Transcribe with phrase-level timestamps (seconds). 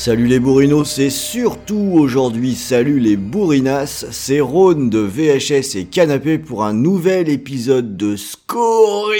[0.00, 6.38] Salut les bourrinos, c'est surtout aujourd'hui salut les bourrinas, c'est Rhône de VHS et Canapé
[6.38, 9.18] pour un nouvel épisode de Scoring.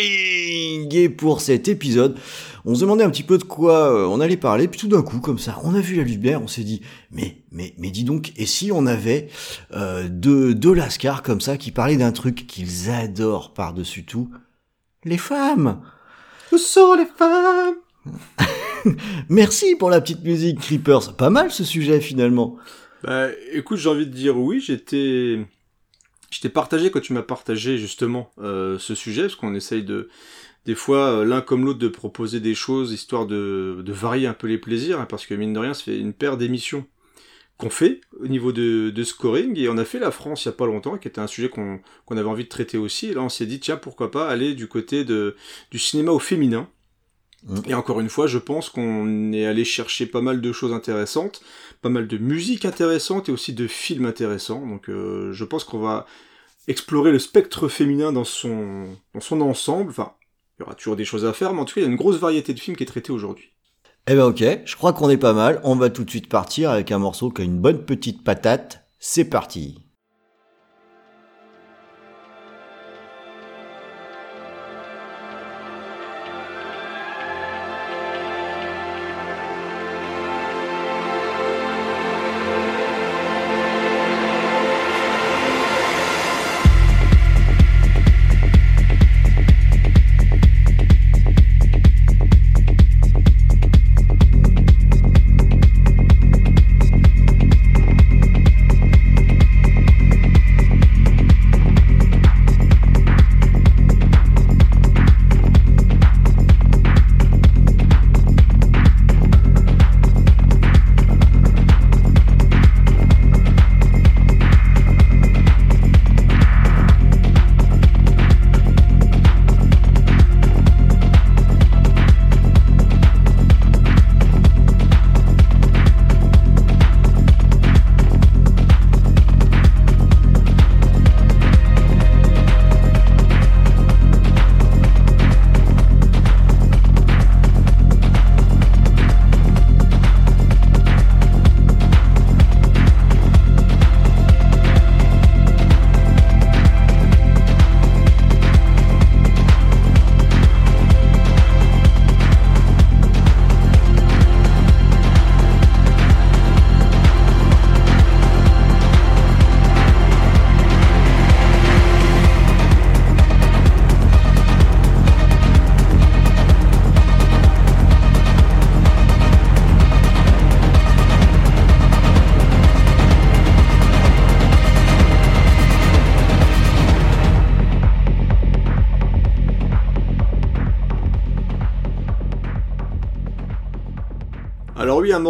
[0.95, 2.17] Et pour cet épisode,
[2.65, 5.03] on se demandait un petit peu de quoi euh, on allait parler, puis tout d'un
[5.03, 8.05] coup, comme ça, on a vu la lumière, on s'est dit, mais, mais, mais dis
[8.05, 9.29] donc, et si on avait
[9.75, 14.31] euh, deux, deux lascars comme ça qui parlaient d'un truc qu'ils adorent par-dessus tout,
[15.05, 15.83] les femmes.
[16.53, 17.75] Où sont les femmes?
[19.29, 21.17] Merci pour la petite musique, Creepers.
[21.17, 22.57] Pas mal ce sujet finalement.
[23.03, 25.41] Bah, écoute, j'ai envie de dire oui, j'étais,
[26.31, 30.09] j'étais partagé quand tu m'as partagé justement euh, ce sujet, parce qu'on essaye de,
[30.67, 34.35] des fois, euh, l'un comme l'autre, de proposer des choses histoire de, de varier un
[34.35, 36.87] peu les plaisirs, hein, parce que mine de rien, ça fait une paire d'émissions
[37.57, 40.49] qu'on fait au niveau de, de, scoring, et on a fait la France il y
[40.49, 43.15] a pas longtemps, qui était un sujet qu'on qu'on avait envie de traiter aussi, et
[43.15, 45.37] là on s'est dit, tiens, pourquoi pas aller du côté de,
[45.71, 46.69] du cinéma au féminin,
[47.67, 51.43] et encore une fois, je pense qu'on est allé chercher pas mal de choses intéressantes,
[51.81, 54.67] pas mal de musique intéressante et aussi de films intéressants.
[54.67, 56.07] Donc euh, je pense qu'on va
[56.69, 59.91] explorer le spectre féminin dans son, dans son ensemble.
[59.91, 60.13] Enfin,
[60.59, 61.91] il y aura toujours des choses à faire, mais en tout cas, il y a
[61.91, 63.51] une grosse variété de films qui est traitée aujourd'hui.
[64.07, 65.61] Eh ben ok, je crois qu'on est pas mal.
[65.65, 68.85] On va tout de suite partir avec un morceau qui a une bonne petite patate.
[68.99, 69.90] C'est parti.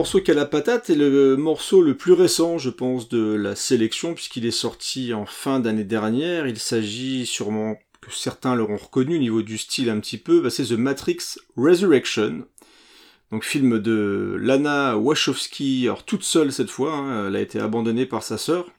[0.01, 3.55] Morceau qui a la patate est le morceau le plus récent, je pense, de la
[3.55, 6.47] sélection, puisqu'il est sorti en fin d'année dernière.
[6.47, 10.49] Il s'agit sûrement que certains l'auront reconnu au niveau du style un petit peu, bah,
[10.49, 11.19] c'est The Matrix
[11.55, 12.47] Resurrection.
[13.31, 18.23] Donc film de Lana Wachowski, toute seule cette fois, hein, elle a été abandonnée par
[18.23, 18.71] sa sœur,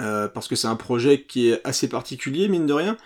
[0.00, 2.96] euh, parce que c'est un projet qui est assez particulier, mine de rien.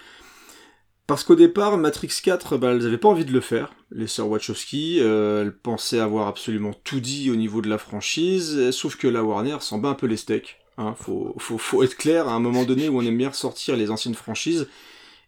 [1.06, 4.28] Parce qu'au départ, Matrix 4, bah, elles n'avaient pas envie de le faire, les sœurs
[4.28, 4.98] Wachowski.
[5.00, 9.22] Euh, elles pensaient avoir absolument tout dit au niveau de la franchise, sauf que la
[9.22, 10.58] Warner s'en bat un peu les steaks.
[10.78, 10.94] Hein.
[10.98, 13.90] Faut, faut, faut être clair, à un moment donné où on aime bien ressortir les
[13.90, 14.68] anciennes franchises,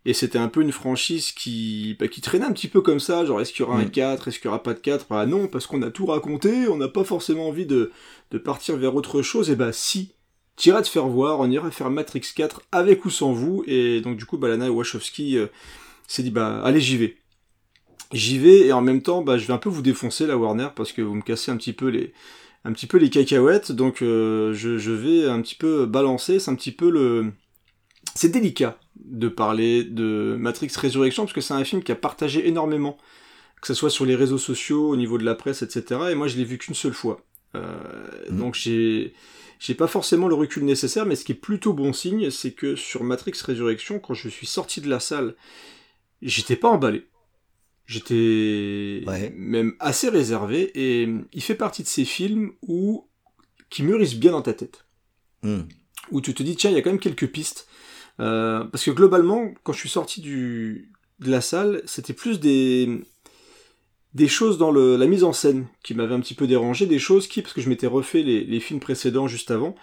[0.05, 3.25] et c'était un peu une franchise qui, bah, qui traînait un petit peu comme ça,
[3.25, 5.27] genre est-ce qu'il y aura un 4, est-ce qu'il y aura pas de 4 Bah
[5.27, 7.93] non, parce qu'on a tout raconté, on n'a pas forcément envie de,
[8.31, 10.13] de partir vers autre chose, et bah si,
[10.59, 14.17] t'iras te faire voir, on ira faire Matrix 4 avec ou sans vous, et donc
[14.19, 15.47] du coup, bah, Lana Wachowski euh,
[16.09, 17.17] s'est dit, bah, allez, j'y vais.
[18.13, 20.69] J'y vais, et en même temps, bah, je vais un peu vous défoncer, la Warner,
[20.75, 22.13] parce que vous me cassez un petit peu les,
[22.65, 26.51] un petit peu les cacahuètes, donc euh, je, je, vais un petit peu balancer, c'est
[26.51, 27.33] un petit peu le...
[28.15, 32.49] C'est délicat de parler de Matrix Résurrection, parce que c'est un film qui a partagé
[32.49, 32.99] énormément,
[33.61, 36.27] que ce soit sur les réseaux sociaux, au niveau de la presse, etc., et moi
[36.27, 37.21] je l'ai vu qu'une seule fois.
[37.55, 37.63] Euh,
[38.31, 39.15] Donc j'ai
[39.59, 42.77] j'ai pas forcément le recul nécessaire, mais ce qui est plutôt bon signe, c'est que
[42.77, 45.35] sur Matrix Résurrection, quand je suis sorti de la salle,
[46.23, 47.07] j'étais pas emballé.
[47.87, 49.33] J'étais Ouais.
[49.35, 53.09] même assez réservé, et il fait partie de ces films où
[53.71, 54.85] qui mûrissent bien dans ta tête
[55.43, 55.63] Hmm.
[56.11, 57.69] où tu te dis tiens il y a quand même quelques pistes
[58.21, 60.91] Euh, parce que globalement quand je suis sorti du
[61.21, 63.05] de la salle c'était plus des
[64.15, 66.99] des choses dans le, la mise en scène qui m'avaient un petit peu dérangé des
[66.99, 69.75] choses qui parce que je m'étais refait les, les films précédents juste avant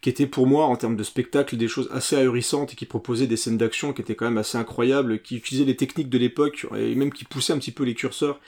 [0.00, 3.26] qui étaient pour moi en termes de spectacle des choses assez ahurissantes et qui proposaient
[3.26, 6.66] des scènes d'action qui étaient quand même assez incroyables qui utilisaient les techniques de l'époque
[6.76, 8.40] et même qui poussaient un petit peu les curseurs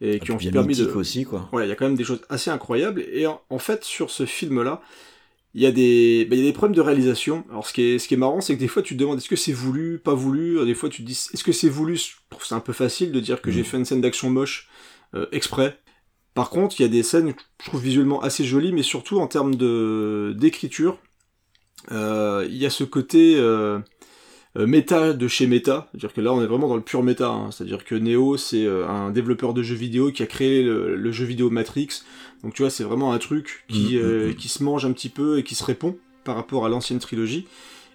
[0.00, 1.50] et qui Et ont permis de aussi, quoi.
[1.52, 3.02] voilà, il y a quand même des choses assez incroyables.
[3.12, 4.82] Et en, en fait, sur ce film-là,
[5.56, 7.44] il y a des, bah, il y a des problèmes de réalisation.
[7.50, 9.18] Alors, ce qui est, ce qui est marrant, c'est que des fois, tu te demandes
[9.18, 10.64] est-ce que c'est voulu, pas voulu?
[10.66, 11.96] Des fois, tu te dis est-ce que c'est voulu?
[11.96, 14.68] Je trouve c'est un peu facile de dire que j'ai fait une scène d'action moche
[15.14, 15.78] euh, exprès.
[16.34, 19.18] Par contre, il y a des scènes que je trouve visuellement assez jolies, mais surtout
[19.18, 20.98] en termes de d'écriture,
[21.90, 23.78] euh, il y a ce côté euh,
[24.64, 27.50] méta de chez méta, c'est-à-dire que là on est vraiment dans le pur méta, hein.
[27.50, 31.12] c'est-à-dire que Neo c'est euh, un développeur de jeux vidéo qui a créé le, le
[31.12, 31.88] jeu vidéo Matrix,
[32.42, 34.34] donc tu vois c'est vraiment un truc qui, Mhm, euh, mhm.
[34.34, 37.46] qui se mange un petit peu et qui se répond par rapport à l'ancienne trilogie.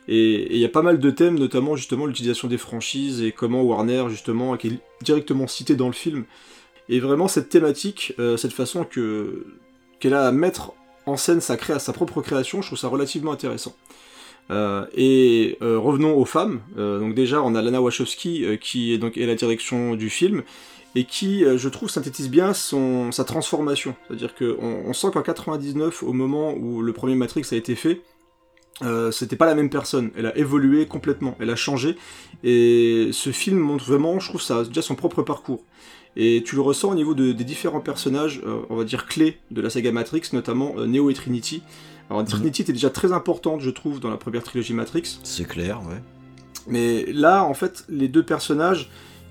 [0.08, 3.62] Et il y a pas mal de thèmes, notamment justement l'utilisation des franchises et comment
[3.62, 6.26] Warner justement, qui est directement cité dans le film,
[6.90, 9.46] et vraiment cette thématique, euh, cette façon que
[10.00, 10.74] qu'elle a à mettre
[11.06, 13.76] en scène sa, sa propre création, je trouve ça relativement intéressant.
[14.52, 16.60] Euh, et euh, revenons aux femmes.
[16.78, 20.44] Euh, donc déjà, on a Lana Wachowski qui est donc est la direction du film
[20.94, 23.96] et qui, je trouve, synthétise bien son, sa transformation.
[24.08, 28.02] C'est-à-dire qu'on on sent qu'en 99, au moment où le premier Matrix a été fait,
[29.12, 30.12] c'était pas la même personne.
[30.18, 31.96] Elle a évolué complètement, elle a changé.
[32.44, 35.64] Et ce film montre vraiment, je trouve, ça déjà son propre parcours.
[36.18, 39.62] Et tu le ressens au niveau de- des différents personnages, on va dire clés de
[39.62, 41.64] la saga Matrix, notamment Neo et Trinity.
[42.12, 45.20] Alors Trinity était déjà très importante, je trouve, dans la première trilogie Matrix.
[45.24, 46.02] C'est clair, ouais.
[46.68, 48.90] Mais là, en fait, les deux personnages,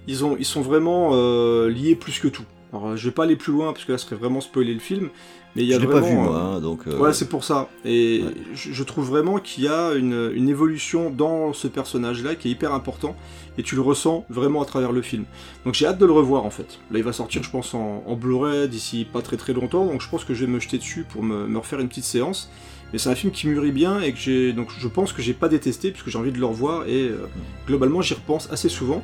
[0.08, 2.44] ils, ont, ils sont vraiment euh, liés plus que tout.
[2.72, 4.80] Alors, je vais pas aller plus loin parce que là, ce serait vraiment spoiler le
[4.80, 5.10] film.
[5.56, 6.86] Mais il y a Je l'ai vraiment, pas vu, euh, moi, hein, donc...
[6.86, 7.68] euh, Ouais, c'est pour ça.
[7.84, 8.32] Et Ouais.
[8.54, 12.50] je, je trouve vraiment qu'il y a une, une évolution dans ce personnage-là qui est
[12.52, 13.16] hyper important.
[13.58, 15.24] Et tu le ressens vraiment à travers le film.
[15.64, 16.78] Donc j'ai hâte de le revoir en fait.
[16.92, 19.84] Là, il va sortir, je pense, en, en Blu-ray d'ici pas très très longtemps.
[19.86, 22.04] Donc je pense que je vais me jeter dessus pour me, me refaire une petite
[22.04, 22.48] séance.
[22.92, 24.52] Mais c'est un film qui mûrit bien et que j'ai.
[24.52, 26.86] Donc je pense que j'ai pas détesté puisque j'ai envie de le revoir.
[26.86, 27.26] Et euh,
[27.66, 29.02] globalement, j'y repense assez souvent.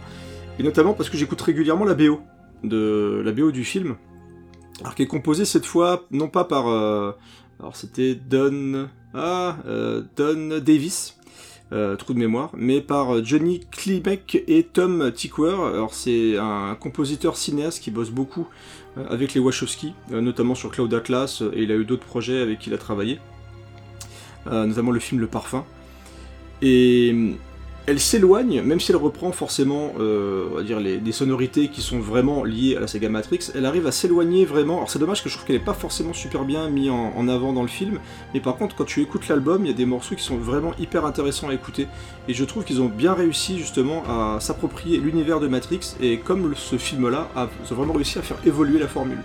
[0.58, 2.20] Et notamment parce que j'écoute régulièrement la BO.
[2.64, 3.96] De, la BO du film.
[4.80, 6.68] Alors qui est composée cette fois, non pas par.
[6.68, 7.12] euh,
[7.60, 8.88] alors c'était Don.
[9.14, 11.16] Ah, euh, Don Davis.
[11.72, 15.56] Euh, trou de mémoire, mais par euh, Johnny Klimek et Tom Tykwer.
[15.74, 18.46] Alors c'est un compositeur cinéaste qui bosse beaucoup
[19.10, 22.70] avec les Wachowski, notamment sur Cloud Atlas, et il a eu d'autres projets avec qui
[22.70, 23.18] il a travaillé,
[24.50, 25.64] notamment le film Le Parfum.
[26.62, 27.32] Et euh,
[27.88, 32.76] elle s'éloigne, même si elle reprend forcément, euh, dire, des sonorités qui sont vraiment liées
[32.76, 34.78] à la saga Matrix, elle arrive à s'éloigner vraiment.
[34.78, 37.52] Alors c'est dommage que je trouve qu'elle n'est pas forcément super bien mise en, avant
[37.52, 38.00] dans le film,
[38.34, 40.72] mais par contre, quand tu écoutes l'album, il y a des morceaux qui sont vraiment
[40.80, 41.86] hyper intéressants à écouter.
[42.26, 46.54] Et je trouve qu'ils ont bien réussi justement à s'approprier l'univers de Matrix, et comme
[46.56, 49.20] ce film-là, ils ont vraiment réussi à faire évoluer la formule.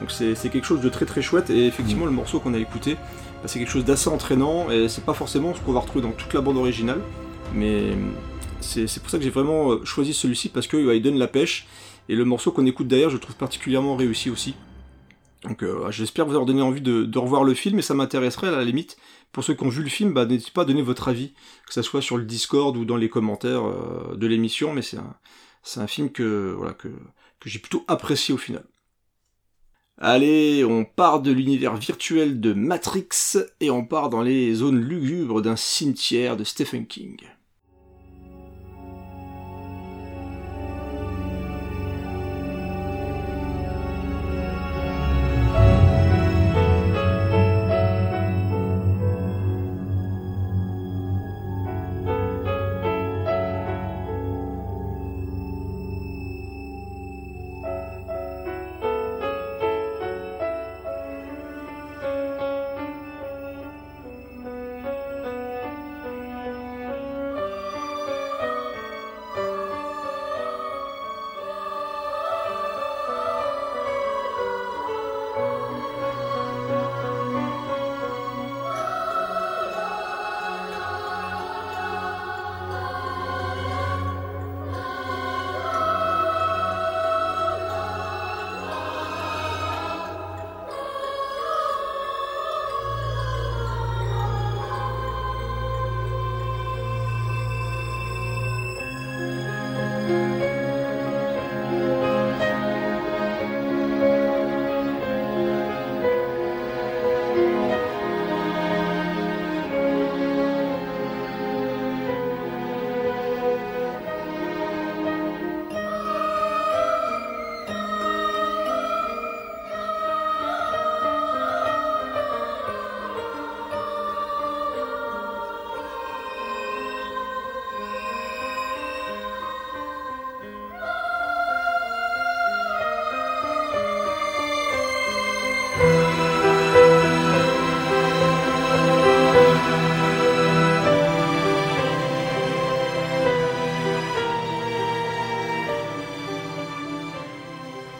[0.00, 2.98] Donc c'est quelque chose de très très chouette, et effectivement, le morceau qu'on a écouté,
[3.46, 6.32] c'est quelque chose d'assez entraînant, et c'est pas forcément ce qu'on va retrouver dans toute
[6.32, 7.00] la bande originale,
[7.54, 7.92] mais
[8.60, 11.66] c'est pour ça que j'ai vraiment euh, choisi celui-ci, parce qu'il il donne la pêche,
[12.08, 14.54] et le morceau qu'on écoute derrière, je trouve particulièrement réussi aussi.
[15.42, 18.52] Donc euh, j'espère vous avoir donné envie de, revoir le film et ça m'intéresserait à
[18.52, 18.96] la limite.
[19.30, 21.34] Pour ceux qui ont vu le film, bah, n'hésitez pas à donner votre avis,
[21.66, 24.96] que ce soit sur le Discord ou dans les commentaires euh, de l'émission, mais c'est
[24.96, 28.64] un, film que, que, que j'ai plutôt apprécié au final.
[29.98, 35.40] Allez, on part de l'univers virtuel de Matrix et on part dans les zones lugubres
[35.40, 37.16] d'un cimetière de Stephen King.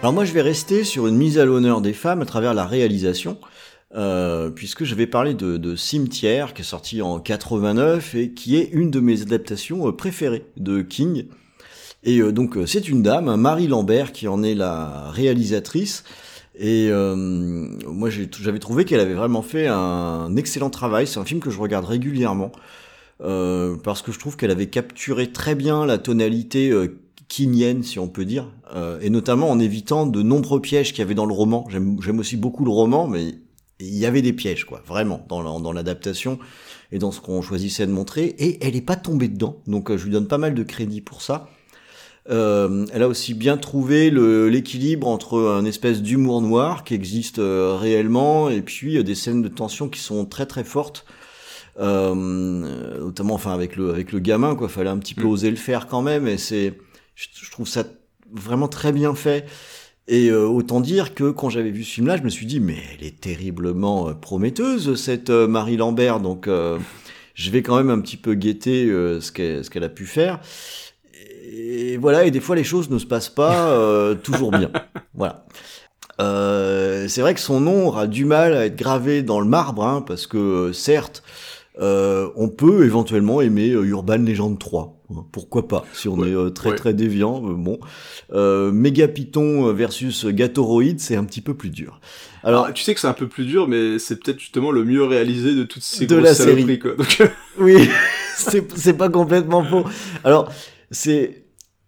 [0.05, 2.67] Alors moi, je vais rester sur une mise à l'honneur des femmes à travers la
[2.67, 3.39] réalisation,
[3.95, 8.57] euh, puisque je vais parler de, de, Cimetière, qui est sorti en 89 et qui
[8.57, 11.29] est une de mes adaptations euh, préférées de King.
[12.03, 16.05] Et euh, donc c'est une dame, Marie Lambert, qui en est la réalisatrice.
[16.55, 21.07] Et euh, moi, j'avais trouvé qu'elle avait vraiment fait un excellent travail.
[21.07, 22.53] C'est un film que je regarde régulièrement
[23.23, 26.75] euh, parce que je trouve qu'elle avait capturé très bien la tonalité
[27.35, 31.03] kingienne, si on peut dire, euh, et notamment en évitant de nombreux pièges qu'il y
[31.03, 31.67] avait dans le roman.
[31.69, 33.35] J'aime aussi beaucoup le roman, mais
[33.81, 36.39] il y avait des pièges, quoi, vraiment, dans l'adaptation
[36.93, 38.27] et dans ce qu'on choisissait de montrer.
[38.39, 41.01] Et elle n'est pas tombée dedans, donc euh, je lui donne pas mal de crédit
[41.01, 41.49] pour ça.
[42.31, 47.77] Euh, elle a aussi bien trouvé l'équilibre entre un espèce d'humour noir qui existe euh,
[47.77, 51.05] réellement et puis euh, des scènes de tension qui sont très très fortes.
[51.81, 52.15] Euh,
[53.01, 55.31] notamment enfin avec le avec le gamin quoi fallait un petit peu mm.
[55.31, 56.73] oser le faire quand même et c'est
[57.15, 57.85] je, trouve ça
[58.33, 59.47] vraiment très bien fait
[60.07, 62.77] et autant dire que quand j'avais vu ce film là je me suis dit mais
[62.93, 68.35] elle est terriblement prometteuse cette Marie Lambert donc je vais quand même un petit peu
[68.35, 70.41] guetter ce qu'elle ce qu'elle a pu faire
[71.57, 74.71] et voilà, et des fois les choses ne se passent pas euh, toujours bien.
[75.17, 75.47] Voilà.
[76.21, 79.85] Euh, c'est vrai que son nom aura du mal à être gravé dans le marbre,
[79.85, 81.23] hein, parce que euh, certes,
[81.81, 84.94] euh, on peut éventuellement aimer euh, Urban Legend 3.
[85.11, 87.41] Hein, pourquoi pas, si on est très très déviant.
[87.41, 87.79] bon,
[89.15, 92.01] Python versus Gatoroid, c'est un petit peu plus dur.
[92.43, 95.05] Alors, tu sais que c'est un peu plus dur, mais c'est peut-être justement le mieux
[95.05, 96.79] réalisé de toutes ces de la série.
[96.79, 96.93] Quoi.
[97.59, 97.89] oui,
[98.37, 99.85] c'est pas complètement faux.
[100.25, 100.51] Alors,
[100.91, 101.45] c'est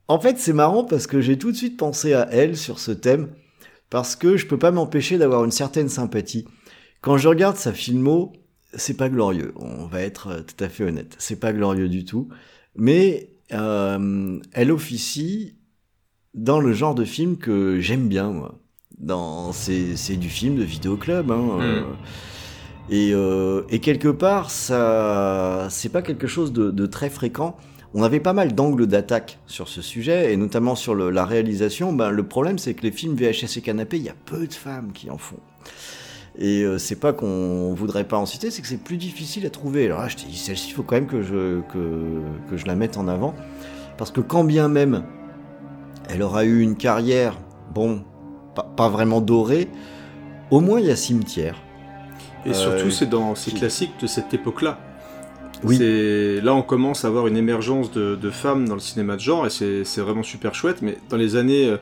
[0.09, 2.93] en fait, c'est marrant parce que j'ai tout de suite pensé à elle sur ce
[2.93, 3.29] thème,
[3.91, 6.47] parce que je peux pas m'empêcher d'avoir une certaine sympathie.
[7.01, 8.33] Quand je regarde sa filmo,
[8.75, 12.05] c'est pas glorieux, on va être euh, tout à fait honnête, c'est pas glorieux du
[12.05, 12.29] tout,
[12.77, 15.57] mais euh, elle officie
[16.35, 18.59] dans le genre de film que j'aime bien, moi.
[18.99, 21.59] Dans, c'est, du film de vidéoclub, hein.
[21.61, 21.85] Euh, mm.
[22.91, 27.57] et, euh, et quelque part, ça, c'est pas quelque chose de, de très fréquent.
[27.93, 31.93] On avait pas mal d'angles d'attaque sur ce sujet, et notamment sur la réalisation.
[31.93, 34.55] Ben, le problème, c'est que les films VHS et canapé, il y a peu de
[34.55, 35.41] femmes qui en font.
[36.39, 39.51] Et euh, c'est pas qu'on voudrait pas en citer, c'est que c'est plus difficile à
[39.51, 39.87] trouver.
[39.87, 42.67] Alors là, je te dis, celle-ci, il faut quand même que je, que, que je
[42.67, 43.35] la mette en avant.
[43.97, 45.05] Parce que quand bien même
[46.09, 47.39] elle aura eu une carrière,
[47.75, 48.05] bon,
[48.77, 49.69] pas, vraiment dorée,
[50.51, 51.57] au moins il y a Cimetière.
[52.45, 54.79] Et surtout, euh, c'est dans ces classiques de cette époque-là.
[55.65, 55.79] Oui.
[56.43, 59.51] Là, on commence à avoir une émergence de, femmes dans le cinéma de genre, et
[59.51, 61.75] c'est vraiment super chouette, mais dans les années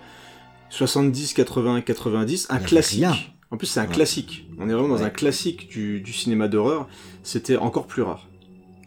[0.70, 3.33] 70, 80, 90, un classique.
[3.54, 4.48] En plus, c'est un classique.
[4.58, 6.88] On est vraiment dans un classique du, cinéma d'horreur.
[7.22, 8.26] C'était encore plus rare.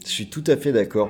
[0.04, 1.10] Je suis tout à fait d'accord.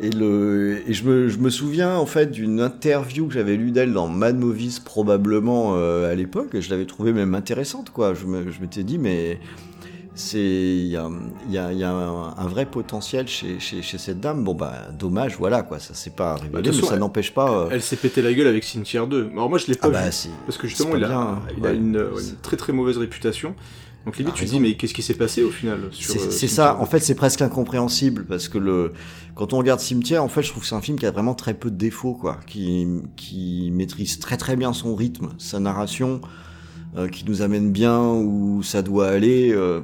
[0.00, 3.72] Et, le, et je, me, je me souviens en fait d'une interview que j'avais lue
[3.72, 7.90] d'elle dans Mad Movies probablement euh, à l'époque, et je l'avais trouvée même intéressante.
[7.90, 8.14] quoi.
[8.14, 8.26] Je
[8.60, 9.40] m'étais dit, mais
[10.34, 11.10] il y a,
[11.48, 14.44] y a, y a un, vrai potentiel chez, chez, chez, cette dame.
[14.44, 17.50] Bon bah dommage, voilà quoi, ça s'est pas révélé, bah, mais ça n'empêche pas.
[17.52, 19.30] Euh, elle s'est pété la gueule avec Cimetière 2.
[19.32, 21.72] Alors moi je l'ai pas ah bah, vu parce que justement il a, il a
[21.72, 23.54] une, une, très très mauvaise réputation.
[24.04, 26.48] Donc limite ah, tu te dis mais qu'est-ce qui s'est passé au final C'est euh,
[26.48, 28.92] ça, en fait c'est presque incompréhensible parce que le
[29.34, 31.34] quand on regarde Cimetière, en fait je trouve que c'est un film qui a vraiment
[31.34, 36.20] très peu de défauts quoi, qui qui maîtrise très très bien son rythme, sa narration,
[36.96, 39.52] euh, qui nous amène bien où ça doit aller.
[39.52, 39.80] Euh,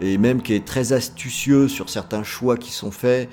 [0.00, 3.28] et même qui est très astucieux sur certains choix qui sont faits.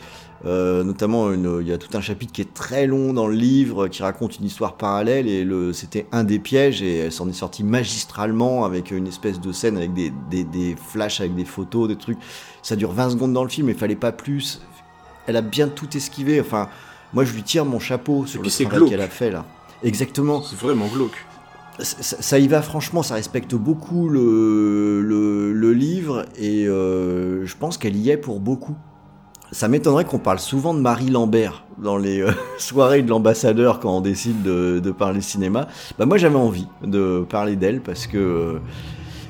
[0.45, 3.87] Euh, notamment, il y a tout un chapitre qui est très long dans le livre,
[3.87, 7.63] qui raconte une histoire parallèle, et c'était un des pièges, et elle s'en est sortie
[7.63, 11.95] magistralement avec une espèce de scène avec des, des, des, flashs, avec des photos, des
[11.95, 12.19] trucs.
[12.61, 14.61] Ça dure 20 secondes dans le film, il fallait pas plus.
[15.25, 16.39] Elle a bien tout esquivé.
[16.39, 16.69] Enfin,
[17.13, 19.45] moi, je lui tire mon chapeau sur le travail qu'elle a fait là.
[19.83, 20.43] Exactement.
[20.43, 21.25] C'est vraiment glauque
[21.79, 27.97] ça, y va franchement, ça respecte beaucoup le, le, livre et euh, je pense qu'elle
[27.97, 28.75] y est pour beaucoup.
[29.51, 33.97] Ça m'étonnerait qu'on parle souvent de Marie Lambert dans les euh, soirées de l'ambassadeur quand
[33.97, 35.67] on décide de, de parler cinéma.
[35.99, 38.59] Bah moi j'avais envie de parler d'elle parce que euh,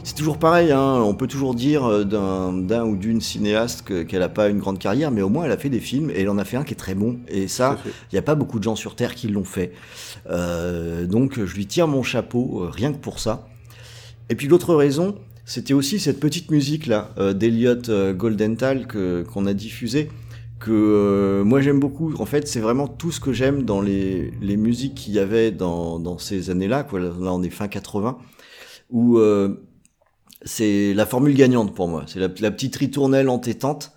[0.03, 4.49] c'est toujours pareil, hein, on peut toujours dire d'un ou d'une cinéaste qu'elle n'a pas
[4.49, 6.45] une grande carrière, mais au moins elle a fait des films et elle en a
[6.45, 7.17] fait un qui est très bon.
[7.27, 9.73] Et ça, il n'y a pas beaucoup de gens sur Terre qui l'ont fait.
[10.29, 13.47] Euh, donc je lui tire mon chapeau, euh, rien que pour ça.
[14.29, 15.15] Et puis l'autre raison,
[15.45, 20.09] c'était aussi cette petite musique là d'Eliott Goldenthal qu'on a diffusée
[20.59, 22.15] que moi j'aime beaucoup.
[22.17, 25.51] En fait, c'est vraiment tout ce que j'aime dans les, les musiques qu'il y avait
[25.51, 26.87] dans, dans ces années-là.
[26.91, 28.17] Là, on est fin 80,
[28.89, 29.19] où
[30.45, 32.05] c'est la formule gagnante pour moi.
[32.07, 33.91] C'est la, petite ritournelle entêtante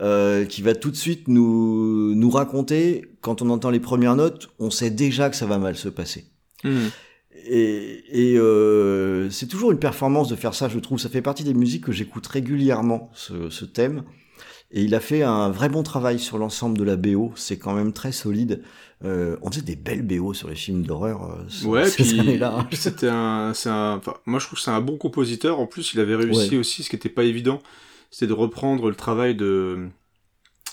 [0.00, 4.50] euh, qui va tout de suite nous, nous raconter, quand on entend les premières notes,
[4.58, 6.26] on sait déjà que ça va mal se passer.
[6.64, 6.88] Mmh.
[7.46, 10.98] Et, et euh, c'est toujours une performance de faire ça, je trouve.
[10.98, 14.04] Ça fait partie des musiques que j'écoute régulièrement, ce, ce, thème.
[14.72, 17.32] Et il a fait un vrai bon travail sur l'ensemble de la BO.
[17.36, 18.62] C'est quand même très solide.
[19.04, 21.24] Euh, on faisait des belles BO sur les films d'horreur.
[21.24, 22.66] Euh, ouais, ces années-là.
[22.72, 23.96] C'était un, c'est un.
[23.96, 25.58] Enfin, moi, je trouve que c'est un bon compositeur.
[25.60, 26.56] En plus, il avait réussi ouais.
[26.58, 27.60] aussi, ce qui n'était pas évident,
[28.10, 29.88] c'était de reprendre le travail de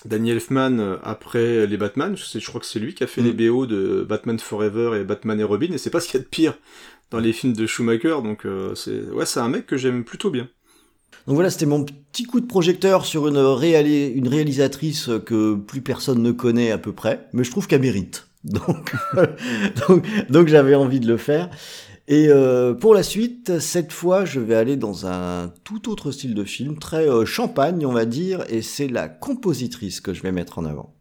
[0.05, 2.15] Danny Elfman euh, après les Batman.
[2.15, 3.25] Je, je crois que c'est lui qui a fait mm.
[3.25, 5.71] les BO de Batman Forever et Batman et Robin.
[5.71, 6.57] Et c'est pas ce qu'il y a de pire
[7.11, 8.21] dans les films de Schumacher.
[8.23, 10.47] Donc, euh, c'est ouais, c'est un mec que j'aime plutôt bien.
[11.25, 15.81] Donc voilà, c'était mon petit coup de projecteur sur une, réali une réalisatrice que plus
[15.81, 18.27] personne ne connaît à peu près, mais je trouve qu'elle mérite.
[18.43, 18.95] Donc,
[19.89, 21.49] donc, donc j'avais envie de le faire.
[22.09, 26.35] Et euh, pour la suite, cette fois, je vais aller dans un tout autre style
[26.35, 30.31] de film, très euh, champagne, on va dire, et c'est la compositrice que je vais
[30.31, 30.96] mettre en avant.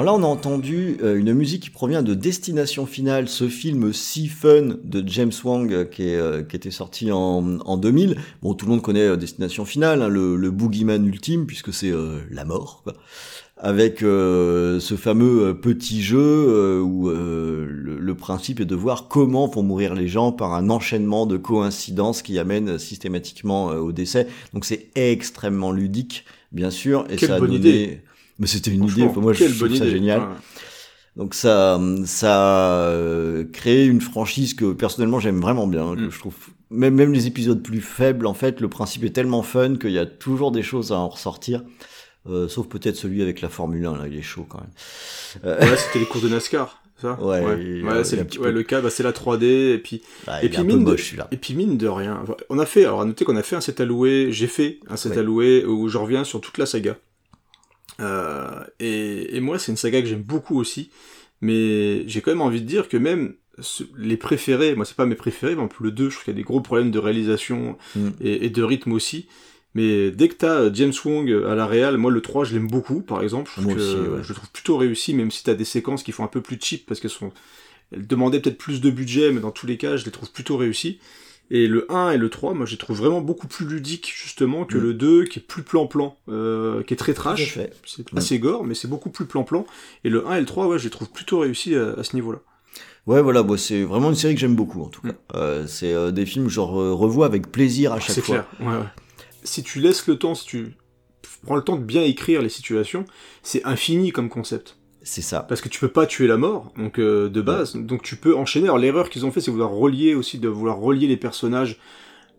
[0.00, 3.92] Alors là, on a entendu euh, une musique qui provient de Destination Finale, ce film
[3.92, 8.16] si fun de James Wang euh, qui, est, euh, qui était sorti en, en, 2000.
[8.40, 11.92] Bon, tout le monde connaît Destination Finale, hein, le, le boogeyman ultime, puisque c'est
[12.30, 12.94] la mort, quoi.
[13.58, 19.06] Avec euh, ce fameux petit jeu euh, où euh, le, le, principe est de voir
[19.08, 24.28] comment vont mourir les gens par un enchaînement de coïncidences qui amènent systématiquement au décès.
[24.54, 27.68] Donc c'est extrêmement ludique, bien sûr, et Quelle ça a bonne donné...
[27.68, 28.00] idée
[28.40, 29.04] mais c'était une idée.
[29.04, 29.90] Enfin, moi, je trouve ça idée.
[29.90, 30.20] génial.
[30.20, 30.26] Ouais.
[31.16, 35.94] Donc ça, ça a créé une franchise que personnellement j'aime vraiment bien.
[35.94, 36.10] Que Mm.
[36.10, 36.34] je trouve
[36.70, 39.98] même même les épisodes plus faibles, en fait, le principe est tellement fun qu'il y
[39.98, 41.62] a toujours des choses à en ressortir.
[42.28, 44.70] Euh, sauf peut-être celui avec la Formule 1 là, il est chaud quand même.
[45.44, 46.76] Euh, Ouais, c'était les courses de NASCAR.
[47.00, 47.18] Ça?
[47.18, 48.04] Ouais, ouais.
[48.04, 50.90] c'est le, ouais, cas, bah, c'est la 3D, et puis, ah, et puis mine de-
[50.90, 51.28] moche celui-là.
[51.32, 52.22] et puis mine de rien.
[52.50, 54.96] On a fait, alors à noter qu'on a fait un set alloué, j'ai fait un
[54.96, 56.98] set alloué où je reviens sur toute la saga.
[58.00, 60.90] Euh, et, et moi, c'est une saga que j'aime beaucoup aussi,
[61.40, 65.06] mais j'ai quand même envie de dire que même ce- les préférés, moi c'est pas
[65.06, 67.76] mes préférés, mais le 2, je trouve qu'il y a des gros problèmes de réalisation
[67.96, 68.08] Mm.
[68.22, 69.26] et, et de rythme aussi.
[69.74, 73.02] Mais dès que t'as James Wong à la réal, moi le 3 je l'aime beaucoup
[73.02, 74.22] par exemple, je trouve, Moi que- aussi, ouais.
[74.22, 76.58] je le trouve plutôt réussi, même si t'as des séquences qui font un peu plus
[76.60, 77.32] cheap parce qu'elles sont
[77.92, 80.56] elles demandaient peut-être plus de budget, mais dans tous les cas je les trouve plutôt
[80.56, 80.98] réussis.
[81.52, 84.64] Et le 1 et le 3, moi je les trouve vraiment beaucoup plus ludiques justement
[84.64, 84.80] que Mm.
[84.82, 87.58] le 2 qui est plus plan-plan, euh, qui est très trash.
[87.84, 88.18] C'est Mm.
[88.18, 89.66] assez gore, mais c'est beaucoup plus plan-plan.
[90.04, 92.14] Et le 1 et le 3, ouais, je les trouve plutôt réussis à, à ce
[92.14, 92.38] niveau-là.
[93.06, 95.08] Ouais, voilà, bon, c'est vraiment une série que j'aime beaucoup en tout cas.
[95.08, 95.14] Mm.
[95.34, 98.46] Euh, c'est euh, des films que je re- revois avec plaisir à chaque C'est fois.
[98.58, 98.68] clair.
[98.70, 98.84] Ouais, ouais.
[99.42, 100.74] Si tu laisses le temps, si tu
[101.46, 103.06] prends le temps de bien écrire les situations,
[103.42, 104.76] c'est infini comme concept.
[105.02, 105.40] C'est ça.
[105.40, 108.36] Parce que tu peux pas tuer la mort, donc euh, de base, donc tu peux
[108.36, 108.66] enchaîner.
[108.66, 111.78] Alors l'erreur qu'ils ont fait, c'est vouloir relier aussi, de vouloir relier les personnages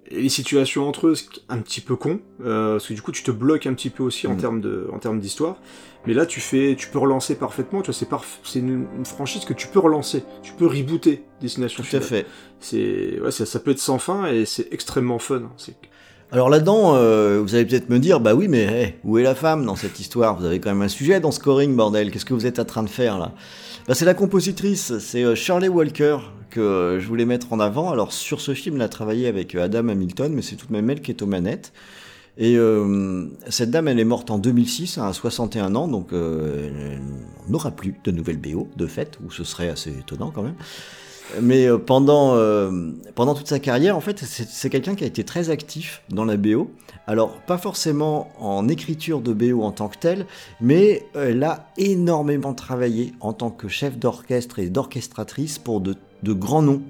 [0.09, 2.93] et les situations entre eux, ce qui est un petit peu con, euh, parce que
[2.93, 4.37] du coup tu te bloques un petit peu aussi en Mm.
[4.37, 5.57] termes de, en termes d'histoire.
[6.05, 7.81] Mais là tu fais, tu peux relancer parfaitement.
[7.81, 11.83] Tu vois, c'est parf- c'est une, franchise que tu peux relancer, tu peux rebooter Destination
[11.83, 12.25] Tout à fait.
[12.59, 15.49] C'est, ouais, ça, ça peut être sans fin et c'est extrêmement fun.
[15.57, 15.75] C'est
[16.33, 19.35] Alors là-dedans, euh, vous allez peut-être me dire, bah oui, mais hey, où est la
[19.35, 20.39] femme dans cette histoire?
[20.39, 22.09] Vous avez quand même un sujet dans Scoring, bordel.
[22.09, 23.33] Qu'est-ce que vous êtes en train de faire là?
[23.87, 27.91] Bah, C'est la compositrice, c'est euh, Shirley Walker que euh, je voulais mettre en avant.
[27.91, 30.73] Alors sur ce film, elle a travaillé avec euh, Adam Hamilton, mais c'est tout de
[30.73, 31.73] même elle qui est aux manettes.
[32.37, 36.97] Et euh, cette dame, elle est morte en 2006, à 61 ans, donc euh,
[37.45, 40.55] on n'aura plus de nouvelles BO, de fait, ou ce serait assez étonnant quand même.
[41.41, 45.23] Mais euh, pendant, euh, pendant toute sa carrière, en fait, c'est quelqu'un qui a été
[45.23, 46.71] très actif dans la BO.
[47.07, 50.25] Alors, pas forcément en écriture de BO en tant que tel,
[50.59, 56.33] mais elle a énormément travaillé en tant que chef d'orchestre et d'orchestratrice pour de, de
[56.33, 56.81] grands noms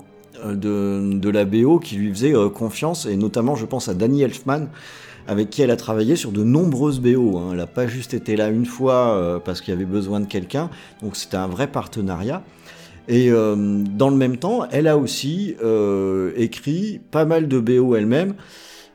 [0.44, 3.94] euh, de, de la BO qui lui faisaient euh, confiance, et notamment, je pense à
[3.94, 4.68] Danny Elfman,
[5.28, 7.38] avec qui elle a travaillé sur de nombreuses BO.
[7.38, 7.50] hein.
[7.52, 10.26] Elle n'a pas juste été là une fois euh, parce qu'il y avait besoin de
[10.26, 10.70] quelqu'un,
[11.02, 12.44] donc c'était un vrai partenariat.
[13.12, 17.94] Et euh, dans le même temps, elle a aussi euh, écrit pas mal de BO
[17.98, 18.36] elle-même.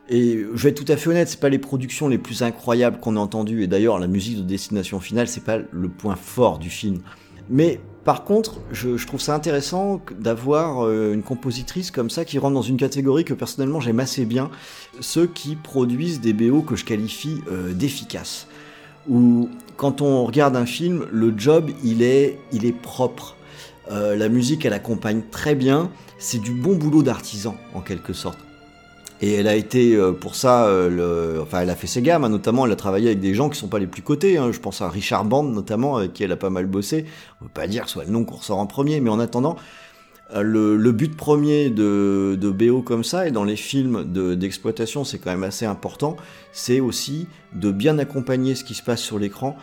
[0.09, 2.99] Et je vais être tout à fait honnête, c'est pas les productions les plus incroyables
[2.99, 3.63] qu'on a entendues.
[3.63, 7.01] Et d'ailleurs, la musique de Destination Finale, c'est pas le point fort du film.
[7.51, 12.55] Mais par contre, je, trouve ça intéressant d'avoir euh, une compositrice comme ça qui rentre
[12.55, 14.51] dans une catégorie que personnellement j'aime assez bien,
[15.01, 17.43] ceux qui produisent des BO que je qualifie
[17.75, 18.47] d'efficaces.
[19.11, 23.36] Où quand on regarde un film, le job il est, il est propre.
[23.91, 28.39] Euh, la musique elle accompagne très bien, c'est du bon boulot d'artisan en quelque sorte.
[29.23, 32.29] Et elle a été euh, pour ça, euh, enfin elle a fait ses gammes, hein,
[32.29, 34.37] notamment elle a travaillé avec des gens qui sont pas les plus cotés.
[34.39, 34.51] hein.
[34.53, 37.07] Je pense à Richard Band notamment, avec qui elle a pas mal bossé.
[37.41, 39.57] On peut pas dire soit le nom qu'on ressort en premier, mais en attendant,
[40.35, 44.35] euh, le, le but premier de, de BO comme ça, et dans les films de-
[44.35, 46.17] d'exploitation c'est quand même assez important,
[46.53, 49.57] c'est aussi de bien accompagner ce qui se passe sur l'écran.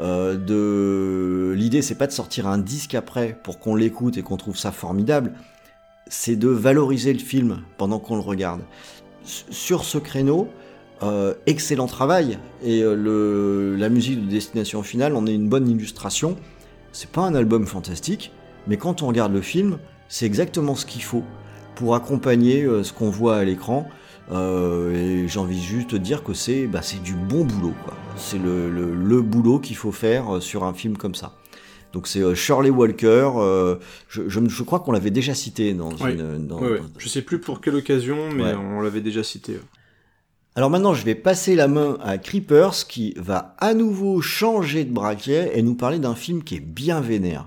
[0.00, 4.36] Euh, de l'idée c'est pas de sortir un disque après pour qu'on l'écoute et qu'on
[4.36, 5.32] trouve ça formidable.
[6.08, 8.62] C'est de valoriser le film pendant qu'on le regarde.
[9.24, 10.48] Sur ce créneau
[11.02, 12.38] euh, excellent travail.
[12.62, 16.36] Et euh, la musique de Destination Finale en est une bonne illustration.
[16.92, 18.32] C'est pas un album fantastique
[18.66, 19.78] mais quand on regarde le film
[20.08, 21.24] c'est exactement ce qu'il faut
[21.74, 23.88] pour accompagner ce qu'on voit à l'écran
[24.32, 27.74] et j'ai envie juste de dire que c'est bah, c'est du bon boulot.
[27.84, 27.94] quoi.
[28.16, 31.34] C'est le, le, le boulot qu'il faut faire euh, sur un film comme ça.
[31.92, 33.30] Donc c'est euh, Shirley Walker.
[33.36, 33.76] euh,
[34.08, 36.12] je, je, crois qu'on l'avait déjà cité dans Oui.
[36.14, 36.46] une.
[36.46, 36.60] Dans,
[36.98, 38.54] Je sais plus pour quelle occasion, mais Ouais.
[38.54, 39.58] on l'avait déjà cité.
[40.56, 44.92] Alors maintenant, je vais passer la main à Creepers qui va à nouveau changer de
[44.92, 47.46] braquet et nous parler d'un film qui est bien vénère.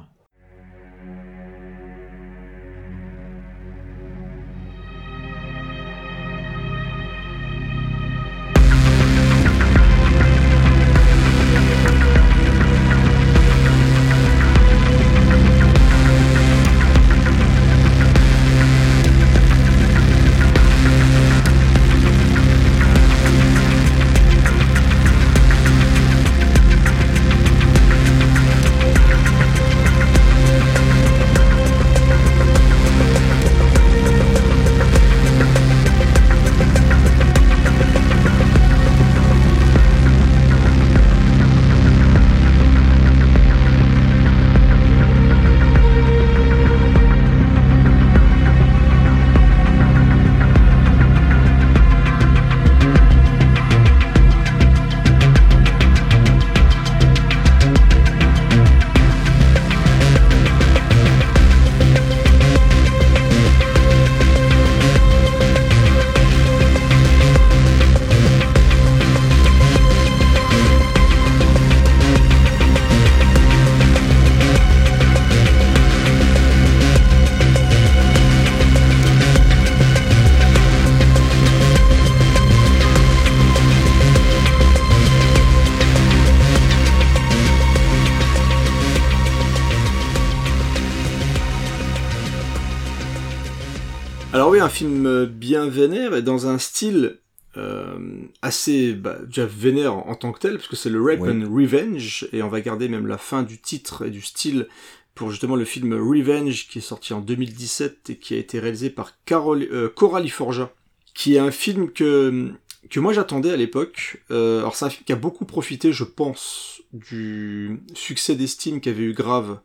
[96.78, 97.20] Style
[97.56, 97.98] euh,
[98.42, 101.52] assez bah, déjà vénère en, en tant que tel, parce que c'est le Rape and
[101.52, 104.68] Revenge, et on va garder même la fin du titre et du style
[105.16, 108.92] pour justement le film Revenge qui est sorti en 2017 et qui a été réalisé
[108.92, 110.72] par euh, Coralie Forja,
[111.16, 112.52] qui est un film que
[112.92, 114.22] que moi j'attendais à l'époque.
[114.30, 119.04] Euh, alors c'est un film qui a beaucoup profité, je pense, du succès d'estime qu'avait
[119.04, 119.60] eu Grave.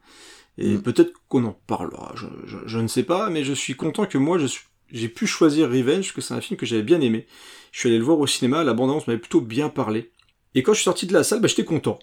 [0.59, 0.83] Et Mm.
[0.83, 4.19] peut-être qu'on en parlera, je, je, je ne sais pas, mais je suis content que
[4.19, 7.01] moi je suis- j'ai pu choisir Revenge, parce que c'est un film que j'avais bien
[7.01, 7.27] aimé.
[7.73, 10.11] Je suis allé le voir au cinéma, la bande-annonce m'avait plutôt bien parlé.
[10.55, 11.99] Et quand je suis sorti de la salle, bah, j'étais content.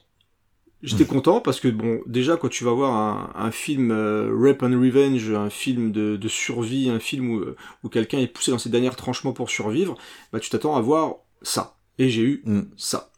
[0.81, 4.63] J'étais content parce que bon, déjà quand tu vas voir un, un film euh, Rape
[4.63, 8.51] and Revenge, un film de, de survie, un film où, euh, où quelqu'un est poussé
[8.51, 9.97] dans ses derniers retranchements pour survivre,
[10.31, 11.75] bah tu t'attends à voir ça.
[11.97, 12.61] Et j'ai eu Mm.
[12.77, 13.11] ça.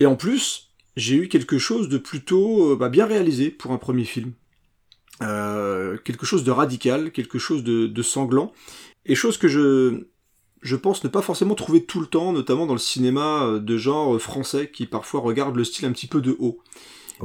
[0.00, 3.78] Et en plus, j'ai eu quelque chose de plutôt euh, bah, bien réalisé pour un
[3.78, 4.32] premier film.
[5.22, 8.52] Euh, quelque chose de radical, quelque chose de, de, sanglant,
[9.06, 10.08] et chose que je,
[10.60, 14.20] je pense ne pas forcément trouver tout le temps, notamment dans le cinéma de genre
[14.20, 16.60] français qui parfois regarde le style un petit peu de haut.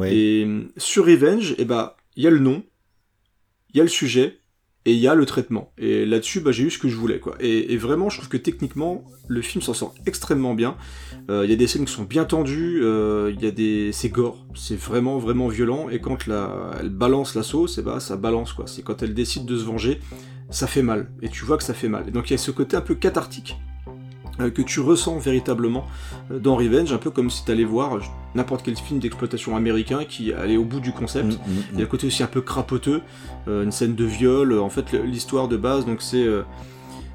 [0.06, 2.64] Et sur Revenge, eh ben, il y a le nom,
[3.74, 4.41] il y a le sujet,
[4.86, 5.72] et il y a le traitement.
[5.78, 7.36] Et là-dessus, bah, j'ai eu ce que je voulais, quoi.
[7.40, 10.76] Et, vraiment, je trouve que techniquement, le film s'en sort extrêmement bien.
[11.30, 13.92] Euh, il y a des scènes qui sont bien tendues, euh, il y a des,
[13.92, 15.90] c'est gore, c'est vraiment vraiment violent.
[15.90, 18.66] Et quand la, elle balance la sauce, et bah ça balance, quoi.
[18.68, 20.00] C'est quand elle décide de se venger,
[20.50, 21.12] ça fait mal.
[21.22, 22.08] Et tu vois que ça fait mal.
[22.08, 23.58] Et donc il y a ce côté un peu cathartique
[24.50, 25.86] que tu ressens véritablement
[26.32, 28.00] euh, dans Revenge, un peu comme si tu allais voir
[28.36, 31.28] n'importe quel film d'exploitation américain qui allait au bout du concept.
[31.28, 31.64] Mm, mm, mm.
[31.74, 33.02] Il y a le côté aussi un peu crapoteux,
[33.48, 34.58] euh, une scène de viol.
[34.60, 36.26] En fait, l'histoire de base, donc c'est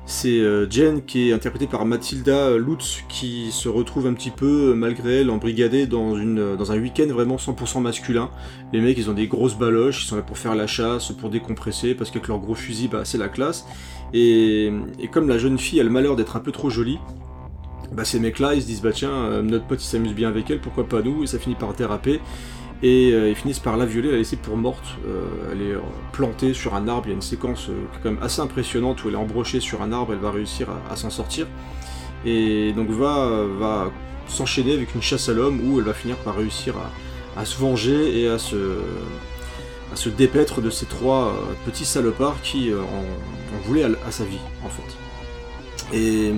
[0.07, 0.41] c'est
[0.71, 5.31] Jen qui est interprétée par Mathilda Lutz qui se retrouve un petit peu malgré elle
[5.31, 8.31] embrigadée dans dans un week-end vraiment 100% masculin.
[8.73, 11.29] Les mecs ils ont des grosses baloches, ils sont là pour faire la chasse, pour
[11.29, 13.67] décompresser parce qu'avec leur gros fusil bah c'est la classe.
[14.13, 14.73] Et,
[15.13, 16.99] comme la jeune fille a le malheur d'être un peu trop jolie,
[17.93, 20.51] bah ces mecs-là, ils se disent bah tiens, euh, notre pote il s'amuse bien avec
[20.51, 22.21] elle, pourquoi pas nous Et ça finit par déraper.
[22.83, 24.85] Et euh, ils finissent par la violer, la laisser pour morte.
[25.07, 25.75] Euh, elle est
[26.13, 27.05] plantée sur un arbre.
[27.07, 27.71] Il y a une séquence
[28.03, 30.13] quand même assez impressionnante où elle est embrochée sur un arbre.
[30.13, 31.47] Elle va réussir à, s'en sortir.
[32.25, 33.91] Et donc va, va
[34.29, 36.75] s'enchaîner avec une chasse à l'homme où elle va finir par réussir
[37.37, 38.57] à se venger et à se,
[39.93, 44.25] à se dépêtre de ces trois euh, petits salopards qui euh, en, voulaient à, sa
[44.25, 45.97] vie, en fait.
[45.97, 46.33] Et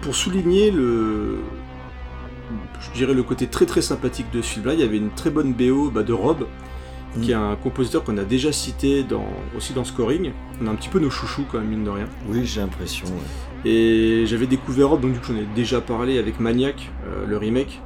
[0.00, 1.38] pour souligner le,
[2.80, 5.30] je dirais le côté très très sympathique de ce film-là, il y avait une très
[5.30, 6.46] bonne BO bah, de Rob,
[7.20, 7.42] qui est mm.
[7.42, 10.32] un compositeur qu'on a déjà cité dans, aussi dans Scoring.
[10.62, 12.06] On a un petit peu nos chouchous quand même, mine de rien.
[12.28, 13.06] Oui, j'ai l'impression.
[13.64, 17.36] Et j'avais découvert Rob, donc du coup j'en ai déjà parlé avec Maniac, euh, le
[17.36, 17.80] remake,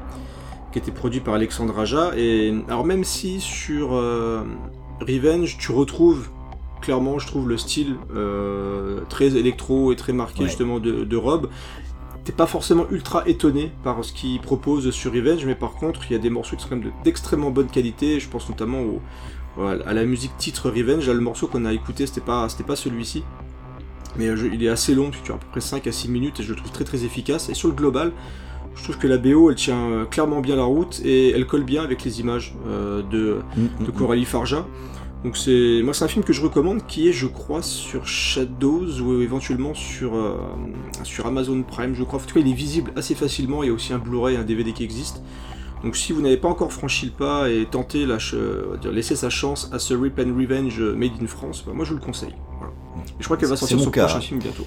[0.73, 2.13] qui était produit par Alexandre Aja.
[2.17, 3.91] Et alors même si sur
[5.01, 6.29] Revenge, tu retrouves
[6.83, 11.49] clairement, je trouve le style euh, très électro et très marqué justement de, de Rob.
[12.25, 16.13] T'es pas forcément ultra étonné par ce qu'il propose sur Revenge, mais par contre, il
[16.13, 18.21] y a des morceaux qui sont d'extrêmement bonne qualité.
[18.21, 19.01] Je pense notamment au,
[19.65, 21.09] à la musique titre Revenge.
[21.09, 23.25] le morceau qu'on a écouté, c'était pas, c'était pas celui-ci.
[24.17, 26.39] Mais euh, il est assez long, tu as à peu près 5 à 6 minutes,
[26.41, 27.49] et je le trouve très très efficace.
[27.49, 28.13] Et sur le global,
[28.77, 31.65] je trouve que la BO elle tient euh, clairement bien la route et elle colle
[31.65, 33.95] bien avec les images de, mm, mm, de mm.
[33.95, 34.67] Coralie Farja.
[35.25, 39.01] Donc c'est moi c'est un film que je recommande qui est je crois sur Shadows
[39.01, 40.37] ou éventuellement sur euh,
[41.05, 42.19] sur Amazon Prime je crois.
[42.19, 43.63] En tout cas il est visible assez facilement.
[43.63, 45.23] Il y a aussi un Blu-ray, un DVD qui existe.
[45.85, 49.15] Donc si vous n'avez pas encore franchi le pas et tenté la euh, dire, laisser
[49.15, 52.05] sa chance à ce Rip and Revenge Made in France, bah, moi je vous le
[52.05, 52.35] conseille.
[53.19, 54.67] je crois qu'elle va sortir son prochain film bientôt.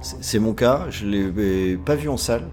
[0.00, 0.86] C'est mon cas.
[0.90, 2.48] Je l'ai pas vu en salle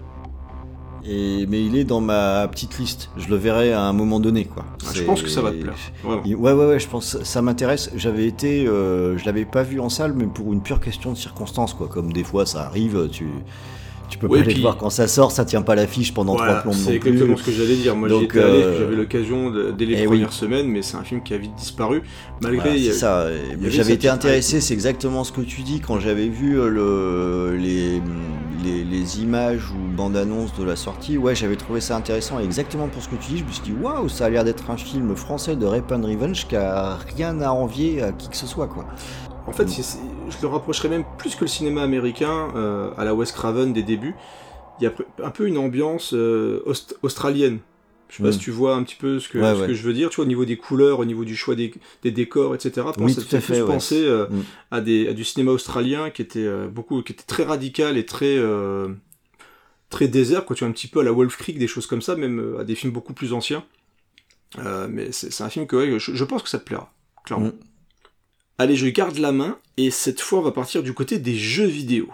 [1.04, 3.10] mais il est dans ma petite liste.
[3.16, 4.64] Je le verrai à un moment donné, quoi.
[4.86, 5.76] Ah, je pense que ça va te plaire.
[6.04, 7.90] Ouais, ouais, ouais, je pense ça m'intéresse.
[7.96, 11.16] J'avais été, euh, je l'avais pas vu en salle, mais pour une pure question de
[11.16, 11.88] circonstance, quoi.
[11.88, 13.26] Comme des fois ça arrive, tu
[14.08, 16.60] tu peux pas aller le voir quand ça sort, ça tient pas l'affiche pendant trois
[16.62, 16.74] plombes.
[16.74, 17.94] C'est exactement ce que j'allais dire.
[17.94, 21.04] Moi j'y étais allé, euh, j'avais l'occasion dès les eh premières semaines, mais c'est un
[21.04, 22.02] film qui a vite disparu.
[22.42, 22.78] Malgré.
[22.92, 23.26] ça.
[23.68, 28.00] J'avais été intéressé, c'est exactement ce que tu dis quand j'avais vu euh, le, les,
[28.84, 31.16] les, images ou bandes annonces de la sortie.
[31.16, 32.38] Ouais, j'avais trouvé ça intéressant.
[32.40, 34.70] exactement pour ce que tu dis, je me suis dit waouh, ça a l'air d'être
[34.70, 38.36] un film français de Rape and Revenge qui a rien à envier à qui que
[38.36, 38.86] ce soit, quoi.
[39.48, 43.32] En fait, je le rapprocherais même plus que le cinéma américain euh, à la Wes
[43.32, 44.14] Craven des débuts.
[44.78, 44.92] Il y a
[45.24, 46.62] un peu une ambiance euh,
[47.02, 47.58] australienne.
[48.10, 48.32] Je sais pas mm.
[48.32, 50.44] si tu vois un petit peu ce que, je veux dire, tu vois, au niveau
[50.44, 51.72] des couleurs, au niveau du choix des,
[52.04, 52.86] décors, etc.
[52.98, 54.42] Oui, ça fait plus penser euh, mm.
[54.70, 58.38] à, des, du cinéma australien qui était beaucoup, qui était très radical et très
[59.88, 60.56] très désert, quoi.
[60.56, 62.64] Tu vois un petit peu à la Wolf Creek, des choses comme ça, même à
[62.64, 63.64] des films beaucoup plus anciens.
[64.90, 66.92] mais c'est un film que je, pense que ça te plaira,
[67.24, 67.46] clairement.
[67.46, 67.67] Mm.
[68.60, 71.64] Allez, je garde la main, et cette fois on va partir du côté des jeux
[71.64, 72.08] vidéo.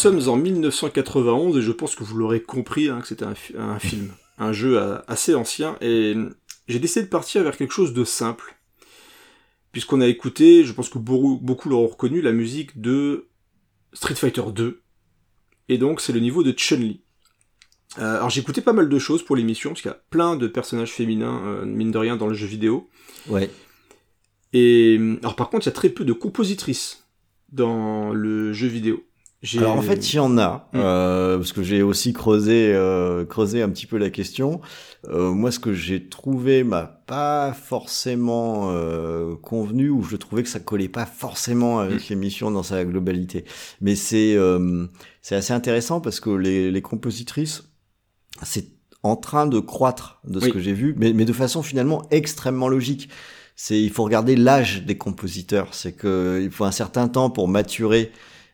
[0.00, 3.78] Sommes en 1991 et je pense que vous l'aurez compris hein, que c'était un, un,
[3.78, 6.14] film, un jeu assez ancien et
[6.68, 8.56] j'ai décidé de partir vers quelque chose de simple.
[9.72, 13.28] Puisqu'on a écouté, je pense que beaucoup l'auront reconnu, la musique de
[13.92, 14.82] Street Fighter 2.
[15.68, 17.02] Et donc c'est le niveau de Chun-Li.
[17.98, 20.36] Euh, alors j'ai écouté pas mal de choses pour l'émission, parce qu'il y a plein
[20.36, 22.88] de personnages féminins, euh, mine de rien, dans le jeu vidéo.
[23.28, 23.50] Ouais.
[24.52, 27.06] Et alors par contre, il y a très peu de compositrices
[27.52, 29.04] dans le jeu vidéo.
[29.56, 30.76] Alors en fait, il y en a, mm.
[30.76, 34.60] euh, parce que j'ai aussi creusé, euh, creusé un petit peu la question.
[35.08, 40.48] Euh, moi, ce que j'ai trouvé m'a pas forcément euh, convenu, ou je trouvais que
[40.48, 42.06] ça collait pas forcément avec mm.
[42.10, 43.46] l'émission dans sa globalité.
[43.80, 44.86] Mais c'est euh,
[45.22, 47.64] c'est assez intéressant parce que les, les compositrices,
[48.42, 48.66] c'est
[49.02, 52.68] en train de croître de ce que j'ai vu, mais, mais de façon finalement extrêmement
[52.68, 53.08] logique
[53.62, 55.74] c'est il faut regarder l'âge des compositeurs.
[55.74, 58.10] C'est que il faut un certain temps pour maturer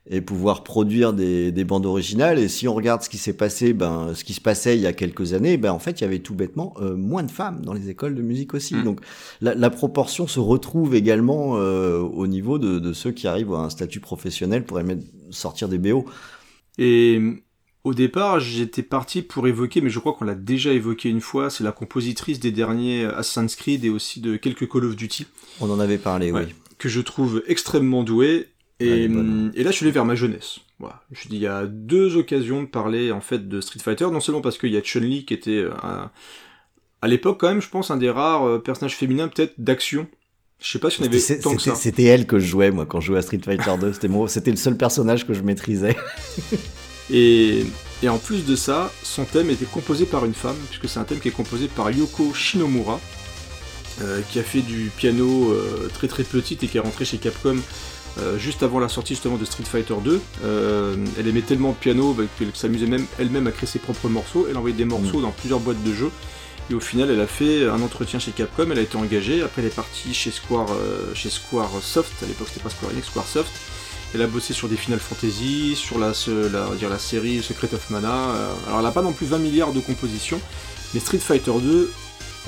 [0.08, 2.38] et pouvoir produire des, des, bandes originales.
[2.38, 4.86] Et si on regarde ce qui s'est passé, ben, ce qui se passait il y
[4.86, 7.62] a quelques années, ben, en fait, il y avait tout bêtement euh, moins de femmes
[7.64, 8.76] dans les écoles de musique aussi.
[8.76, 8.84] Mm.
[8.84, 9.00] Donc,
[9.40, 13.58] la, la, proportion se retrouve également euh, au niveau de, de, ceux qui arrivent à
[13.58, 14.98] un statut professionnel pour aimer
[15.30, 16.04] sortir des BO.
[16.78, 17.20] Et
[17.82, 21.50] au départ, j'étais parti pour évoquer, mais je crois qu'on l'a déjà évoqué une fois,
[21.50, 25.26] c'est la compositrice des derniers Assassin's Creed et aussi de quelques Call of Duty.
[25.60, 26.42] On en avait parlé, oui.
[26.78, 28.48] Que je trouve extrêmement douée
[28.80, 30.60] et, et, là, je suis allé vers ma jeunesse.
[30.78, 31.02] Voilà.
[31.10, 34.20] Je dis, il y a deux occasions de parler en fait de Street Fighter, non
[34.20, 35.70] seulement parce qu'il y a Chun-Li qui était euh,
[37.02, 40.06] à l'époque quand même, je pense, un des rares euh, personnages féminins peut-être d'action.
[40.60, 41.74] Je sais pas si on avait tant que ça.
[41.74, 43.92] C'était elle que je jouais moi quand je jouais à Street Fighter 2.
[43.92, 45.96] C'était moi, c'était le seul personnage que je maîtrisais.
[47.10, 47.64] et,
[48.02, 51.04] et en plus de ça, son thème était composé par une femme, puisque c'est un
[51.04, 53.00] thème qui est composé par Yoko Shinomura,
[54.02, 57.18] euh, qui a fait du piano euh, très très petite et qui est rentré chez
[57.18, 57.56] Capcom
[58.18, 60.20] euh, juste avant la sortie justement de Street Fighter 2.
[60.44, 64.08] Euh, elle aimait tellement le piano bah, qu'elle s'amusait même elle-même à créer ses propres
[64.08, 64.46] morceaux.
[64.48, 65.22] Elle envoyait des morceaux mm.
[65.22, 66.10] dans plusieurs boîtes de jeux.
[66.70, 69.42] Et au final, elle a fait un entretien chez Capcom, elle a été engagée.
[69.42, 72.22] Après, elle est partie chez Square, euh, chez Square Soft.
[72.22, 73.52] À l'époque, c'était pas Square Enix, Square Soft.
[74.14, 76.12] Elle a bossé sur des Final Fantasy, sur la,
[76.50, 78.30] la, dire, la série Secret of Mana.
[78.66, 80.40] alors, elle a pas non plus 20 milliards de compositions,
[80.94, 81.90] mais Street Fighter 2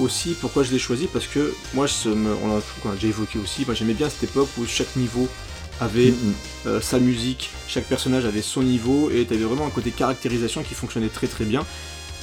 [0.01, 0.35] aussi.
[0.41, 1.07] Pourquoi je l'ai choisi?
[1.07, 3.65] Parce que moi, on a, déjà évoqué aussi.
[3.65, 5.29] Moi, j'aimais bien cette époque où chaque niveau
[5.81, 6.35] avait mm.
[6.67, 10.75] Euh, sa musique, chaque personnage avait son niveau, et t'avais vraiment un côté caractérisation qui
[10.75, 11.65] fonctionnait très très bien.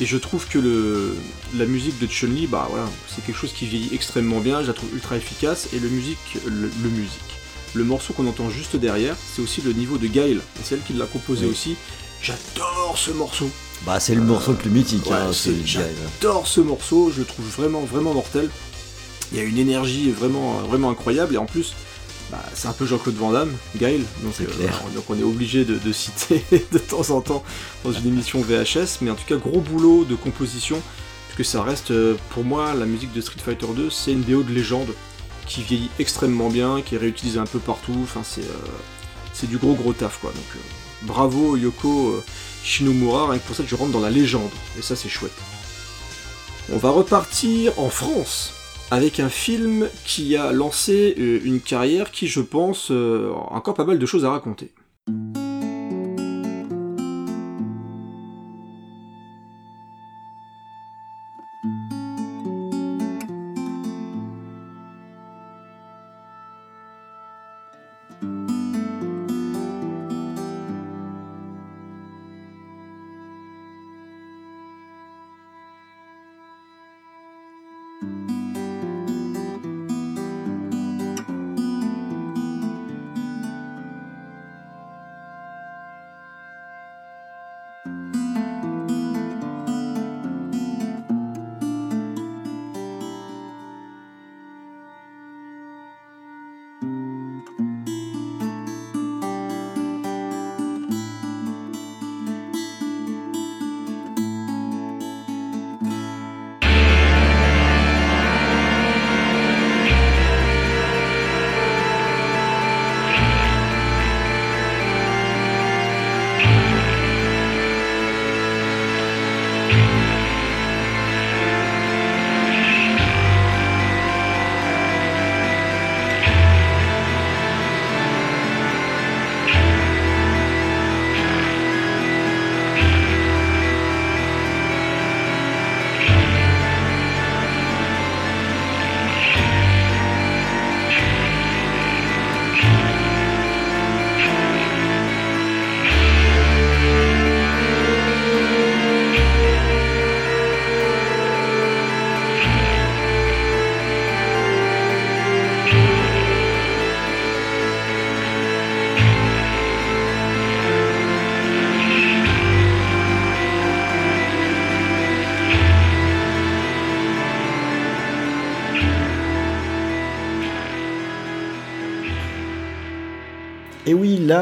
[0.02, 1.15] Et je trouve que le,
[1.56, 4.74] la musique de Chun-Li, bah voilà, c'est quelque chose qui vieillit extrêmement bien, je la
[4.74, 7.32] trouve ultra efficace, et le musique, le, musique,
[7.74, 10.94] le morceau qu'on entend juste derrière, c'est aussi le niveau de Gail, c'est elle qui
[10.94, 11.78] l'a composé aussi.
[12.22, 13.50] J'adore ce morceau.
[13.86, 15.04] Bah c'est le morceau le plus mythique.
[15.10, 15.32] hein,
[15.63, 18.49] J'adore ce morceau, je le trouve vraiment vraiment mortel.
[19.32, 21.74] Il y a une énergie vraiment vraiment incroyable et en plus
[22.32, 25.91] bah, c'est un peu Jean-Claude Van Damme, Gaël, donc, euh, donc on est obligé de,
[25.91, 27.43] citer de temps en temps
[27.84, 30.82] dans une émission VHS, mais en tout cas gros boulot de composition,
[31.30, 34.41] puisque ça reste euh, pour moi la musique de Street Fighter 2, c'est une BO
[34.41, 34.89] de légende
[35.45, 39.76] qui vieillit extrêmement bien, qui est réutilisée un peu partout, enfin c'est euh, du gros
[39.76, 40.32] gros taf quoi.
[40.32, 40.63] Donc
[41.03, 42.23] bravo Yoko
[42.63, 44.49] Shinomura, rien que pour ça je rentre dans la légende,
[44.80, 45.38] et ça c'est chouette.
[46.73, 48.53] On va repartir en France
[48.92, 53.74] avec un film qui a lancé euh, une carrière qui, je pense, euh, a encore
[53.74, 54.72] pas mal de choses à raconter.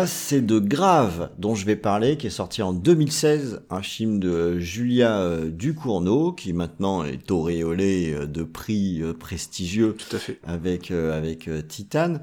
[0.04, 4.20] Là, c'est de Grave dont je vais parler, qui est sorti en 2016, un film
[4.20, 10.20] de Julia euh, Ducournau, qui maintenant est auréolé euh, de prix euh, prestigieux Tout à
[10.20, 10.39] fait.
[10.43, 12.22] avec avec Titane.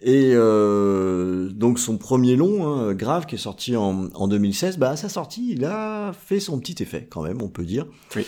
[0.00, 4.96] Et donc son premier long, hein, Grave, qui est sorti en, en 2016, bah à
[4.96, 7.86] sa sortie, il a fait son petit effet quand même, on peut dire.
[8.14, 8.26] Oui.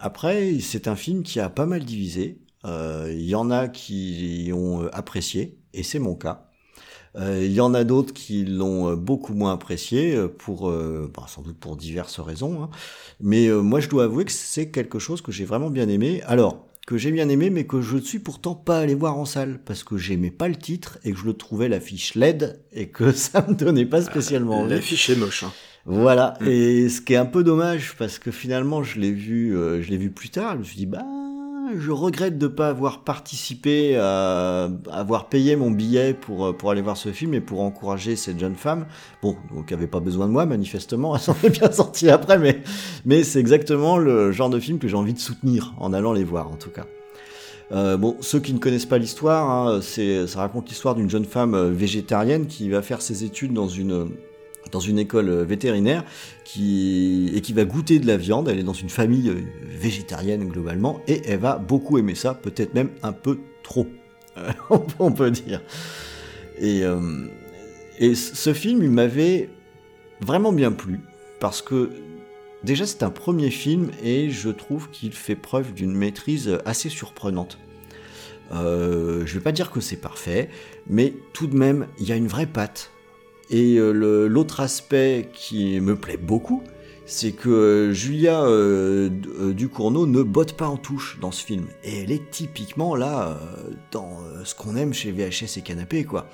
[0.00, 2.38] après, c'est un film qui a pas mal divisé.
[2.64, 6.48] Il y en a qui ont apprécié, et c'est mon cas.
[7.16, 11.26] Euh, il y en a d'autres qui l'ont euh, beaucoup moins apprécié, euh, pour, bah,
[11.28, 12.62] sans doute pour diverses raisons.
[12.62, 12.70] Hein.
[13.20, 16.22] Mais moi, je dois avouer que c'est quelque chose que j'ai vraiment bien aimé.
[16.26, 19.24] Alors, que j'ai bien aimé, mais que je ne suis pourtant pas allé voir en
[19.24, 22.88] salle, parce que j'aimais pas le titre, et que je le trouvais l'affiche LED, et
[22.88, 24.74] que ça me donnait pas spécialement envie.
[24.74, 25.44] L'affiche est moche.
[25.44, 25.52] Hein.
[25.86, 26.46] Voilà, mm.
[26.48, 29.96] et ce qui est un peu dommage, parce que finalement, je l'ai vu, je l'ai
[29.98, 31.04] vu plus tard, je me suis dit, bah
[31.76, 36.82] je regrette de ne pas avoir participé à, avoir payé mon billet pour, pour aller
[36.82, 38.86] voir ce film et pour encourager cette jeune femme.
[39.22, 42.38] Bon, donc elle avait pas besoin de moi, manifestement, elle s'en est bien sortie après,
[43.04, 46.24] mais, c'est exactement le genre de film que j'ai envie de soutenir en allant les
[46.24, 46.86] voir, en tout cas.
[47.72, 51.54] Euh, bon, ceux qui ne connaissent pas l'histoire, hein, ça raconte l'histoire d'une jeune femme
[51.54, 54.10] euh, végétarienne qui va faire ses études dans une
[54.70, 56.04] dans une école euh, vétérinaire
[56.44, 58.48] qui, et qui va goûter de la viande.
[58.48, 62.74] Elle est dans une famille euh, végétarienne globalement et elle va beaucoup aimer ça, peut-être
[62.74, 63.86] même un peu trop,
[64.98, 65.60] on peut dire.
[66.58, 67.26] Et, euh,
[68.14, 69.48] ce film, il m'avait
[70.20, 71.00] vraiment bien plu
[71.38, 71.90] parce que
[72.64, 77.58] déjà c'est un premier film et je trouve qu'il fait preuve d'une maîtrise assez surprenante.
[78.52, 80.48] Euh, je vais pas dire que c'est parfait,
[80.86, 82.90] mais tout de même, il y a une vraie patte
[83.50, 86.62] et euh, l'autre aspect qui me plaît beaucoup,
[87.06, 91.66] c'est que euh, Julia euh, euh, Ducournau ne botte pas en touche dans ce film.
[91.82, 93.38] Et elle est typiquement là
[93.90, 96.28] dans ce qu'on aime chez VHS et Canapé, quoi.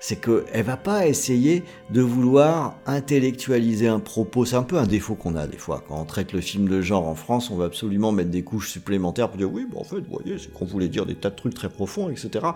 [0.00, 4.44] C'est qu'elle va pas essayer de vouloir intellectualiser un propos.
[4.44, 5.82] C'est un peu un défaut qu'on a des fois.
[5.88, 8.70] Quand on traite le film de genre en France, on va absolument mettre des couches
[8.70, 11.30] supplémentaires pour dire oui, bon, en fait, vous voyez, c'est qu'on voulait dire des tas
[11.30, 12.46] de trucs très profonds, etc.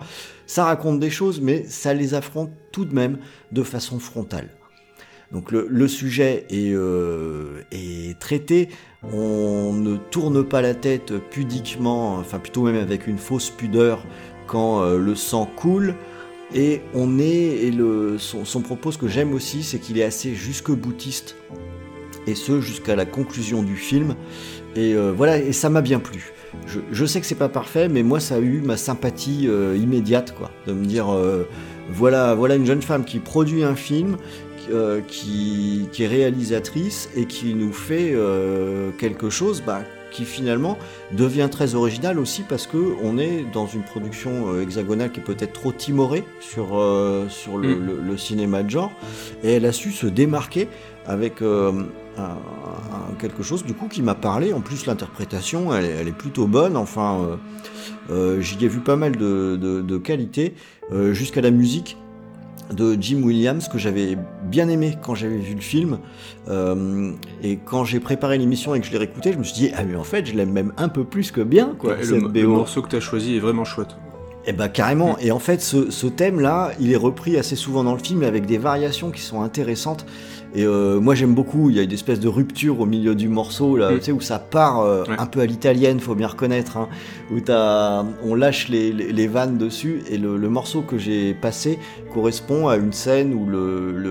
[0.45, 3.17] Ça raconte des choses, mais ça les affronte tout de même
[3.51, 4.49] de façon frontale.
[5.31, 8.69] Donc le, sujet euh, est, traité,
[9.03, 14.03] on ne tourne pas la tête pudiquement, enfin plutôt même avec une fausse pudeur
[14.47, 15.93] quand euh, le sang coule.
[16.55, 20.33] Et on est, et le, son, propos, ce que j'aime aussi, c'est qu'il est assez
[20.33, 21.35] jusque boutiste,
[22.25, 24.15] et ce jusqu'à la conclusion du film.
[24.75, 26.33] Et euh, voilà, et ça m'a bien plu.
[26.65, 30.49] Je, sais que c'est pas parfait, mais moi ça a eu ma sympathie immédiate, quoi,
[30.65, 31.05] de me dire
[31.91, 34.17] voilà, voilà une jeune femme qui produit un film,
[34.71, 40.77] euh, qui, est réalisatrice et qui nous fait euh, quelque chose bah, qui finalement
[41.11, 45.23] devient très original aussi parce que on est dans une production euh, hexagonale qui est
[45.23, 46.67] peut-être trop timorée sur,
[47.29, 48.07] sur mm.
[48.07, 48.91] le, cinéma de genre.
[49.43, 50.67] Et elle a su se démarquer
[51.05, 51.43] avec
[53.19, 54.53] quelque chose du coup qui m'a parlé.
[54.53, 56.77] En plus l'interprétation elle, est plutôt bonne.
[56.77, 57.39] Enfin
[58.39, 60.53] j'y ai vu pas mal de, de qualité
[61.11, 61.97] jusqu'à la musique
[62.71, 65.99] de Jim Williams que j'avais bien aimé quand j'avais vu le film.
[66.47, 67.11] Euh,
[67.43, 69.83] et quand j'ai préparé l'émission et que je l'ai réécouté je me suis dit ah
[69.83, 72.89] mais en fait je l'aime même un peu plus que bien quoi le, morceau que
[72.89, 73.95] tu as choisi est vraiment chouette.
[74.45, 75.13] Et eh bah carrément.
[75.13, 75.25] Mm.
[75.25, 78.23] et en fait ce, ce, thème là il est repris assez souvent dans le film
[78.23, 80.05] avec des variations qui sont intéressantes
[80.55, 83.27] et euh, moi j'aime beaucoup, il y a une espèce de rupture au milieu du
[83.27, 83.97] morceau là, mm.
[83.99, 86.89] tu sais où ça part euh, un peu à l'italienne, faut bien reconnaître, hein,
[87.31, 91.77] où as, on lâche les, les, vannes dessus et le, le morceau que j'ai passé
[92.13, 93.47] correspond à une scène où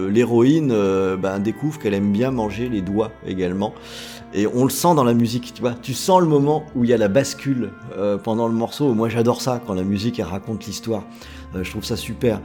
[0.09, 3.74] l'héroïne euh, ben, découvre qu'elle aime bien manger les doigts également.
[4.34, 5.74] Et on le sent dans la musique, tu vois.
[5.80, 7.70] Tu sens le moment où il y a la bascule
[8.22, 8.93] pendant le morceau.
[8.93, 11.05] Moi j'adore ça quand la musique elle raconte l'histoire.
[11.55, 12.39] je trouve ça super.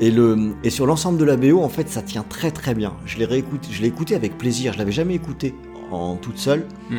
[0.00, 2.94] Et, le, et sur l'ensemble de la BO, en fait, ça tient très très bien.
[3.06, 4.72] Je l'ai réécouté, je l'ai écouté avec plaisir.
[4.74, 5.54] Je l'avais jamais écouté
[5.90, 6.66] en toute seule.
[6.90, 6.96] Mm.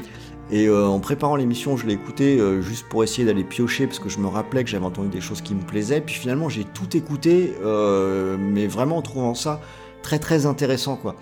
[0.49, 3.99] Et euh, en préparant l'émission, je l'ai écouté euh, juste pour essayer d'aller piocher parce
[3.99, 6.01] que je me rappelais que j'avais entendu des choses qui me plaisaient.
[6.01, 9.61] Puis finalement, j'ai tout écouté, euh, mais vraiment en trouvant ça
[10.01, 11.15] très très intéressant, quoi.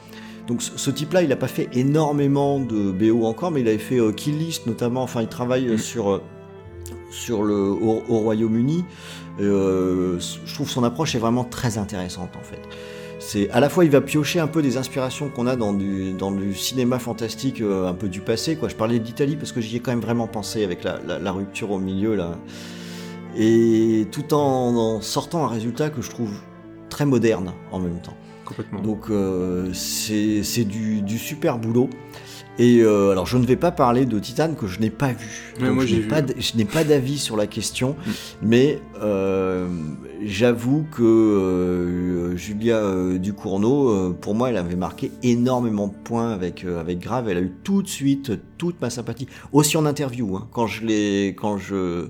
[0.47, 3.99] Donc ce type-là, il n'a pas fait énormément de BO encore, mais il avait fait
[4.15, 5.01] Kill List notamment.
[5.01, 5.77] Enfin, il travaille mm.
[5.79, 6.21] sur
[7.09, 8.85] sur le au Royaume-Uni.
[9.39, 12.61] Euh, je trouve son approche est vraiment très intéressante en fait.
[13.19, 16.13] C'est à la fois il va piocher un peu des inspirations qu'on a dans du,
[16.13, 18.55] dans du cinéma fantastique euh, un peu du passé.
[18.55, 18.69] Quoi.
[18.69, 21.71] Je parlais d'Italie parce que j'y ai quand même vraiment pensé avec la, la, rupture
[21.71, 22.37] au milieu là.
[23.37, 26.33] Et tout en, sortant un résultat que je trouve
[26.89, 28.15] très moderne en même temps.
[28.45, 28.81] Complètement.
[28.81, 31.89] Donc euh, c'est du, du, super boulot.
[32.57, 35.27] Et euh, alors, je ne vais pas parler de Titan que je n'ai pas vu.
[35.59, 38.11] Moi, n'ai pas, je n'ai pas d'avis sur la question, Mm.
[38.43, 39.67] mais euh,
[40.23, 46.31] j'avoue que euh, Julia euh, Ducournau, euh, pour moi, elle avait marqué énormément de points
[46.31, 47.27] avec euh, avec Grave.
[47.29, 50.35] Elle a eu tout de suite toute ma sympathie, aussi en interview.
[50.37, 50.47] hein.
[50.53, 52.07] quand je l'ai, quand je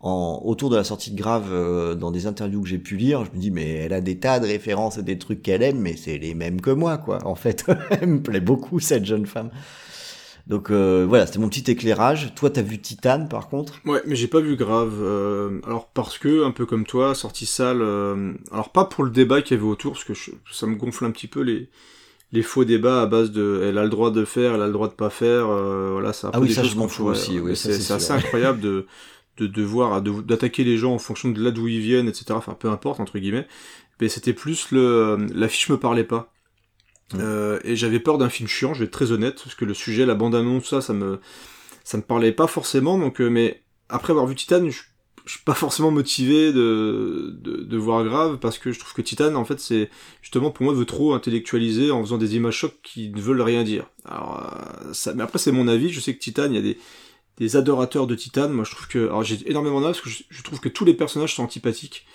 [0.00, 3.24] en, autour de la sortie de Grave, euh, dans des interviews que j'ai pu lire,
[3.24, 5.78] je me dis mais elle a des tas de références et des trucs qu'elle aime,
[5.80, 7.18] mais c'est les mêmes que moi, quoi.
[7.26, 9.50] En fait, elle me plaît beaucoup cette jeune femme.
[10.46, 12.32] Donc euh, voilà, c'était mon petit éclairage.
[12.34, 13.80] Toi, t'as vu Titan, par contre?
[13.84, 14.94] Ouais, mais j'ai pas vu grave.
[15.02, 17.82] euh, alors parce que, un peu comme toi, sortie salle.
[17.82, 20.76] euh, alors pas pour le débat qu'il y avait autour, parce que je- ça me
[20.76, 21.68] gonfle un petit peu les
[22.32, 24.72] les faux débats à base de elle a le droit de faire, elle a le
[24.72, 25.48] droit de pas faire.
[25.48, 28.12] euh, voilà, c'est un Ah oui, ça, je m'en fous aussi, oui, ça, c'est assez
[28.12, 28.86] incroyable de
[29.38, 32.26] de devoir de- d'attaquer les gens en fonction de là d'où ils viennent, etc.
[32.32, 33.46] Enfin, peu importe entre guillemets.
[34.00, 36.32] Mais c'était plus le l'affiche me parlait pas.
[37.14, 39.74] Euh, et j'avais peur d'un film chiant, je vais être très honnête, parce que le
[39.74, 41.20] sujet, la bande-annonce, ça, ça me,
[41.84, 44.82] ça me parlait pas forcément, donc, euh, mais après avoir vu Titan, je,
[45.24, 49.00] je suis pas forcément motivé de, de, de voir Grave, parce que je trouve que
[49.02, 49.88] Titan, en fait, c'est,
[50.20, 53.64] justement, pour moi, veut trop intellectualiser en faisant des images chocs qui ne veulent rien
[53.64, 53.86] dire.
[54.04, 54.42] Alors,
[54.86, 56.76] euh, ça, mais après, c'est mon avis, je sais que Titan, il y a des,
[57.38, 60.22] des adorateurs de Titan, moi, je trouve que, alors, j'ai énormément d'âge, parce que je,
[60.28, 62.06] je trouve que tous les personnages sont antipathiques.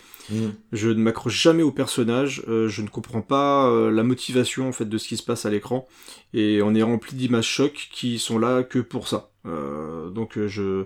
[0.71, 4.71] Je ne m'accroche jamais au personnage, euh, je ne comprends pas euh, la motivation en
[4.71, 5.87] fait de ce qui se passe à l'écran,
[6.33, 9.31] et on est rempli d'images chocs qui sont là que pour ça.
[9.45, 10.85] Euh, donc je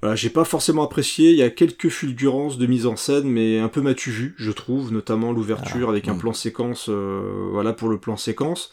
[0.00, 1.30] voilà, j'ai pas forcément apprécié.
[1.30, 4.52] Il y a quelques fulgurances de mise en scène, mais un peu matu vu, je
[4.52, 6.18] trouve, notamment l'ouverture Ah, avec un mm.
[6.18, 6.88] plan séquence.
[6.88, 8.70] voilà pour le plan séquence.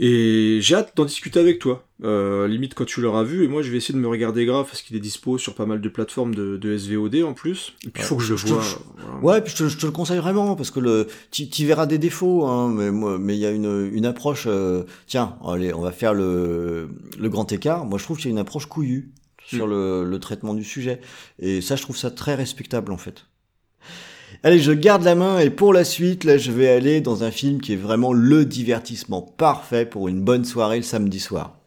[0.00, 1.86] Et j'ai hâte d'en discuter avec toi.
[2.02, 4.66] Euh, limite quand tu l'auras vu, et moi je vais essayer de me regarder grave
[4.66, 7.74] parce qu'il est dispo sur pas mal de plateformes de, de SVOD en plus.
[7.86, 8.60] Et puis il Ouais, faut que je le te- voie.
[8.62, 8.76] je-
[9.06, 9.18] voilà.
[9.24, 11.86] Ouais, puis je te, je te le conseille vraiment parce que le, tu, tu verras
[11.86, 14.44] des défauts, hein, mais moi, mais il y a une, une approche.
[14.48, 16.88] euh, tiens, allez, on va faire le,
[17.18, 17.84] le grand écart.
[17.86, 19.12] Moi, je trouve qu'il y a une approche couillue
[19.46, 19.70] sur Mm.
[19.70, 21.00] le, le traitement du sujet,
[21.38, 23.26] et ça, je trouve ça très respectable en fait.
[24.46, 27.30] Allez, je garde la main et pour la suite, là, je vais aller dans un
[27.30, 31.63] film qui est vraiment le divertissement parfait pour une bonne soirée le samedi soir.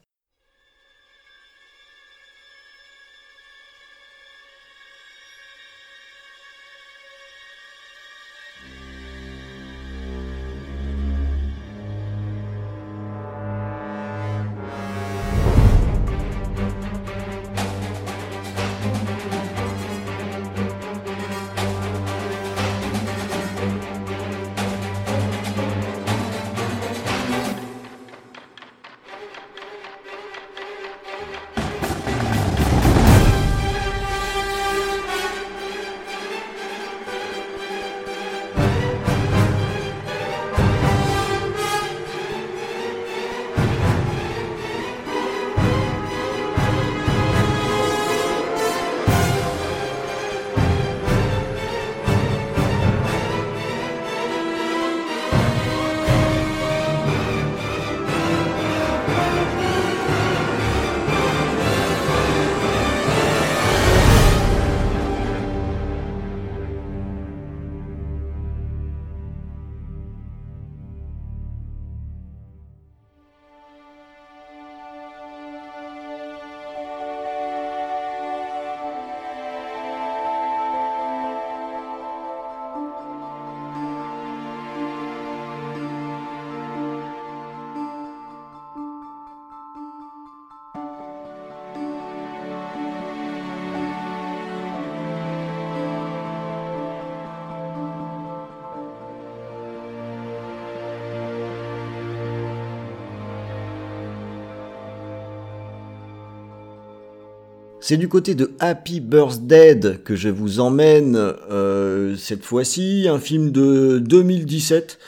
[107.90, 113.50] C'est du côté de Happy Birthday que je vous emmène euh, cette fois-ci, un film
[113.52, 115.00] de 2017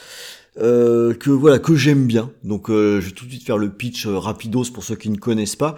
[0.61, 2.31] euh, que voilà que j'aime bien.
[2.45, 5.17] Donc euh, je vais tout de suite faire le pitch rapidos pour ceux qui ne
[5.17, 5.75] connaissent pas,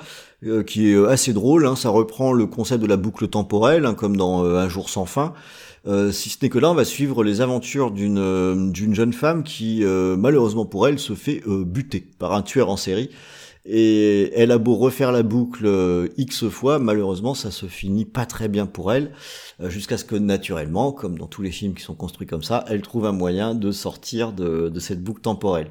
[0.67, 1.65] qui est assez drôle.
[1.65, 1.75] hein.
[1.75, 5.33] ça reprend le concept de la boucle temporelle, hein, comme dans Un jour sans fin.
[6.11, 10.67] Si ce n'est que là, on va suivre les aventures d'une jeune femme qui, malheureusement
[10.67, 13.09] pour elle, se fait buter par un tueur en série.
[13.63, 18.25] Et elle a beau refaire la boucle euh, X fois, malheureusement, ça se finit pas
[18.25, 19.11] très bien pour elle,
[19.59, 22.65] euh, jusqu'à ce que naturellement, comme dans tous les films qui sont construits comme ça,
[22.67, 25.67] elle trouve un moyen de sortir de, cette boucle temporelle.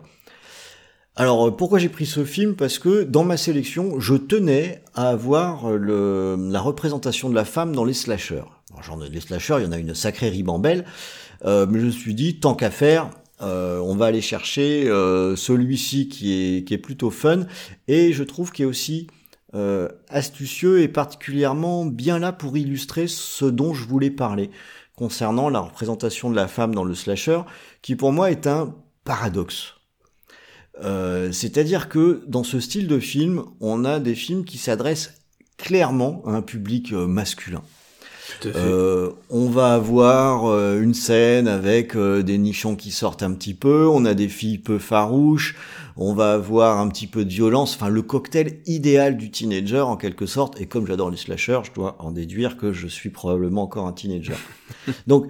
[1.17, 2.55] Alors euh, pourquoi j'ai pris ce film?
[2.55, 7.85] Parce que dans ma sélection, je tenais à avoir la représentation de la femme dans
[7.85, 8.45] les slashers.
[8.83, 10.85] Genre les slashers, il y en a une sacrée ribambelle,
[11.45, 13.11] mais je me suis dit tant qu'à faire,
[13.41, 17.47] on va aller chercher celui-ci qui est, plutôt fun
[17.89, 19.07] et je trouve qu'il est aussi
[20.09, 24.51] astucieux et particulièrement bien là pour illustrer ce dont je voulais parler
[25.01, 27.41] concernant la représentation de la femme dans le slasher,
[27.81, 28.75] qui pour moi est un
[29.05, 29.73] paradoxe.
[30.83, 35.15] Euh, c'est-à-dire que dans ce style de film, on a des films qui s'adressent
[35.57, 37.63] clairement à un public euh, masculin.
[38.47, 43.55] Euh, on va avoir euh, une scène avec euh, des nichons qui sortent un petit
[43.55, 45.57] peu, on a des filles peu farouches,
[45.97, 49.97] on va avoir un petit peu de violence, enfin le cocktail idéal du teenager en
[49.97, 53.63] quelque sorte, et comme j'adore les slashers, je dois en déduire que je suis probablement
[53.63, 54.37] encore un teenager.
[55.07, 55.27] donc,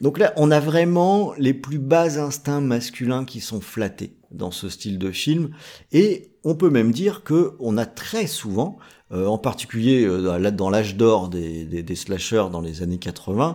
[0.00, 4.68] donc là, on a vraiment les plus bas instincts masculins qui sont flattés dans ce
[4.68, 5.50] style de film,
[5.92, 8.78] et on peut même dire que on a très souvent
[9.12, 13.54] euh, en particulier euh, dans l'âge d'or des, des, slashers dans les années 80,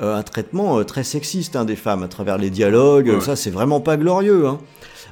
[0.00, 3.20] euh, un traitement très sexiste hein, des femmes à travers les dialogues.
[3.20, 4.46] Ça, c'est vraiment pas glorieux.
[4.46, 4.58] Hein.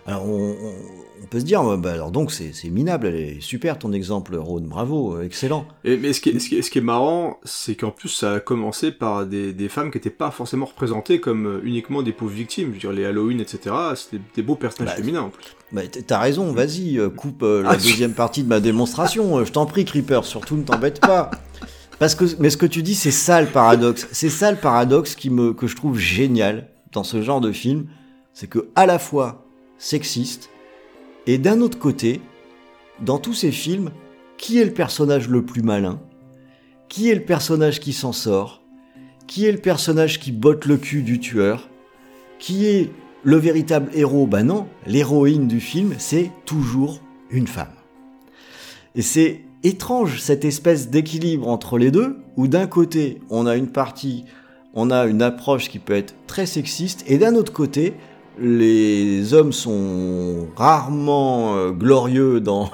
[0.07, 3.93] Alors, on, on peut se dire, bah, alors donc c'est minable, elle est super ton
[3.93, 5.67] exemple, Rhône, bravo, excellent.
[5.85, 8.09] Et, mais ce qui est, ce qui est, ce qui est marrant, c'est qu'en plus
[8.09, 12.03] ça a commencé par des, des femmes qui n'étaient pas forcément représentées comme euh, uniquement
[12.03, 13.75] des pauvres victimes, je veux dire les Halloween, etc.
[13.95, 15.45] C'était des beaux personnages bah, féminins en plus.
[15.73, 19.53] Bah, T'as raison, vas-y, euh, coupe euh, la ah, deuxième partie de ma démonstration, je
[19.53, 21.31] t'en prie, Creeper, surtout ne t'embête pas.
[21.99, 24.07] Parce que, mais ce que tu dis, c'est ça le paradoxe.
[24.13, 27.87] C'est ça le paradoxe qui me, que je trouve génial dans ce genre de film.
[28.35, 29.47] C'est que, à la fois
[29.79, 30.51] sexiste,
[31.27, 32.21] et d'un autre côté,
[33.01, 33.91] dans tous ces films,
[34.39, 36.01] qui est le personnage le plus malin?
[36.89, 38.63] Qui est le personnage qui s'en sort?
[39.27, 41.69] Qui est le personnage qui botte le cul du tueur?
[42.39, 42.91] Qui est
[43.25, 44.27] le véritable héros?
[44.27, 47.01] Ben non, l'héroïne du film, c'est toujours
[47.31, 47.75] une femme.
[48.95, 53.69] Et c'est étrange cette espèce d'équilibre entre les deux, où d'un côté, on a une
[53.69, 54.25] partie,
[54.75, 57.95] on a une approche qui peut être très sexiste, et d'un autre côté,
[58.39, 62.71] les hommes sont rarement euh, glorieux dans,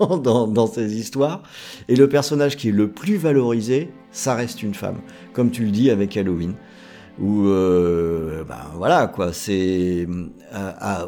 [0.00, 1.42] dans, dans, ces histoires,
[1.88, 4.98] et le personnage qui est le plus valorisé, ça reste une femme,
[5.32, 6.54] comme tu le dis avec Halloween.
[7.20, 10.08] Où, euh, ben voilà, quoi, c'est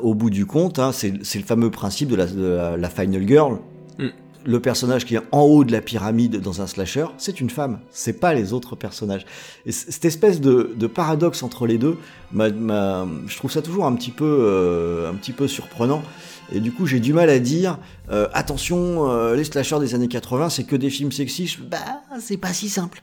[0.02, 3.59] au bout du compte, hein, c'est le fameux principe de la Final Girl,
[4.47, 7.80] le personnage qui est en haut de la pyramide dans un slasher, c'est une femme,
[7.90, 9.26] c'est pas les autres personnages.
[9.66, 11.99] Et cette espèce de, paradoxe entre les deux,
[12.32, 16.03] je trouve ça toujours un petit peu, euh, un petit peu surprenant.
[16.53, 17.78] Et du coup, j'ai du mal à dire,
[18.11, 21.61] euh, attention, euh, les slashers des années 80, c'est que des films sexistes.
[21.61, 21.78] Bah,
[22.20, 23.03] c'est pas si simple.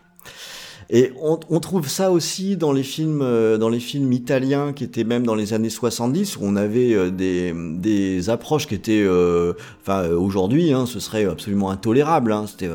[0.90, 5.04] Et on, trouve ça aussi dans les films, euh, dans les films italiens qui étaient
[5.04, 10.10] même dans les années 70 où on avait euh, des, approches qui étaient, euh, enfin
[10.10, 12.32] aujourd'hui, hein, ce serait absolument intolérable.
[12.32, 12.70] Hein, C'était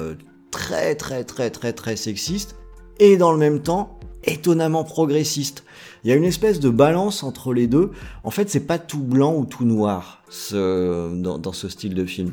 [0.50, 2.56] très très très très très sexiste
[2.98, 5.64] et dans le même temps étonnamment progressiste.
[6.04, 7.90] Il y a une espèce de balance entre les deux.
[8.24, 12.32] En fait, c'est pas tout blanc ou tout noir dans, dans ce style de film.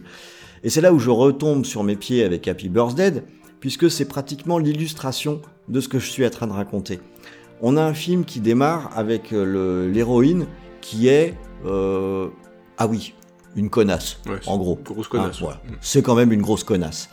[0.64, 3.24] Et c'est là où je retombe sur mes pieds avec Happy Birthday,
[3.60, 7.00] puisque c'est pratiquement l'illustration de ce que je suis en train de raconter.
[7.62, 10.46] On a un film qui démarre avec euh, l'héroïne
[10.82, 11.34] qui est...
[11.66, 12.28] Euh,
[12.78, 13.14] ah oui,
[13.56, 14.78] une connasse, en gros.
[14.84, 15.42] Grosse connasse.
[15.42, 15.48] Mm.
[15.82, 17.10] C'est quand même une grosse connasse.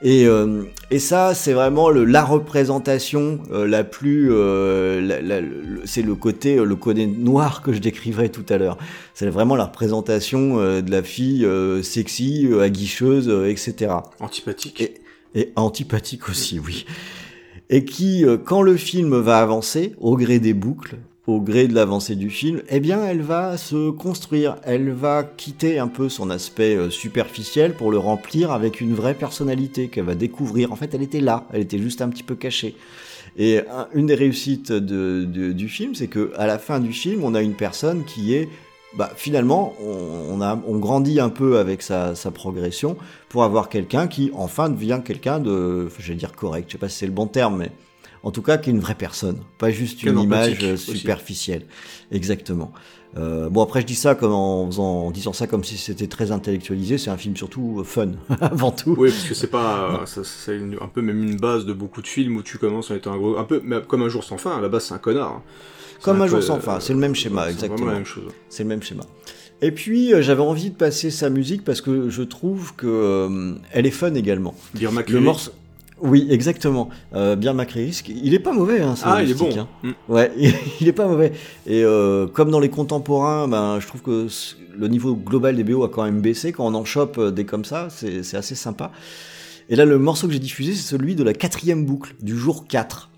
[0.00, 0.62] Et, euh,
[0.92, 4.28] et ça, c'est vraiment le, la représentation la plus...
[5.86, 8.78] c'est le côté, le côté noir que je décrivais tout à l'heure.
[9.14, 11.44] C'est vraiment la représentation de la fille
[11.82, 13.94] sexy, aguicheuse, etc.
[14.20, 14.80] Antipathique.
[14.80, 14.94] Et,
[15.34, 16.84] et antipathique aussi, oui
[17.70, 21.74] et qui, euh, quand le film va avancer, au gré des boucles, au gré de
[21.74, 26.30] l'avancée du film, eh bien, elle va se construire, elle va quitter un peu son
[26.30, 30.72] aspect euh, superficiel pour le remplir avec une vraie personnalité qu'elle va découvrir.
[30.72, 32.74] En fait, elle était là, elle était juste un petit peu cachée.
[33.36, 33.60] Et
[33.94, 37.54] une des réussites du film, c'est que à la fin du film, on a une
[37.54, 38.48] personne qui est
[38.96, 42.96] bah, finalement, on, a, on grandit un peu avec sa, progression
[43.28, 46.88] pour avoir quelqu'un qui, enfin, devient quelqu'un de, je vais dire correct, je sais pas
[46.88, 47.70] si c'est le bon terme, mais
[48.22, 51.66] en tout cas, qui est une vraie personne, pas juste une image superficielle.
[52.10, 52.72] Exactement.
[53.16, 56.30] Euh, bon après je dis ça comme en, en disant ça comme si c'était très
[56.30, 58.94] intellectualisé, c'est un film surtout fun avant tout.
[58.98, 62.36] Oui parce que c'est pas, c'est un peu même une base de beaucoup de films
[62.36, 64.58] où tu commences en étant un gros, un peu comme un jour sans fin.
[64.58, 65.36] À la base c'est un connard.
[65.36, 65.42] Hein.
[66.02, 67.86] Comme un, jour sans fin, c'est le même schéma, exactement.
[67.86, 68.32] la même chose.
[68.48, 69.04] C'est le même schéma.
[69.60, 73.54] Et puis euh, j'avais envie de passer sa musique parce que je trouve que euh,
[73.72, 74.54] elle est fun également.
[74.74, 75.52] Dire le morceau.
[76.00, 76.90] Oui, exactement.
[77.14, 77.56] Euh, bien
[78.08, 78.80] il est pas mauvais.
[78.80, 79.50] Hein, ah, il est bon.
[79.58, 79.68] Hein.
[79.82, 79.90] Mm.
[80.08, 80.32] Ouais,
[80.80, 81.32] il est pas mauvais.
[81.66, 84.26] Et euh, comme dans les contemporains, ben, je trouve que
[84.76, 86.52] le niveau global des BO a quand même baissé.
[86.52, 88.92] Quand on en chope des comme ça, c'est assez sympa.
[89.68, 92.66] Et là, le morceau que j'ai diffusé, c'est celui de la quatrième boucle, du jour
[92.66, 93.10] 4.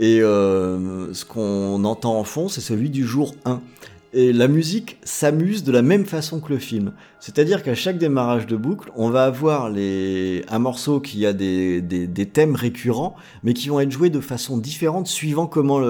[0.00, 3.60] Et euh, ce qu'on entend en fond, c'est celui du jour 1.
[4.14, 6.94] Et la musique s'amuse de la même façon que le film.
[7.20, 12.56] C'est-à-dire qu'à chaque démarrage de boucle, on va avoir un morceau qui a des, thèmes
[12.56, 15.80] récurrents, mais qui vont être joués de façon différente suivant comment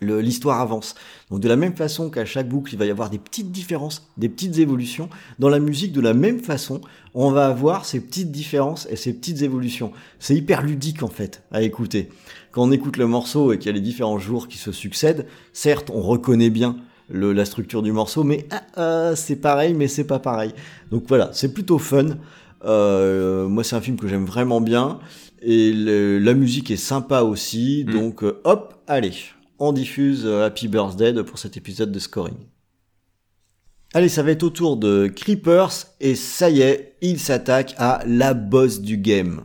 [0.00, 0.96] l'histoire avance.
[1.30, 4.10] Donc de la même façon qu'à chaque boucle, il va y avoir des petites différences,
[4.18, 5.08] des petites évolutions,
[5.38, 6.80] dans la musique, de la même façon,
[7.14, 9.92] on va avoir ces petites différences et ces petites évolutions.
[10.18, 12.10] C'est hyper ludique en fait à écouter.
[12.56, 15.26] Quand on écoute le morceau et qu'il y a les différents jours qui se succèdent,
[15.52, 16.78] certes, on reconnaît bien
[17.10, 20.52] le, la structure du morceau, mais ah, ah, c'est pareil, mais c'est pas pareil.
[20.90, 22.16] Donc voilà, c'est plutôt fun.
[22.64, 25.00] Euh, moi, c'est un film que j'aime vraiment bien.
[25.42, 27.84] Et le, la musique est sympa aussi.
[27.86, 27.92] Mm.
[27.92, 29.12] Donc, euh, hop, allez,
[29.58, 32.38] on diffuse euh, Happy Birthday pour cet épisode de scoring.
[33.92, 38.00] Allez, ça va être au tour de Creepers, et ça y est, il s'attaque à
[38.06, 39.42] la boss du game.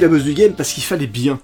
[0.00, 1.40] La buzz du game, parce qu'il fallait bien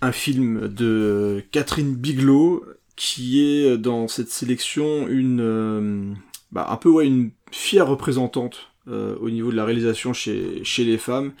[0.00, 2.64] un film de Catherine Bigelow
[2.96, 6.12] qui est dans cette sélection une euh,
[6.50, 10.82] bah, un peu ouais une fière représentante euh, au niveau de la réalisation chez chez
[10.82, 11.32] les femmes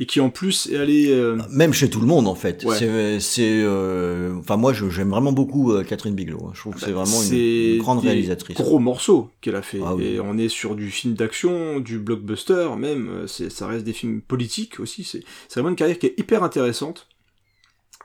[0.00, 2.64] et qui en plus est allée euh, Même chez tout le monde en fait.
[2.64, 2.76] Ouais.
[2.76, 6.46] C'est, c'est, euh, enfin moi j'aime vraiment beaucoup euh, Catherine Bigelow.
[6.48, 6.50] hein.
[6.54, 7.36] Je trouve que c'est vraiment une, Bah,
[7.74, 8.56] une grande des réalisatrice.
[8.56, 9.80] Gros morceaux qu'elle a fait.
[9.84, 10.04] Ah oui.
[10.04, 13.08] Et on est sur du film d'action, du blockbuster, même.
[13.08, 15.04] euh, ça reste des films politiques aussi.
[15.04, 17.06] C'est, c'est vraiment une carrière qui est hyper intéressante.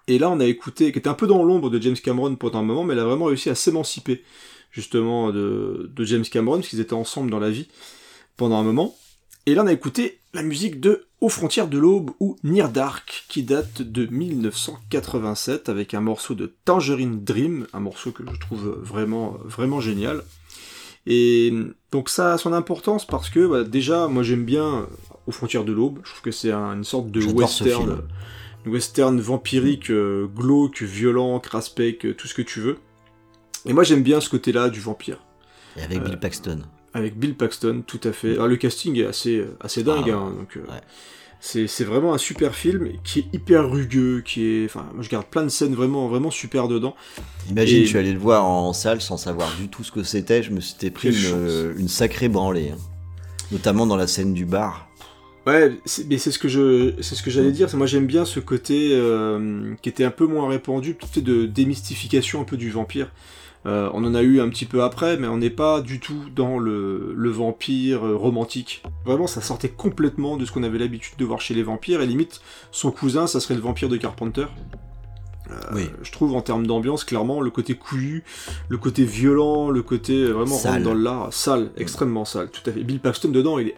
[0.07, 2.59] Et là, on a écouté, qui était un peu dans l'ombre de James Cameron pendant
[2.59, 4.23] un moment, mais elle a vraiment réussi à s'émanciper,
[4.71, 7.67] justement, de, de James Cameron, parce qu'ils étaient ensemble dans la vie
[8.35, 8.95] pendant un moment.
[9.45, 13.25] Et là, on a écouté la musique de Aux frontières de l'aube ou Near Dark,
[13.29, 18.79] qui date de 1987, avec un morceau de Tangerine Dream, un morceau que je trouve
[18.81, 20.23] vraiment, vraiment génial.
[21.07, 21.53] Et
[21.91, 24.87] donc ça a son importance parce que bah, déjà, moi j'aime bien
[25.27, 27.19] Aux frontières de l'aube, je trouve que c'est un- une sorte de
[27.67, 28.01] western,
[28.65, 32.77] western vampirique, euh, glauque, violent, craspec, euh, tout ce que tu veux.
[33.65, 35.19] Et moi j'aime bien ce côté-là du vampire
[35.77, 36.61] Et avec Euh, Bill Paxton.
[36.93, 38.33] Avec Bill Paxton, tout à fait.
[38.33, 40.81] Alors, le casting est assez, assez dingue, Ah, hein, donc euh, ouais.
[41.39, 45.25] c'est, vraiment un super film qui est hyper rugueux, qui est, enfin, moi je garde
[45.27, 46.95] plein de scènes vraiment, vraiment super dedans.
[47.49, 50.03] Imagine, et- je suis allé le voir en salle sans savoir du tout ce que
[50.03, 50.43] c'était.
[50.43, 52.71] Je me suis pris une, euh, une sacrée branlée.
[52.73, 52.77] hein.
[53.51, 54.87] Notamment dans la scène du bar.
[55.47, 55.71] Ouais,
[56.07, 57.67] mais c'est ce que je, c'est ce que j'allais dire.
[57.75, 62.41] Moi j'aime bien ce côté euh, qui était un peu moins répandu, peut-être de démystification
[62.41, 63.09] un peu du vampire.
[63.65, 66.23] Euh, on en a eu un petit peu après, mais on n'est pas du tout
[66.33, 68.83] dans le, le vampire euh, romantique.
[69.05, 72.07] Vraiment, ça sortait complètement de ce qu'on avait l'habitude de voir chez les vampires, et
[72.07, 72.41] limite,
[72.71, 74.45] son cousin, ça serait le vampire de Carpenter.
[75.51, 75.89] Euh, Oui.
[76.03, 78.23] Je trouve en termes d'ambiance, clairement, le côté couillu,
[78.69, 80.83] le côté violent, le côté vraiment Sale.
[80.83, 82.83] dans l'art, sale, extrêmement sale, tout à fait.
[82.83, 83.75] Bill Paxton dedans, il est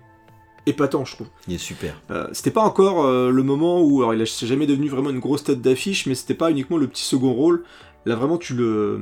[0.68, 1.28] épatant, je trouve.
[1.48, 2.00] Il est super.
[2.12, 5.20] Euh, c'était pas encore euh, le moment où, alors il s'est jamais devenu vraiment une
[5.20, 7.64] grosse tête d'affiche, mais c'était pas uniquement le petit second rôle.
[8.06, 9.00] Là vraiment, tu le,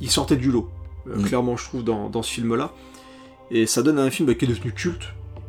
[0.00, 0.68] il sortait du lot,
[1.08, 1.22] euh, Mm.
[1.24, 2.72] clairement, je trouve, dans, dans ce film-là.
[3.50, 5.04] Et ça donne un film bah, qui est devenu culte.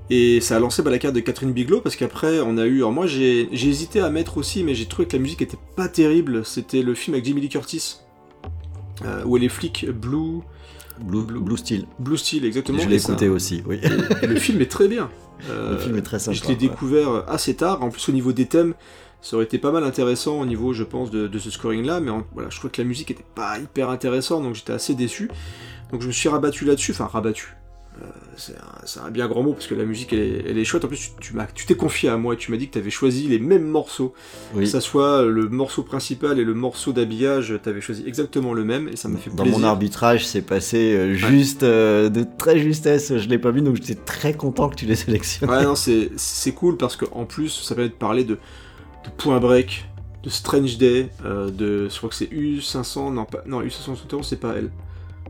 [0.09, 2.77] Et ça a lancé bah, la carte de Catherine Bigelow parce qu'après on a eu.
[2.77, 5.87] Alors moi j'ai hésité à mettre aussi, mais j'ai trouvé que la musique était pas
[5.87, 6.45] terrible.
[6.45, 7.97] C'était le film avec Jamie Lee Curtis.
[9.03, 10.41] euh, où elle est flic, Blue,
[11.01, 11.85] Blue, Blue Steel.
[11.99, 12.77] Blue Steel exactement.
[12.79, 13.79] Je l'ai ça- écouté aussi, oui.
[14.21, 15.09] et le film est très bien.
[15.49, 16.55] Euh, Le film est très sympa, Je l'ai ouais.
[16.55, 17.81] découvert assez tard.
[17.83, 18.73] En plus, au niveau des thèmes,
[19.25, 21.99] ça aurait été pas mal intéressant au niveau, je pense, de, de ce scoring-là.
[21.99, 24.93] Mais en- voilà, je trouvais que la musique était pas hyper intéressante, donc j'étais assez
[24.93, 25.29] déçu.
[25.91, 26.91] Donc je me suis rabattu là-dessus.
[26.91, 27.55] Enfin, rabattu.
[28.01, 28.05] Euh,
[28.35, 30.83] c'est un, bien grand mot parce que la musique elle est, elle est chouette.
[30.83, 32.89] En plus, tu, tu t'es confié à moi et tu m'as dit que tu avais
[32.89, 34.13] choisi les mêmes morceaux.
[34.53, 38.65] Que ça soit le morceau principal et le morceau d'habillage, tu avais choisi exactement le
[38.65, 39.59] même et ça m'a fait Dans plaisir.
[39.59, 43.15] mon arbitrage, c'est passé euh, juste euh, de très justesse.
[43.17, 45.51] Je l'ai pas vu, donc j'étais très content que tu l'aies sélectionné.
[45.53, 48.37] Ouais, non, c'est c'est cool parce qu'en plus, ça permet de parler de,
[49.05, 49.85] de Point Break,
[50.23, 51.87] de Strange Day, euh, de.
[51.89, 54.71] Je crois que c'est U500, non, pas, non U571, c'est pas elle.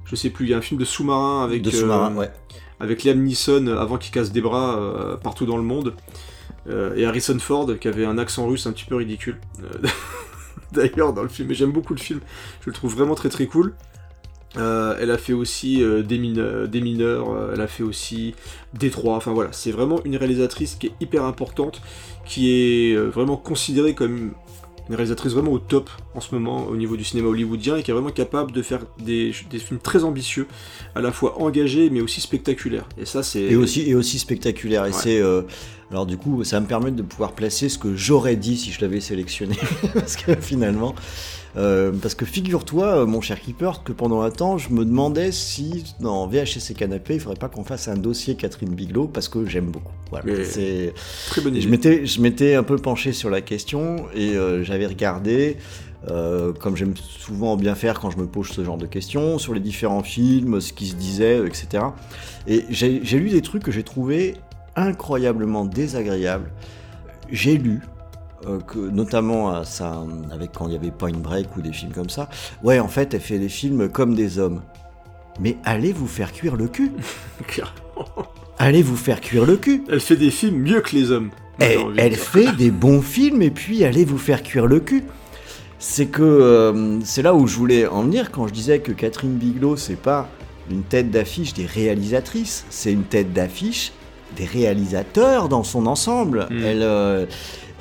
[0.05, 2.32] Je sais plus, il y a un film de sous-marin avec, de euh, sous-marin, ouais.
[2.80, 5.93] avec Liam Neeson euh, avant qu'il casse des bras euh, partout dans le monde.
[6.67, 9.39] Euh, et Harrison Ford qui avait un accent russe un petit peu ridicule.
[9.61, 9.88] euh,
[10.71, 12.19] D'ailleurs, dans le film, mais j'aime beaucoup le film,
[12.61, 13.73] je le trouve vraiment très très cool.
[14.57, 18.36] Euh, elle a fait aussi euh, des, mineurs, des mineurs, euh, elle a fait aussi
[18.73, 21.82] Détroit, enfin voilà, c'est vraiment une réalisatrice qui est hyper importante,
[22.26, 24.32] qui est euh, vraiment considérée comme
[24.88, 27.89] une réalisatrice vraiment au top en ce moment au niveau du cinéma hollywoodien et qui
[27.89, 30.47] est vraiment capable de faire des, des films très ambitieux,
[30.93, 32.88] à la fois engagés mais aussi spectaculaires.
[32.97, 33.41] Et ça c'est...
[33.41, 34.86] Et aussi, et aussi spectaculaire.
[34.86, 35.19] Et c'est.
[35.19, 35.41] euh,
[35.91, 38.71] alors, du coup, ça va me permet de pouvoir placer ce que j'aurais dit si
[38.71, 39.55] je l'avais sélectionné.
[39.93, 40.95] parce que finalement.
[41.58, 45.32] Euh, parce que figure-toi, euh, mon cher Keeper, que pendant un temps, je me demandais
[45.32, 49.30] si dans VHS et Canapé, il faudrait pas qu'on fasse un dossier Catherine Bigelow, parce
[49.30, 49.93] que j'aime beaucoup.
[50.12, 50.43] Voilà.
[50.43, 50.93] C'est.
[51.30, 51.78] Très bonne Et je idée.
[51.78, 55.58] m'étais, je m'étais un peu penché sur la question et euh, j'avais regardé,
[56.10, 59.53] euh, comme j'aime souvent bien faire quand je me pose ce genre de questions, sur
[59.53, 61.86] les différents films, ce qui se disait, etc.
[62.47, 64.36] Et j'ai, j'ai lu des trucs que j'ai trouvé
[64.76, 66.51] incroyablement désagréables.
[67.32, 67.80] J'ai lu.
[68.47, 69.63] Euh, que notamment à
[70.31, 72.29] avec quand il y avait Point Break ou des films comme ça,
[72.63, 74.61] ouais en fait elle fait des films comme des hommes.
[75.39, 76.91] Mais allez vous faire cuire le cul
[78.57, 81.29] Allez vous faire cuire le cul Elle fait des films mieux que les hommes.
[81.59, 85.03] elle, de fait des bons films et puis allez vous faire cuire le cul.
[85.77, 89.35] C'est que euh, c'est là où je voulais en venir quand je disais que Catherine
[89.35, 90.29] Bigelow c'est pas
[90.71, 93.91] une tête d'affiche des réalisatrices, c'est une tête d'affiche
[94.35, 96.47] des réalisateurs dans son ensemble.
[96.49, 96.63] Mm.
[96.63, 97.25] Elle euh,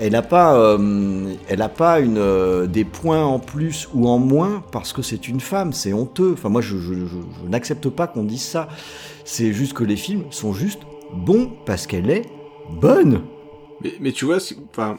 [0.00, 4.18] elle n'a pas, euh, elle a pas une, euh, des points en plus ou en
[4.18, 6.32] moins parce que c'est une femme, c'est honteux.
[6.32, 6.76] Enfin, moi, je,
[7.48, 8.68] n'accepte pas qu'on dise ça.
[9.24, 10.80] C'est juste que les films sont juste
[11.12, 12.26] bons parce qu'elle est
[12.70, 13.22] bonne.
[14.00, 14.38] Mais, tu vois,
[14.70, 14.98] enfin,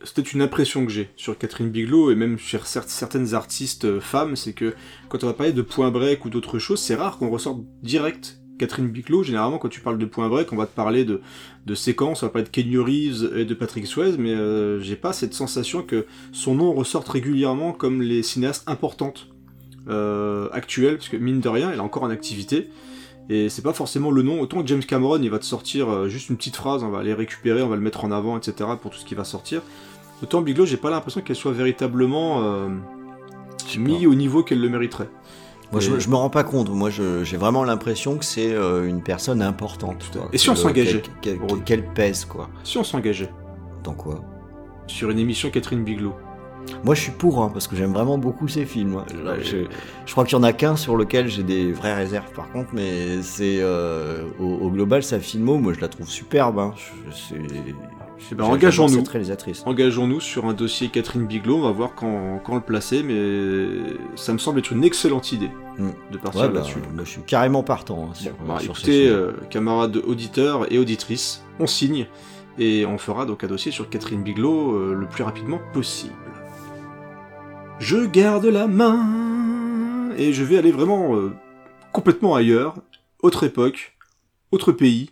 [0.00, 4.00] peut-être une impression que j'ai sur Catherine Bigelow et même sur cer- certaines artistes euh,
[4.00, 4.74] femmes, c'est que
[5.08, 8.38] quand on va parler de Point Break ou d'autres choses, c'est rare qu'on ressorte direct
[8.58, 9.22] Catherine Bigelow.
[9.22, 11.20] Généralement, quand tu parles de Point Break, on va te parler de,
[11.66, 14.96] de séquences, on va parler de Kenny Reeves et de Patrick Swayze, mais euh, j'ai
[14.96, 19.28] pas cette sensation que son nom ressorte régulièrement comme les cinéastes importantes
[19.88, 22.68] euh, actuelles, parce que mine de rien, elle est encore en activité.
[23.28, 24.40] Et c'est pas forcément le nom.
[24.40, 27.00] Autant que James Cameron, il va te sortir euh, juste une petite phrase, on va
[27.00, 28.70] aller récupérer, on va le mettre en avant, etc.
[28.80, 29.62] pour tout ce qui va sortir.
[30.22, 32.68] Autant Bigelow, j'ai pas l'impression qu'elle soit véritablement euh,
[33.66, 35.08] sais mis au niveau qu'elle le mériterait.
[35.72, 36.70] Moi, je, me rends pas compte.
[36.70, 40.10] Moi, j'ai vraiment l'impression que c'est euh, une personne importante.
[40.32, 41.02] Et si on s'engageait
[41.64, 42.48] qu'elle- pèse, quoi.
[42.64, 43.30] Si on s'engageait
[43.82, 44.22] Dans quoi?
[44.86, 46.14] Sur une émission Catherine Bigelow,
[46.84, 48.96] Moi, je suis pour, hein, parce que j'aime vraiment beaucoup ces films.
[48.96, 49.42] Ouais.
[49.42, 49.56] je,
[50.04, 52.70] je crois qu'il y en a qu'un sur lequel j'ai des vraies réserves, par contre,
[52.72, 56.58] mais c'est euh, au, au global, sa filmo, moi, je la trouve superbe.
[56.60, 56.74] Hein.
[57.10, 57.34] Je-
[58.40, 59.02] engageons-nous.
[59.66, 64.32] engageons-nous sur un dossier Catherine Bigelow, on va voir quand, quand le placer, mais ça
[64.32, 65.90] me semble être une excellente idée Mm.
[66.10, 66.78] de partir Ouais, bah, là-dessus.
[66.94, 70.78] moi, je suis carrément partant hein, sur, Bon, bah, sur écoutez, euh, camarades auditeurs et
[70.78, 72.06] auditrices, on signe
[72.58, 76.14] et on fera donc un dossier sur Catherine Bigelow euh, le plus rapidement possible.
[77.78, 81.34] Je garde la main et je vais aller vraiment euh,
[81.92, 82.76] complètement ailleurs,
[83.22, 83.96] autre époque,
[84.52, 85.10] autre pays,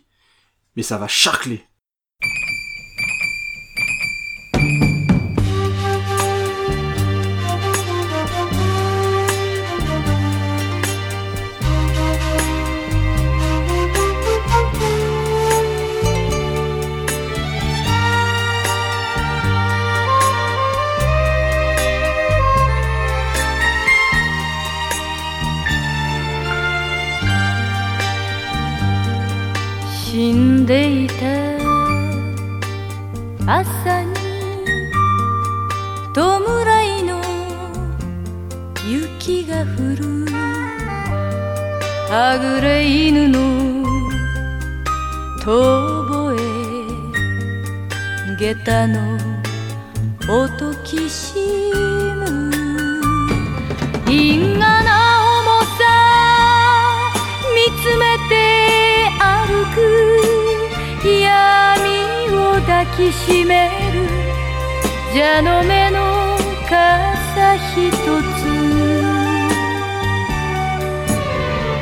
[0.75, 1.63] mais ça va charcler.
[30.65, 31.13] «んでいた。
[33.45, 34.13] 朝に
[36.13, 36.19] 弔
[36.99, 37.21] いの
[38.87, 40.25] 雪が降る。
[42.09, 43.39] はぐれ犬の
[45.43, 45.45] 遠
[46.09, 46.43] 吠え。
[48.39, 49.19] 下駄の
[50.27, 51.35] 音きし
[52.15, 52.51] む。
[54.09, 54.74] 因果
[62.95, 64.07] きしめる。
[65.13, 66.37] 蛇の目の
[66.69, 68.45] 傘ひとつ。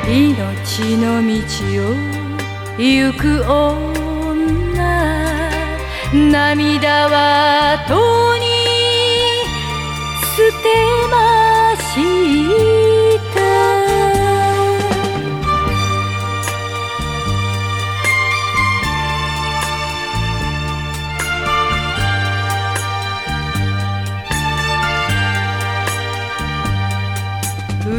[0.07, 1.31] 命の道
[1.81, 1.95] を
[2.77, 3.93] 行く女。
[6.13, 8.43] 涙はとに
[10.35, 10.65] 捨て
[11.09, 11.93] まし
[12.77, 12.82] た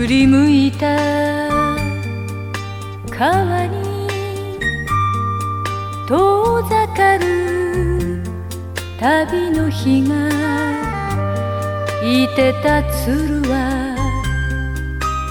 [0.05, 0.99] 振り向いた
[3.09, 4.07] 川に
[6.07, 8.23] 遠ざかる
[9.01, 10.29] 旅の日が
[12.03, 13.97] いてた鶴は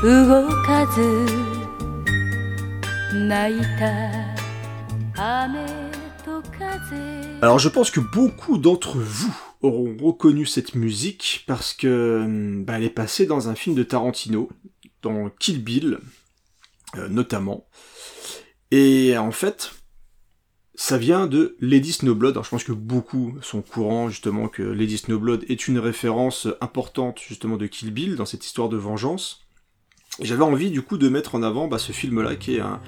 [0.01, 1.01] 動かず
[3.27, 5.67] 泣いた雨
[6.25, 12.73] と風 Alors je pense que beaucoup d'entre vous auront reconnu cette musique parce que hum, bah,
[12.77, 14.49] elle est passée dans un film de Tarantino,
[15.01, 15.99] dans Kill Bill
[16.95, 17.65] euh, notamment.
[18.69, 19.71] Et en fait,
[20.75, 22.33] ça vient de Lady Snowblood.
[22.33, 26.47] Alors je pense que beaucoup sont au courant justement que Lady Snowblood est une référence
[26.61, 29.47] importante justement de Kill Bill dans cette histoire de vengeance.
[30.21, 32.79] J'avais envie du coup de mettre en avant bah, ce film-là qui est un,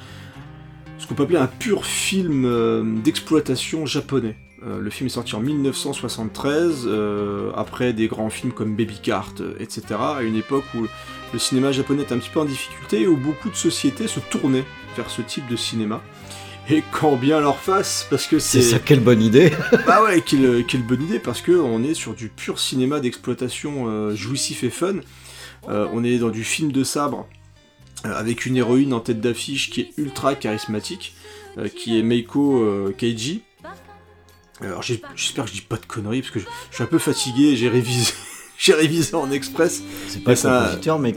[1.00, 4.38] ce qu'on peut appeler un pur film euh, d'exploitation japonais.
[4.66, 9.34] Euh, le film est sorti en 1973, euh, après des grands films comme Baby Cart,
[9.40, 10.88] euh, etc., à une époque où
[11.34, 14.20] le cinéma japonais était un petit peu en difficulté et où beaucoup de sociétés se
[14.20, 14.64] tournaient
[14.96, 16.02] vers ce type de cinéma.
[16.68, 18.72] Et quand bien leur face, parce que C'est c'est...
[18.72, 19.52] ça, quelle bonne idée
[19.86, 23.86] Bah ouais, quelle, quelle bonne idée, parce que on est sur du pur cinéma d'exploitation
[23.88, 24.96] euh, jouissif et fun.
[25.68, 27.28] On est dans du film de sabre,
[28.04, 31.16] avec une héroïne en tête d'affiche qui est ultra charismatique,
[31.76, 33.42] qui est Meiko Keiji.
[34.62, 36.98] Alors j'espère que je dis pas de conneries, parce que je, je suis un peu
[37.00, 38.14] fatigué, j'ai révisé,
[38.58, 39.82] j'ai révisé en express.
[40.08, 41.12] C'est pas ça- compositeur, mais.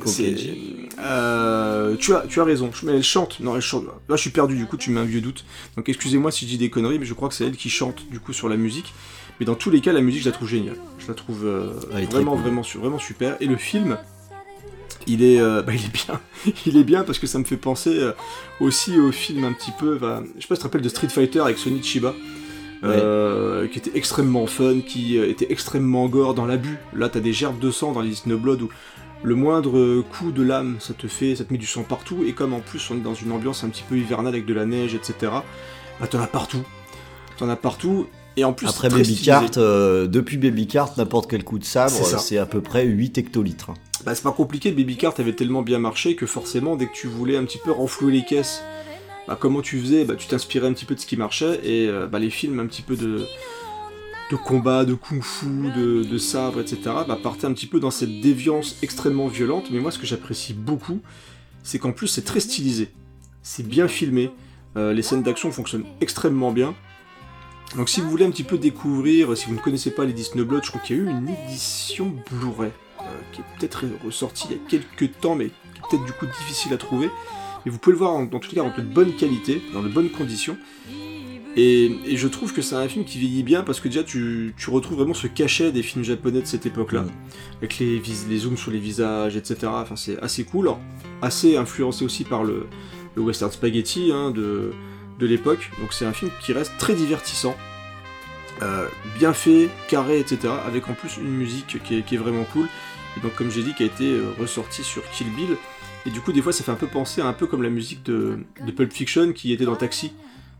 [1.01, 2.71] Euh, tu as, tu as raison.
[2.83, 3.39] Mais elle chante.
[3.41, 3.85] Non, elle chante.
[4.09, 4.57] Là, je suis perdu.
[4.57, 5.45] Du coup, tu mets un vieux doute.
[5.77, 8.09] Donc, excusez-moi si je dis des conneries, mais je crois que c'est elle qui chante
[8.11, 8.93] du coup sur la musique.
[9.39, 10.77] Mais dans tous les cas, la musique, je la trouve géniale.
[10.99, 11.73] Je la trouve euh,
[12.11, 12.41] vraiment, cool.
[12.43, 13.37] vraiment, su- vraiment super.
[13.41, 13.97] Et le film,
[15.07, 16.21] il est, euh, bah, il est bien.
[16.67, 18.13] il est bien parce que ça me fait penser euh,
[18.59, 19.97] aussi au film un petit peu.
[19.97, 22.13] bah, je sais pas si tu te rappelles de Street Fighter avec Sonic Chiba.
[22.85, 26.79] Euh, qui était extrêmement fun, qui euh, était extrêmement gore dans l'abus.
[26.95, 28.69] Là, t'as des gerbes de sang dans les Snowblood où
[29.23, 32.33] le moindre coup de lame, ça te fait, ça te met du sang partout, et
[32.33, 34.65] comme en plus on est dans une ambiance un petit peu hivernale avec de la
[34.65, 35.33] neige, etc.,
[36.01, 36.63] bah t'en as partout.
[37.37, 38.07] T'en as partout,
[38.37, 38.69] et en plus...
[38.69, 39.31] Après c'est très Baby stylisé.
[39.31, 43.19] Cart, euh, depuis Baby Cart, n'importe quel coup de sabre, c'est à peu près 8
[43.19, 43.71] hectolitres.
[43.71, 43.75] hein.
[44.07, 47.09] Bah c'est pas compliqué, Baby Cart avait tellement bien marché que forcément, dès que tu
[47.09, 48.63] voulais un petit peu renflouer les caisses,
[49.29, 51.87] bah comment tu faisais Bah tu t'inspirais un petit peu de ce qui marchait, et
[51.89, 53.25] euh, bah les films un petit peu de
[54.31, 58.77] de combat, de kung-fu, de, sabre, etc., bah, partaient un petit peu dans cette déviance
[58.83, 61.01] extrêmement violente, mais moi ce que j'apprécie beaucoup,
[61.63, 62.91] c'est qu'en plus c'est très stylisé,
[63.43, 64.31] c'est bien filmé,
[64.77, 66.75] euh, les scènes d'action fonctionnent extrêmement bien,
[67.77, 70.45] donc si vous voulez un petit peu découvrir, si vous ne connaissez pas les Disney
[70.45, 72.71] Blood, je crois qu'il y a eu une édition Blu-ray,
[73.01, 76.13] euh, qui est peut-être ressortie il y a quelques temps, mais qui est peut-être du
[76.13, 77.11] coup difficile à trouver,
[77.69, 79.83] mais vous pouvez le voir en- dans tous les cas en de bonne qualité, dans
[79.83, 80.57] de bonnes conditions,
[81.57, 84.55] et, et je trouve que c'est un film qui vieillit bien parce que déjà tu,
[84.57, 87.11] tu retrouves vraiment ce cachet des films japonais de cette époque-là, Mm.
[87.59, 88.01] avec les,
[88.39, 89.57] zooms sur les visages, etc.
[89.67, 90.81] Enfin, c'est assez cool, Alors,
[91.21, 92.67] assez influencé aussi par le,
[93.17, 94.71] le western spaghetti hein, de,
[95.19, 95.71] de l'époque.
[95.81, 97.57] Donc c'est un film qui reste très divertissant,
[98.63, 98.87] euh,
[99.19, 100.53] bien fait, carré, etc.
[100.67, 102.67] Avec en plus une musique qui est, qui est vraiment cool.
[103.17, 105.57] Et donc comme j'ai dit, qui a été euh, ressortie sur Kill Bill.
[106.07, 107.71] Et du coup, des fois, ça fait un peu penser à un peu comme la
[107.71, 110.13] musique de, de Pulp Fiction qui était dans Taxi.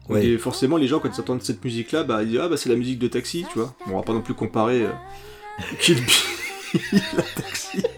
[0.09, 0.25] Ouais.
[0.27, 2.69] et forcément, les gens, quand ils entendent cette musique-là, bah, ils disent Ah, bah, c'est
[2.71, 3.75] la musique de Taxi, tu vois.
[3.87, 4.91] Bon, on va pas non plus comparer euh,
[5.81, 7.83] Kill Bill à Taxi.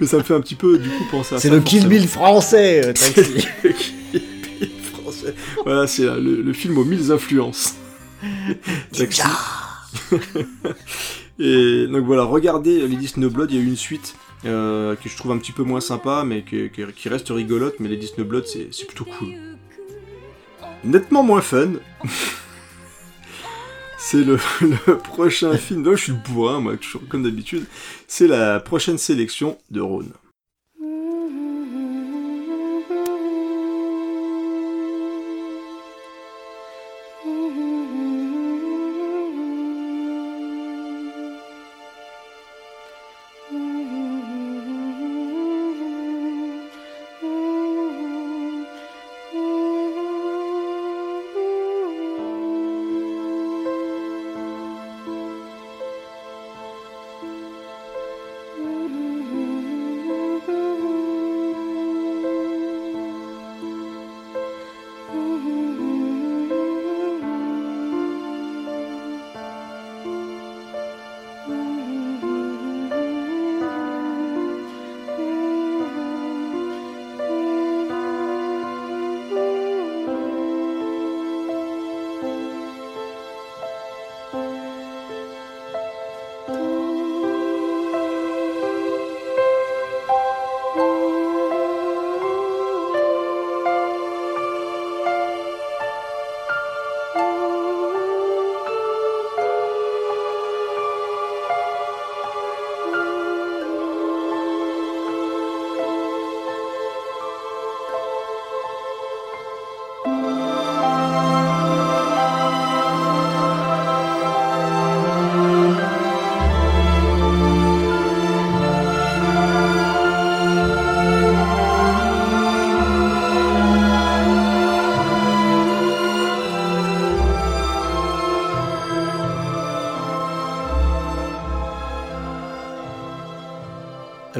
[0.00, 1.54] Mais ça me fait un petit peu, du coup, penser à C'est ça.
[1.54, 1.88] le Kill.
[1.88, 3.46] Bill français, euh, Taxi.
[3.64, 3.94] Le Kill
[4.60, 5.34] Bill français.
[5.64, 7.74] Voilà, c'est euh, le, le film aux mille influences.
[8.96, 9.22] Taxi.
[11.38, 14.14] Et donc voilà, regardez Lady Snowblood, il y a eu une suite
[14.44, 18.06] euh, que je trouve un petit peu moins sympa, mais qui reste rigolote, mais Lady
[18.06, 19.34] Snowblood, c'est c'est plutôt cool.
[20.84, 21.72] Nettement moins fun.
[24.00, 24.38] C'est le,
[24.86, 25.82] le prochain film.
[25.82, 26.74] Non, je suis bourrin, moi,
[27.08, 27.66] comme d'habitude.
[28.06, 30.12] C'est la prochaine sélection de Rhône.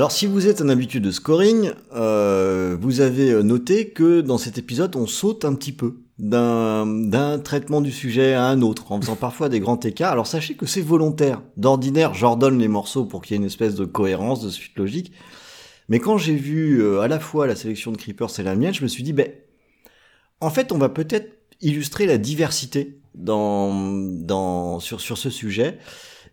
[0.08, 4.56] Alors si vous êtes un habitué de scoring, euh, vous avez noté que dans cet
[4.56, 9.16] épisode on saute un petit peu d'un traitement du sujet à un autre, en faisant
[9.16, 10.12] parfois des grands écarts.
[10.12, 11.42] Alors sachez que c'est volontaire.
[11.58, 15.12] D'ordinaire, j'ordonne les morceaux pour qu'il y ait une espèce de cohérence, de suite logique.
[15.90, 18.72] Mais quand j'ai vu euh, à la fois la sélection de Creepers et la mienne,
[18.72, 19.30] je me suis dit, ben,
[20.40, 25.76] en fait, on va peut-être illustrer la diversité sur ce sujet.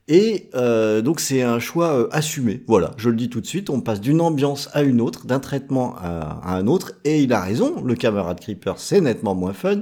[0.08, 2.62] Et euh, donc c'est un choix euh, assumé.
[2.68, 5.40] Voilà, je le dis tout de suite, on passe d'une ambiance à une autre, d'un
[5.40, 9.54] traitement à, à, un autre, et il a raison, le camarade Creeper c'est nettement moins
[9.54, 9.82] fun,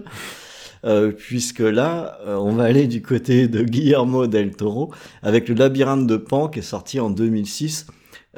[0.85, 5.55] euh, puisque là euh, on va aller du côté de Guillermo del Toro avec le
[5.55, 7.87] labyrinthe de Pan qui est sorti en 2006,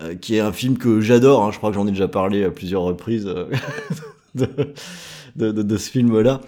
[0.02, 2.44] euh, qui est un film que j'adore, hein, je crois que j'en ai déjà parlé
[2.44, 3.26] à plusieurs reprises
[4.36, 4.48] de,
[5.36, 6.42] de, ce film-là,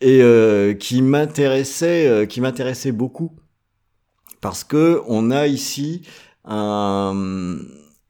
[0.00, 3.32] et qui m'intéressait, qui m'intéressait beaucoup
[4.40, 6.02] parce que on a ici
[6.44, 7.58] un,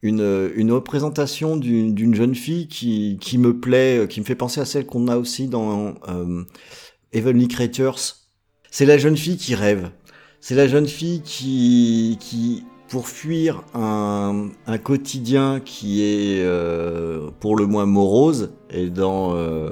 [0.01, 4.65] une, une représentation d'une jeune fille qui, qui me plaît, qui me fait penser à
[4.65, 6.43] celle qu'on a aussi dans euh,
[7.11, 7.99] Heavenly Creatures.
[8.71, 9.89] C'est la jeune fille qui rêve.
[10.41, 17.55] C'est la jeune fille qui, qui pour fuir un, un quotidien qui est euh, pour
[17.55, 19.35] le moins morose, et dans...
[19.35, 19.71] Euh,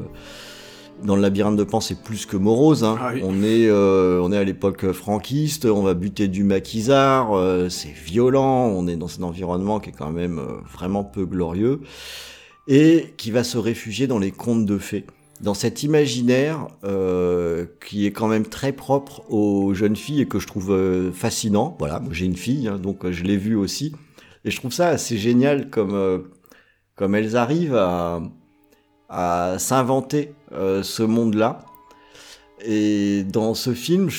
[1.04, 2.84] dans le labyrinthe de Pan, c'est plus que morose.
[2.84, 2.98] Hein.
[3.00, 3.22] Ah oui.
[3.24, 5.66] On est, euh, on est à l'époque franquiste.
[5.66, 7.34] On va buter du maquisard.
[7.34, 8.68] Euh, c'est violent.
[8.68, 11.82] On est dans un environnement qui est quand même euh, vraiment peu glorieux
[12.68, 15.06] et qui va se réfugier dans les contes de fées,
[15.42, 20.40] dans cet imaginaire euh, qui est quand même très propre aux jeunes filles et que
[20.40, 21.76] je trouve euh, fascinant.
[21.80, 23.96] Voilà, moi j'ai une fille, hein, donc je l'ai vu aussi
[24.44, 26.20] et je trouve ça assez génial comme euh,
[26.96, 28.22] comme elles arrivent à
[29.10, 31.66] à s'inventer ce monde-là.
[32.64, 34.10] Et dans ce film,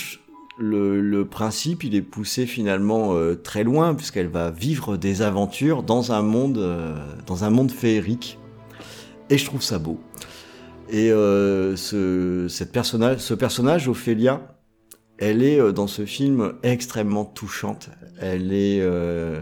[0.58, 6.12] le, principe, il est poussé finalement euh, très loin, puisqu'elle va vivre des aventures dans
[6.12, 6.96] un monde, euh,
[7.26, 8.38] dans un monde féerique.
[9.30, 10.00] Et je trouve ça beau.
[10.90, 14.56] Et euh, ce, cette personnage, ce personnage, Ophélia,
[15.18, 17.90] elle est euh, dans ce film extrêmement touchante.
[18.20, 19.40] Elle est, euh,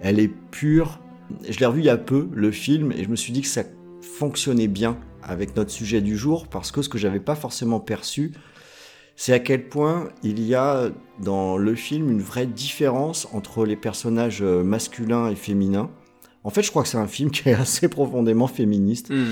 [0.00, 1.00] elle est pure.
[1.48, 3.48] Je l'ai revu il y a peu, le film, et je me suis dit que
[3.48, 3.64] ça
[4.00, 8.32] fonctionnait bien avec notre sujet du jour parce que ce que j'avais pas forcément perçu,
[9.16, 10.90] c'est à quel point il y a
[11.20, 15.90] dans le film une vraie différence entre les personnages masculins et féminins.
[16.44, 19.24] En fait, je crois que c'est un film qui est assez profondément féministe Mmh.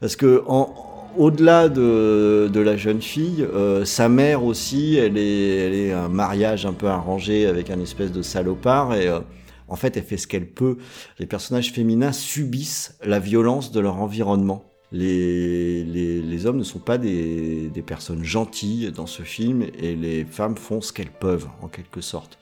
[0.00, 0.74] parce que en,
[1.16, 6.08] au-delà de, de la jeune fille, euh, sa mère aussi, elle est, elle est un
[6.08, 9.20] mariage un peu arrangé avec un espèce de salopard et euh,
[9.68, 10.78] en fait, elle fait ce qu'elle peut.
[11.18, 14.69] Les personnages féminins subissent la violence de leur environnement.
[14.92, 19.94] Les, les, les hommes ne sont pas des, des, personnes gentilles dans ce film et
[19.94, 22.38] les femmes font ce qu'elles peuvent, en quelque sorte.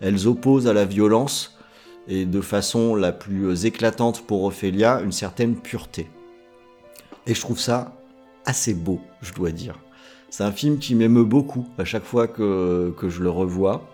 [0.00, 1.58] Elles opposent à la violence
[2.06, 6.08] et de façon la plus éclatante pour Ophélia une certaine pureté.
[7.26, 7.92] Et je trouve ça
[8.46, 9.74] assez beau, je dois dire.
[10.30, 13.88] C'est un film qui m'émeut beaucoup à chaque fois que, que je le revois.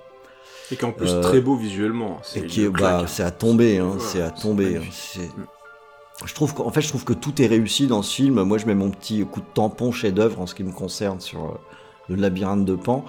[0.70, 2.18] Et qu'en plus Euh, très beau visuellement.
[2.18, 4.76] Et C'est qui est, bah, à tomber, hein, Ouais, c'est à tomber.
[4.76, 4.82] hein,
[6.24, 8.42] Je trouve qu'en fait, je trouve que tout est réussi dans ce film.
[8.42, 11.44] Moi, je mets mon petit coup de tampon chef-d'œuvre en ce qui me concerne sur
[11.44, 11.48] euh,
[12.08, 13.04] le labyrinthe de Pan.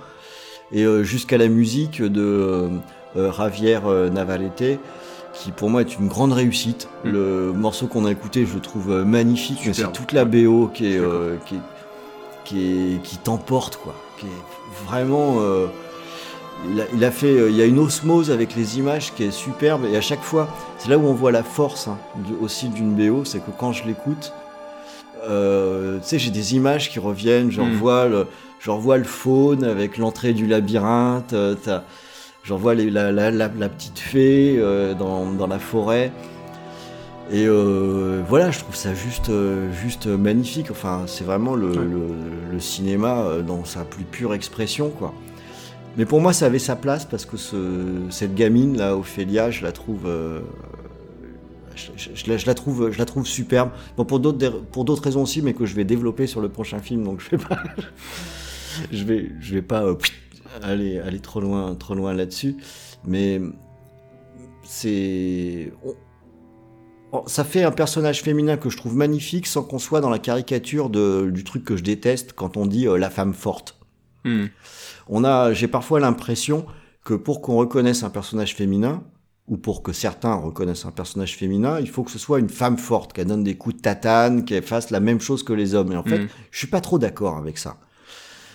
[0.71, 2.69] Et euh, jusqu'à la musique de
[3.15, 3.79] euh, Javier
[4.11, 4.79] Navalete,
[5.33, 6.89] qui pour moi est une grande réussite.
[7.03, 7.09] Mm.
[7.11, 10.87] Le morceau qu'on a écouté, je le trouve magnifique, mais c'est toute la BO qui
[10.93, 11.59] est, euh, qui, est-
[12.43, 12.59] qui,
[12.95, 13.93] est- qui t'emporte, quoi.
[14.17, 15.35] Qui est vraiment.
[15.39, 15.67] euh,
[16.71, 19.23] il, a, il a fait, euh, il y a une osmose avec les images qui
[19.23, 21.97] est superbe et à chaque fois, c'est là où on voit la force hein,
[22.41, 24.33] aussi d'une BO, c'est que quand je l'écoute,
[25.27, 27.71] euh, tu sais, j'ai des images qui reviennent, je Mm.
[27.71, 28.27] revois le,
[28.59, 31.83] je revois le faune avec l'entrée du labyrinthe, euh, t'as-
[32.43, 36.11] je revois les- la, la- la- la petite fée euh, dans, dans la forêt.
[37.31, 37.47] Et
[38.29, 39.31] voilà, je trouve ça juste,
[39.81, 40.67] juste magnifique.
[40.69, 41.75] Enfin, c'est vraiment le, Ouais.
[41.77, 45.11] le- le cinéma dans sa plus pure expression, quoi.
[45.97, 49.63] Mais pour moi, ça avait sa place parce que ce, cette gamine là, Ophélia, je
[49.63, 50.41] la trouve, euh,
[51.75, 53.71] je, la, trouve, je la trouve superbe.
[53.95, 56.79] Bon, pour d'autres, pour d'autres raisons aussi, mais que je vais développer sur le prochain
[56.79, 57.59] film, donc je vais pas,
[58.91, 59.95] je vais, je vais pas euh,
[60.61, 62.57] aller, aller trop loin, trop loin là-dessus.
[63.05, 63.39] Mais
[64.63, 65.71] c'est,
[67.27, 70.89] ça fait un personnage féminin que je trouve magnifique sans qu'on soit dans la caricature
[70.89, 73.77] de, du truc que je déteste quand on dit euh, la femme forte.
[74.25, 74.47] Hmm.
[75.07, 76.65] On a, j'ai parfois l'impression
[77.03, 79.03] que pour qu'on reconnaisse un personnage féminin,
[79.47, 82.77] ou pour que certains reconnaissent un personnage féminin, il faut que ce soit une femme
[82.79, 85.91] forte, qu'elle donne des coups de tatane, qu'elle fasse la même chose que les hommes.
[85.91, 86.27] Et en fait, Mm.
[86.49, 87.77] je suis pas trop d'accord avec ça.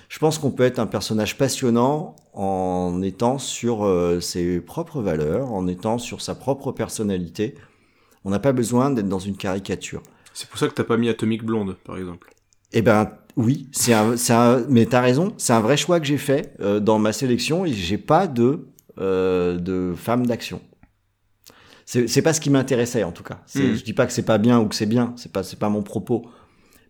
[0.08, 5.52] Je pense qu'on peut être un personnage passionnant en étant sur euh, ses propres valeurs,
[5.52, 7.54] en étant sur sa propre personnalité.
[8.24, 10.02] On n'a pas besoin d'être dans une caricature.
[10.34, 12.32] C'est pour ça que t'as pas mis Atomic Blonde, par exemple.
[12.72, 16.06] Eh ben oui, c'est un, c'est un, mais t'as raison, c'est un vrai choix que
[16.06, 18.66] j'ai fait euh, dans ma sélection et j'ai pas de
[18.98, 20.60] euh, de femme d'action.
[21.86, 23.40] C'est c'est pas ce qui m'intéressait en tout cas.
[23.46, 23.74] C'est- Mm.
[23.76, 25.68] Je dis pas que c'est pas bien ou que c'est bien, c'est pas c'est pas
[25.68, 26.26] mon propos.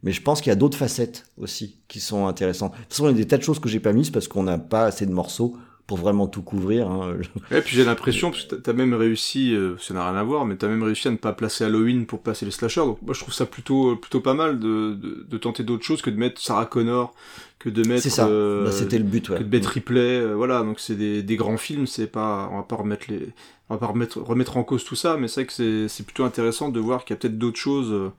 [0.03, 2.73] Mais je pense qu'il y a d'autres facettes aussi qui sont intéressantes.
[2.73, 4.29] De toute façon, il y a des tas de choses que j'ai pas mises parce
[4.29, 5.57] qu'on n'a pas assez de morceaux
[5.91, 6.89] pour vraiment tout couvrir.
[6.89, 7.17] hein.
[7.51, 10.45] Et puis j'ai l'impression, parce que t'as- même réussi, euh, ça n'a rien à voir,
[10.47, 12.83] mais t'as même réussi à ne pas placer Halloween pour placer les slashers.
[12.83, 16.01] Donc moi je trouve ça plutôt plutôt pas mal de, de, de tenter d'autres choses
[16.01, 17.13] que de mettre Sarah Connor,
[17.59, 18.29] que de mettre C'est ça.
[18.29, 19.29] euh, Bah, C'était le but.
[19.31, 19.39] Ouais.
[19.39, 20.21] que de mettre Ripley.
[20.21, 21.89] euh, voilà, donc c'est des, des grands films.
[21.89, 23.27] C'est pas, on va pas remettre les,
[23.69, 26.05] on va pas remettre remettre en cause tout ça, mais c'est vrai que c'est c'est
[26.05, 28.13] plutôt intéressant de voir qu'il y a peut-être d'autres choses.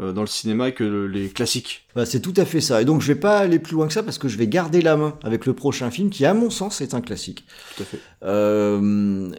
[0.00, 1.86] Euh, dans le cinéma que le- les classiques.
[1.94, 2.82] Bah, c'est tout à fait ça.
[2.82, 4.82] Et donc, je vais pas aller plus loin que ça parce que je vais garder
[4.82, 7.44] la main avec le prochain film qui, à mon sens, est un classique.
[7.76, 7.98] Tout à fait.
[8.24, 8.80] Euh,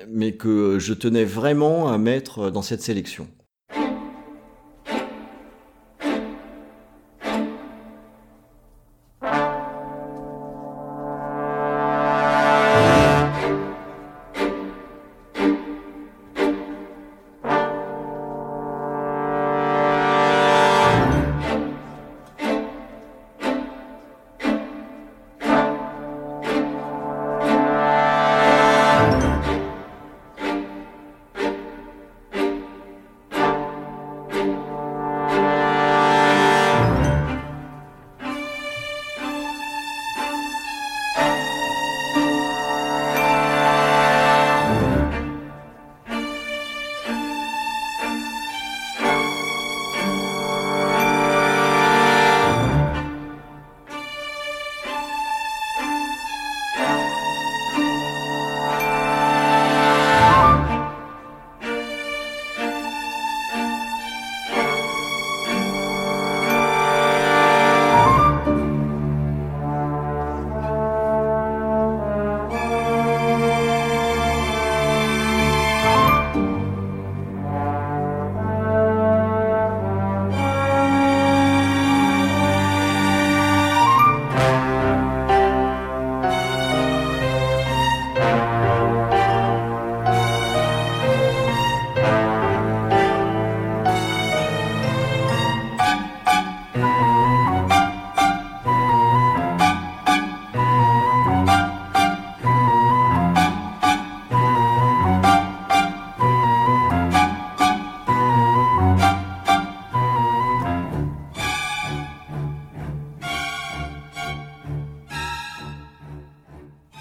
[0.09, 3.27] mais que je tenais vraiment à mettre dans cette sélection.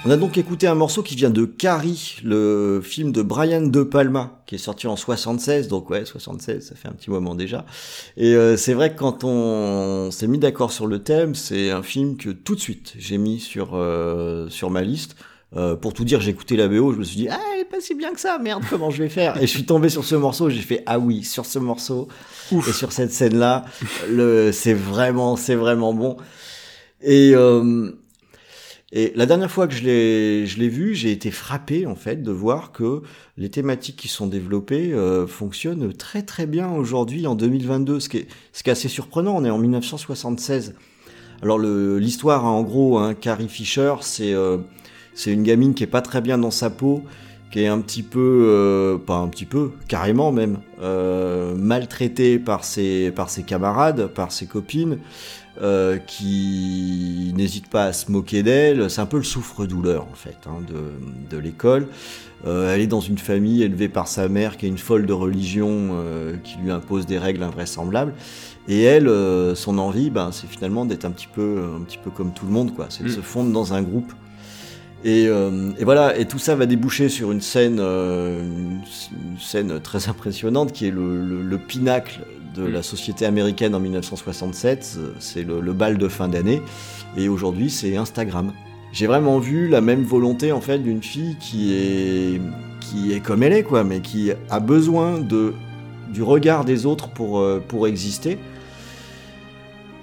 [0.06, 3.82] On a donc écouté un morceau qui vient de Carrie, le film de Brian De
[3.82, 7.64] Palma, qui est sorti en 76, donc ouais, 76, ça fait un petit moment déjà.
[8.18, 11.82] Et euh, c'est vrai que quand on s'est mis d'accord sur le thème, c'est un
[11.82, 15.16] film que tout de suite j'ai mis sur euh, sur ma liste.
[15.56, 17.64] Euh, pour tout dire, j'ai écouté la BO, je me suis dit, ah, elle est
[17.64, 19.38] pas si bien que ça, merde, comment je vais faire?
[19.38, 22.08] Et je suis tombé sur ce morceau, j'ai fait, ah oui, sur ce morceau,
[22.52, 23.64] et sur cette scène-là,
[24.52, 26.16] c'est vraiment, c'est vraiment bon.
[27.00, 27.92] Et, euh,
[28.96, 32.22] et la dernière fois que je l'ai, je l'ai vu, j'ai été frappé, en fait,
[32.22, 33.02] de voir que
[33.36, 38.18] les thématiques qui sont développées euh, fonctionnent très très bien aujourd'hui, en 2022, ce qui
[38.18, 40.76] est, ce qui est assez surprenant, on est en 1976.
[41.42, 44.32] Alors le, l'histoire, hein, en gros, hein, Carrie Fisher, c'est...
[44.32, 44.58] Euh,
[45.14, 47.04] c'est une gamine qui est pas très bien dans sa peau,
[47.54, 52.64] qui est un petit peu, euh, pas un petit peu, carrément même, euh, maltraitée par
[52.64, 54.98] ses, par ses camarades, par ses copines,
[55.62, 58.90] euh, qui n'hésite pas à se moquer d'elle.
[58.90, 61.86] C'est un peu le souffre-douleur en fait hein, de, de l'école.
[62.44, 65.94] elle est dans une famille élevée par sa mère qui est une folle de religion
[66.42, 68.14] qui lui impose des règles invraisemblables.
[68.66, 69.08] Et elle,
[69.54, 72.52] son envie, ben, c'est finalement d'être un petit peu, un petit peu comme tout le
[72.52, 72.86] monde, quoi.
[72.88, 74.12] C'est de se fondre dans un groupe
[75.04, 79.78] et, euh, et, voilà, et tout ça va déboucher sur une scène, euh, une, scène
[79.80, 82.20] très impressionnante qui est le, le, le pinacle
[82.54, 84.98] de la société américaine en 1967.
[85.18, 86.62] C'est le, le, bal de fin d'année,
[87.18, 88.52] et aujourd'hui c'est Instagram.
[88.92, 92.40] J'ai vraiment vu la même volonté en fait d'une fille qui est
[92.80, 95.52] qui est comme elle est quoi, mais qui a besoin de
[96.08, 98.38] du regard des autres pour euh, pour exister.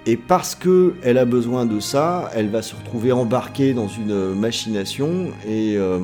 [0.08, 4.34] Et parce que elle a besoin de ça, elle va se retrouver embarquée dans une
[4.34, 6.00] machination et euh,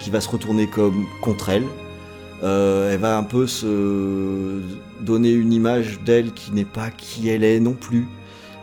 [0.00, 0.68] qui va se retourner
[1.20, 1.64] contre elle.
[2.42, 4.62] Euh, elle va un peu se
[5.02, 8.06] donner une image d'elle qui n'est pas qui elle est non plus.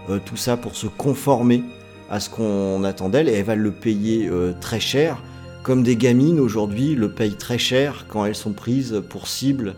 [0.09, 1.63] Euh, tout ça pour se conformer
[2.09, 4.31] à ce qu'on attend d'elle et elle va le payer
[4.61, 5.21] très cher.
[5.61, 9.75] Comme des gamines aujourd'hui le payent très cher quand elles sont prises pour cible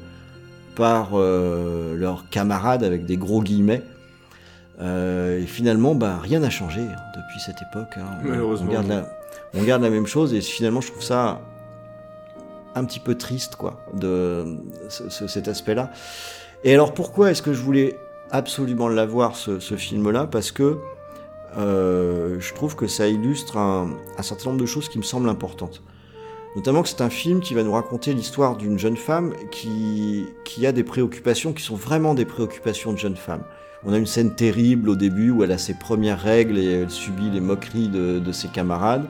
[0.76, 3.84] par leurs camarades avec des gros guillemets.
[4.82, 7.94] Euh, et finalement, bah, rien n'a changé hein, depuis cette époque.
[7.98, 8.20] Hein.
[8.24, 8.70] Malheureusement.
[8.70, 9.06] On garde, la,
[9.54, 11.42] on garde la même chose et finalement, je trouve ça
[12.76, 14.58] un petit peu triste, quoi, de
[14.90, 15.92] ce, ce, cet aspect-là.
[16.64, 17.98] Et alors, pourquoi est-ce que je voulais
[18.32, 20.28] absolument l'avoir, ce, ce film-là?
[20.28, 20.78] Parce que
[21.58, 25.30] euh, je trouve que ça illustre un, un, certain nombre de choses qui me semblent
[25.30, 25.82] importantes.
[26.56, 30.66] Notamment que c'est un film qui va nous raconter l'histoire d'une jeune femme qui, qui
[30.66, 33.44] a des préoccupations qui sont vraiment des préoccupations de jeune femme.
[33.86, 36.90] On a une scène terrible au début où elle a ses premières règles et elle
[36.90, 39.06] subit les moqueries de, ses camarades.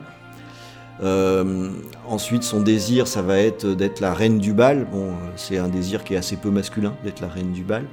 [1.02, 1.70] Euh,
[2.06, 4.86] ensuite, son désir, ça va être d'être la reine du bal.
[4.90, 7.84] Bon, c'est un désir qui est assez peu masculin, d'être la reine du bal.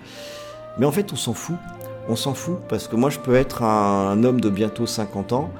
[0.77, 1.55] Mais en fait, on s'en fout.
[2.09, 5.31] On s'en fout parce que moi, je peux être un, un homme de bientôt 50
[5.31, 5.53] ans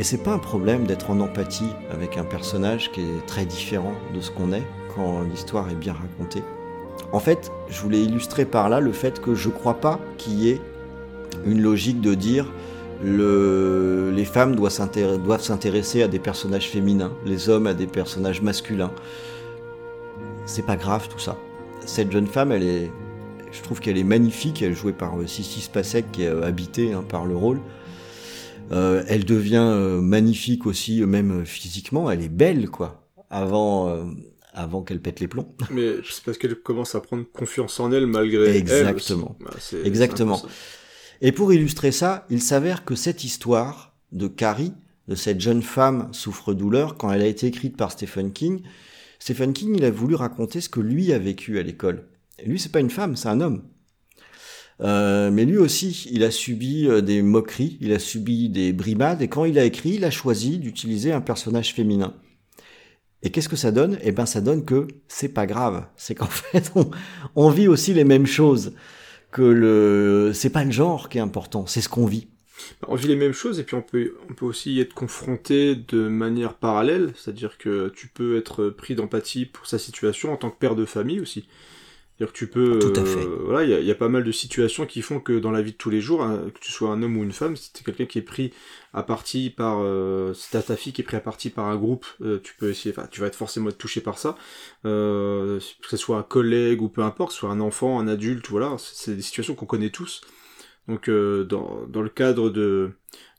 [0.00, 3.92] et c'est pas un problème d'être en empathie avec un personnage qui est très différent
[4.12, 4.64] de ce qu'on est
[4.96, 6.42] quand l'histoire est bien racontée.
[7.14, 10.50] En fait, je voulais illustrer par là le fait que je crois pas qu'il y
[10.50, 10.60] ait
[11.46, 12.52] une logique de dire
[13.04, 18.90] le, les femmes doivent s'intéresser à des personnages féminins, les hommes à des personnages masculins.
[20.44, 21.36] C'est pas grave tout ça.
[21.86, 22.90] Cette jeune femme, elle est,
[23.52, 24.60] je trouve qu'elle est magnifique.
[24.60, 27.60] Elle est jouée par Sissi Spacek, qui est habitée hein, par le rôle.
[28.72, 32.10] Euh, elle devient euh, magnifique aussi, même physiquement.
[32.10, 33.04] Elle est belle, quoi.
[33.30, 34.02] Avant, euh,
[34.54, 35.54] avant qu'elle pète les plombs.
[35.70, 39.36] Mais c'est parce qu'elle commence à prendre confiance en elle malgré Exactement.
[39.40, 39.46] elle.
[39.46, 40.42] Bah, Exactement.
[41.20, 44.72] Et pour illustrer ça, il s'avère que cette histoire de Carrie,
[45.08, 48.62] de cette jeune femme souffre-douleur, quand elle a été écrite par Stephen King,
[49.18, 52.04] Stephen King, il a voulu raconter ce que lui a vécu à l'école.
[52.38, 53.62] Et lui, c'est pas une femme, c'est un homme.
[54.80, 59.22] Euh, mais lui aussi, il a subi euh, des moqueries, il a subi des brimades,
[59.22, 62.14] et quand il a écrit, il a choisi d'utiliser un personnage féminin.
[63.24, 63.98] Et qu'est-ce que ça donne?
[64.02, 65.86] Eh ben, ça donne que c'est pas grave.
[65.96, 66.90] C'est qu'en fait, on,
[67.34, 68.74] on, vit aussi les mêmes choses.
[69.32, 72.28] Que le, c'est pas le genre qui est important, c'est ce qu'on vit.
[72.86, 76.06] On vit les mêmes choses et puis on peut, on peut aussi être confronté de
[76.06, 80.58] manière parallèle, c'est-à-dire que tu peux être pris d'empathie pour sa situation en tant que
[80.58, 81.48] père de famille aussi.
[82.16, 82.78] C'est-à-dire que tu peux.
[82.78, 83.26] Tout à fait.
[83.26, 85.50] Euh, voilà, il y a, y a, pas mal de situations qui font que dans
[85.50, 87.56] la vie de tous les jours, hein, que tu sois un homme ou une femme,
[87.56, 88.52] si t'es quelqu'un qui est pris
[88.94, 91.76] à partie par, euh, si t'as ta fille qui est prise à partie par un
[91.76, 94.36] groupe, euh, tu peux essayer, tu vas être forcément touché par ça,
[94.86, 98.06] euh, que ce soit un collègue ou peu importe, que ce soit un enfant, un
[98.08, 100.20] adulte, voilà, c'est des situations qu'on connaît tous.
[100.88, 102.92] Donc, euh, dans, dans le cadre de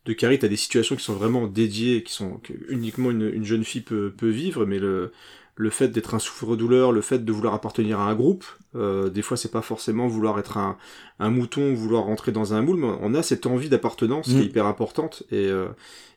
[0.05, 3.43] de Carrie, t'as des situations qui sont vraiment dédiées, qui sont que uniquement une, une
[3.43, 5.11] jeune fille peut, peut vivre, mais le,
[5.57, 8.43] le fait d'être un souffre-douleur, le fait de vouloir appartenir à un groupe,
[8.75, 10.77] euh, des fois c'est pas forcément vouloir être un,
[11.19, 14.41] un mouton, vouloir rentrer dans un moule, mais on a cette envie d'appartenance qui Mm.
[14.41, 15.67] est hyper importante et, euh,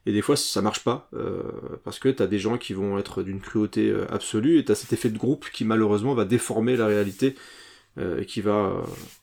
[0.06, 1.42] et des fois ça marche pas euh,
[1.84, 5.08] parce que t'as des gens qui vont être d'une cruauté absolue et t'as cet effet
[5.08, 7.36] de groupe qui malheureusement va déformer la réalité
[7.98, 8.72] euh, et qui va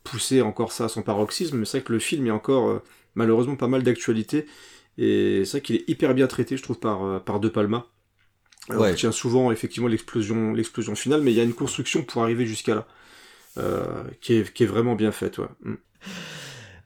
[0.06, 1.58] pousser encore ça à son paroxysme.
[1.58, 2.82] Mais c'est vrai que le film est encore
[3.16, 4.46] malheureusement pas mal d'actualité
[4.98, 7.86] et c'est vrai qu'il est hyper bien traité, je trouve, par, par De Palma.
[8.70, 8.92] Alors, Ouais.
[8.92, 12.46] On tient souvent effectivement l'explosion, l'explosion finale, mais il y a une construction pour arriver
[12.46, 12.88] jusqu'à là,
[13.58, 15.38] euh, qui, est, qui est vraiment bien faite.
[15.38, 15.48] Ouais.
[15.64, 15.76] Mm.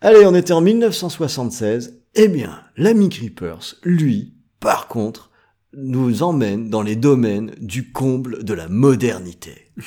[0.02, 2.00] Allez, on était en 1976.
[2.16, 5.30] Eh bien, l'ami Creepers, lui, par contre,
[5.74, 9.72] nous emmène dans les domaines du comble de la modernité.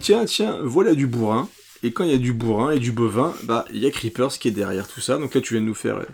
[0.00, 1.48] tiens, tiens, voilà du bourrin.
[1.82, 4.38] Et quand il y a du bourrin et du bovin, bah il y a Creepers
[4.38, 5.16] qui est derrière tout ça.
[5.16, 6.06] Donc là, tu viens de nous faire euh,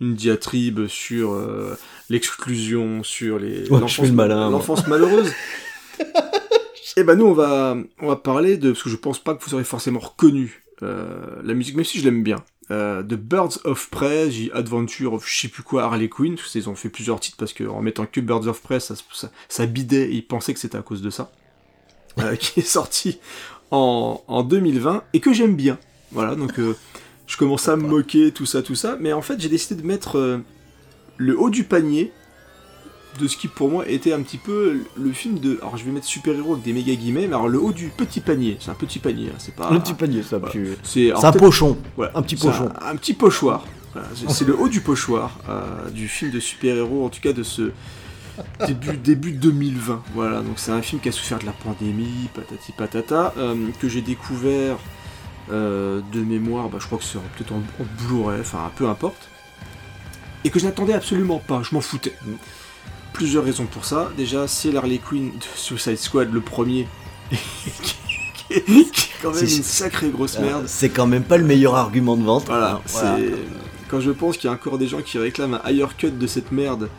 [0.00, 1.76] une diatribe sur euh,
[2.08, 5.32] l'exclusion, sur les Ouais, le l'enfance malheureuse.
[6.96, 9.44] Et bah nous, on va on va parler de parce que je pense pas que
[9.44, 12.44] vous aurez forcément reconnu euh, la musique, même si je l'aime bien.
[12.70, 16.50] Euh, de Birds of Prey, j'ai Adventure of je sais plus quoi, Harley Quinn, parce
[16.50, 19.30] qu'ils ont fait plusieurs titres parce que en mettant que Birds of Prey, ça, ça,
[19.48, 21.32] ça bidait et ils pensaient que c'était à cause de ça.
[22.24, 23.18] Euh, qui est sorti
[23.70, 25.78] en, en 2020 et que j'aime bien.
[26.12, 26.74] Voilà, donc euh,
[27.26, 29.86] je commence à me moquer, tout ça, tout ça, mais en fait j'ai décidé de
[29.86, 30.38] mettre euh,
[31.16, 32.12] le haut du panier
[33.20, 35.58] de ce qui pour moi était un petit peu le film de.
[35.60, 38.20] Alors je vais mettre super-héros avec des méga guillemets, mais alors le haut du petit
[38.20, 39.70] panier, c'est un petit panier, hein, c'est pas.
[39.72, 40.38] Le petit panier, ça.
[40.38, 40.52] voilà.
[40.84, 41.76] C'est un pochon.
[41.96, 42.68] voilà, un petit pochon.
[42.80, 43.64] Un, un petit pochoir.
[43.92, 45.38] Voilà, c'est- le haut du pochoir
[45.92, 47.70] du film de super-héros, en tout cas de ce
[48.66, 50.02] début, début 2020.
[50.14, 53.88] Voilà, donc c'est un film qui a souffert de la pandémie, patati patata, euh, que
[53.88, 54.76] j'ai découvert
[55.50, 59.28] euh, de mémoire, bah, je crois que c'est peut-être en, en Blu-ray, enfin peu importe,
[60.44, 62.14] et que je n'attendais absolument pas, je m'en foutais.
[63.12, 64.10] Plusieurs raisons pour ça.
[64.16, 66.86] Déjà, c'est l'Harley Quinn de Suicide Squad, le premier,
[67.30, 67.96] qui,
[68.50, 68.64] est,
[69.22, 70.64] quand même C'est- une sacrée grosse Euh, merde.
[70.68, 72.44] C'est quand même pas le meilleur argument de vente.
[72.46, 72.80] Voilà,
[73.88, 76.26] quand je pense qu'il y a encore des gens qui réclament un higher cut de
[76.26, 76.90] cette merde,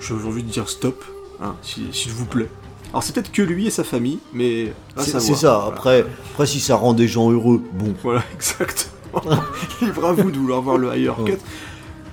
[0.00, 1.04] j'ai envie de dire stop,
[1.42, 2.48] hein, s'il vous plaît.
[2.90, 5.58] Alors c'est peut-être que lui et sa famille, mais C'est ça.
[5.58, 5.66] Voilà.
[5.66, 7.94] Après, après, si ça rend des gens heureux, bon.
[8.02, 9.34] Voilà, exactement.
[9.82, 11.34] Libre à vous de vouloir voir le higher cut.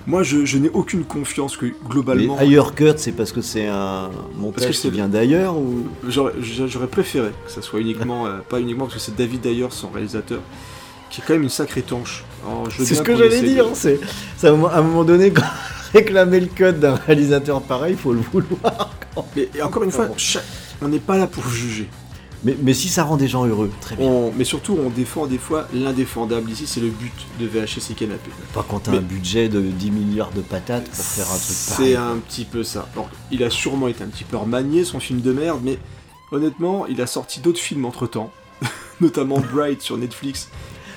[0.08, 3.66] Moi, je, je n'ai aucune confiance que Mais globalement, ailleurs cut, c'est parce que c'est
[3.66, 5.86] un montage que qui c'est- vient d'ailleurs ou?
[6.08, 9.88] J'aurais préféré que ça soit uniquement, euh, pas uniquement parce que c'est David Ayer, son
[9.88, 10.40] réalisateur,
[11.10, 12.24] qui est quand même une sacrée tanche.
[12.70, 13.66] C'est ce que j'allais de- dire.
[13.74, 13.98] C'est
[14.36, 15.42] c'est à un moment- à un moment donné, quand
[15.96, 18.90] réclamer le code d'un réalisateur pareil, il faut le vouloir.
[19.34, 20.44] Mais et encore une fois, chaque-
[20.82, 21.88] on n'est pas là pour juger.
[22.44, 24.06] Mais, mais si ça rend des gens heureux, très bien.
[24.06, 26.50] On- mais surtout, on défend des fois l'indéfendable.
[26.50, 28.30] Ici, c'est le but de VHS et Canapé.
[28.52, 31.74] Pas quand t'as un budget de 10 milliards de patates pour faire un truc C'est
[31.76, 31.96] pareil.
[31.96, 32.88] un petit peu ça.
[32.92, 35.78] Alors, il a sûrement été un petit peu remanié, son film de merde, mais
[36.30, 38.30] honnêtement, il a sorti d'autres films entre temps,
[39.00, 40.48] notamment Bright sur Netflix,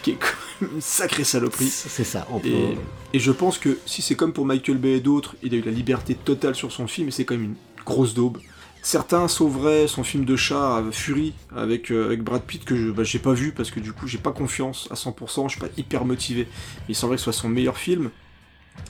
[0.03, 0.17] qui est
[0.61, 1.67] une sacrée saloperie.
[1.69, 2.27] C'est ça.
[2.31, 2.77] on peut- Et,
[3.13, 5.61] et je pense que si c'est comme pour Michael Bay et d'autres, il a eu
[5.61, 8.37] la liberté totale sur son film, et c'est quand même une grosse daube.
[8.81, 12.91] Certains sauveraient son film de chat euh, Fury avec, euh, avec Brad Pitt que je
[12.91, 15.59] bah, j'ai pas vu parce que du coup j'ai pas confiance à 100%, je suis
[15.59, 16.47] pas hyper motivé.
[16.87, 18.09] Il semblerait que ce soit son meilleur film.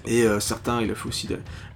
[0.06, 1.28] Et euh, certains, il a fait aussi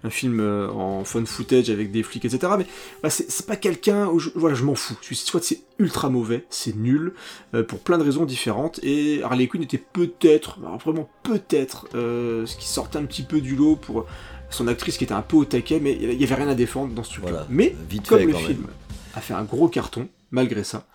[0.03, 2.53] un film euh, en fun footage avec des flics, etc.
[2.57, 2.65] Mais
[3.01, 4.97] bah, c'est pas quelqu'un où je, voilà, je m'en fous.
[5.11, 7.13] Soit c'est ultra mauvais, c'est nul,
[7.53, 8.79] euh, pour plein de raisons différentes.
[8.81, 13.55] Et Harley Quinn était peut-être, alors vraiment peut-être, ce qui sortait un petit peu du
[13.55, 14.05] lot pour
[14.49, 16.93] son actrice qui était un peu au taquet, mais il y avait rien à défendre
[16.93, 17.23] dans ce truc.
[17.23, 18.41] Voilà, Mais vite comme fait, le même.
[18.41, 18.67] film
[19.15, 20.85] a fait un gros carton, malgré ça,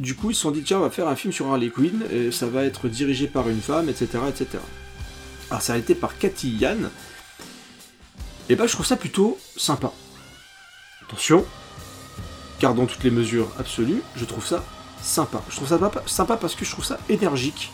[0.00, 2.02] du coup ils se sont dit tiens on va faire un film sur Harley Quinn,
[2.12, 4.18] et ça va être dirigé par une femme, etc.
[4.28, 4.58] etc.
[5.52, 6.88] Alors a été par Cathy Yann,
[8.48, 9.92] et bah je trouve ça plutôt sympa.
[11.06, 11.44] Attention,
[12.58, 14.64] gardons toutes les mesures absolues, je trouve ça
[15.02, 15.42] sympa.
[15.50, 17.70] Je trouve ça sympa parce que je trouve ça énergique,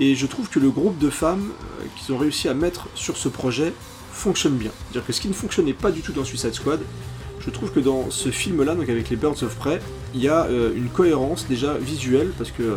[0.00, 3.16] et je trouve que le groupe de femmes euh, qu'ils ont réussi à mettre sur
[3.16, 3.72] ce projet
[4.10, 4.72] fonctionne bien.
[4.82, 6.80] C'est-à-dire que ce qui ne fonctionnait pas du tout dans Suicide Squad,
[7.38, 9.80] je trouve que dans ce film-là, donc avec les Birds of Prey,
[10.16, 12.76] il y a euh, une cohérence déjà visuelle, parce que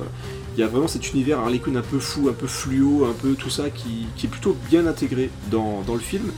[0.58, 3.14] il y a vraiment cet univers Harley Quinn un peu fou, un peu fluo, un
[3.14, 6.32] peu tout ça, qui, qui est plutôt bien intégré dans, dans le film,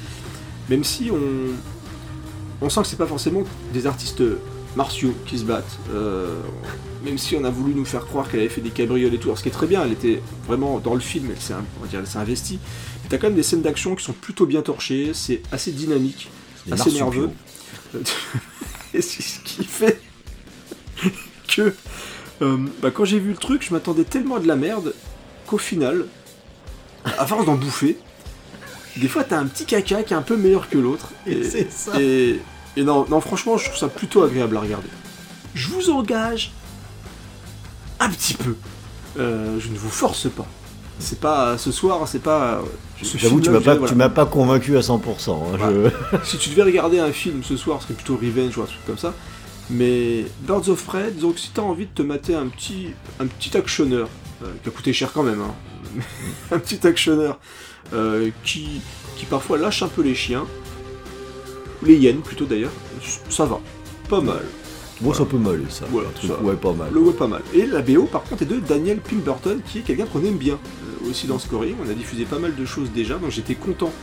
[0.70, 3.44] même si on, on sent que c'est pas forcément
[3.74, 4.22] des artistes
[4.76, 6.36] martiaux qui se battent, euh,
[7.06, 9.30] même si on a voulu nous faire croire qu'elle avait fait des cabrioles et tout,
[9.30, 11.64] alors ce qui est très bien, elle était vraiment dans le film, elle s'est un-
[11.80, 12.60] on va dire, elle s'est investie,
[13.04, 16.30] mais t'as quand même des scènes d'action qui sont plutôt bien torchées, c'est assez dynamique,
[16.74, 17.30] assez nerveux.
[18.94, 20.00] Et c'est ce qui fait
[21.48, 21.74] que
[22.42, 24.94] euh, bah, quand j'ai vu le truc, je m'attendais tellement à de la merde
[25.48, 26.06] qu'au final,
[27.18, 27.98] à force d'en bouffer,
[28.98, 31.10] des fois t'as un petit caca qui est un peu meilleur que l'autre.
[31.26, 32.00] Et, C'est ça.
[32.00, 32.40] et,
[32.78, 34.88] et non, non, franchement, je trouve ça plutôt agréable à regarder.
[35.56, 36.52] Je vous engage
[38.00, 38.56] un petit peu.
[39.18, 40.46] Euh, je ne vous force pas.
[41.00, 42.62] C'est pas ce soir, c'est pas.
[43.02, 43.88] ce J'avoue, tu m'as pas, voilà.
[43.92, 45.32] tu m'as pas convaincu à 100%.
[45.32, 45.58] hein,
[46.14, 48.66] je- Si tu devais regarder un film ce soir, ce serait plutôt Revenge ou un
[48.66, 49.14] truc comme ça.
[49.70, 52.88] Mais Birds of Prey, disons que si t'as envie de te mater un petit,
[53.20, 54.10] un petit actionneur,
[54.44, 56.02] euh, qui a coûté cher quand même, hein,
[56.52, 57.40] un petit actionneur
[57.94, 58.82] euh, qui,
[59.18, 60.46] qui parfois lâche un peu les chiens,
[61.82, 62.72] ou les hyènes plutôt d'ailleurs,
[63.30, 63.60] ça va,
[64.10, 64.42] pas mal.
[65.02, 65.86] Bon, ça peut mal, ça.
[65.90, 66.90] Voilà, Un truc- ça- ouais, pas mal.
[66.92, 67.42] Le voit pas mal.
[67.54, 70.56] Et la BO par contre est de Daniel Pemberton, qui est quelqu'un qu'on aime bien
[71.04, 71.76] euh, aussi dans Scoring.
[71.86, 73.94] On a diffusé pas mal de choses déjà, donc j'étais content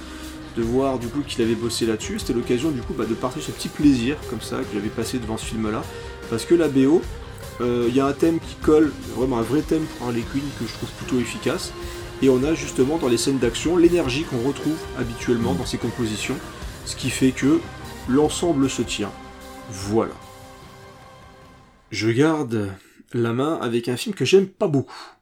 [0.57, 2.19] de voir du coup qu'il avait bossé là-dessus.
[2.19, 5.19] C'était l'occasion du coup bah, de partager ce petit plaisir comme ça que j'avais passé
[5.19, 5.83] devant ce film-là.
[6.31, 7.03] Parce que la BO,
[7.61, 10.43] euh, il y a un thème qui colle, vraiment un vrai thème pour Harley Quinn
[10.59, 11.73] que je trouve plutôt efficace.
[12.23, 16.37] Et on a justement dans les scènes d'action l'énergie qu'on retrouve habituellement dans ces compositions,
[16.87, 17.61] ce qui fait que
[18.09, 19.13] l'ensemble se tient.
[19.71, 20.15] Voilà.
[21.91, 22.71] Je garde
[23.13, 25.16] la main avec un film que j'aime pas beaucoup.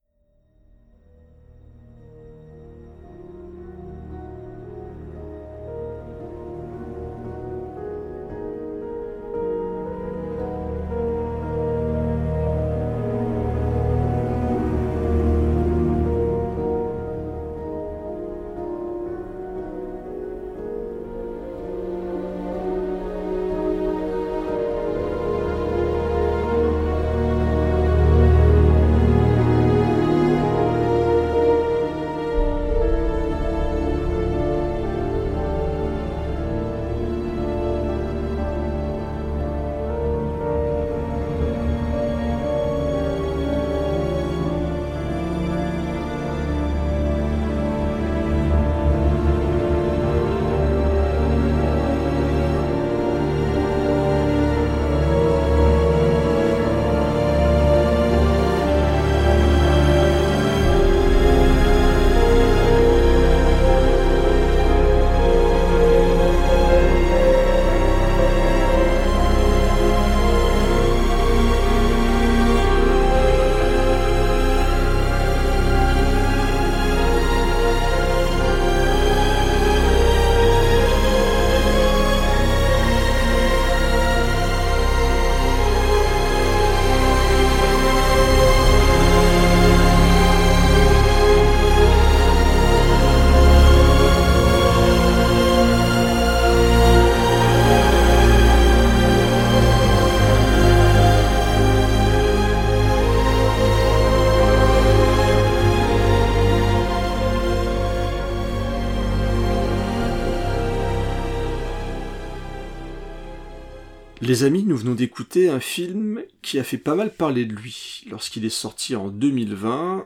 [114.74, 118.48] Nous venons d'écouter un film qui a fait pas mal parler de lui lorsqu'il est
[118.48, 120.04] sorti en 2020.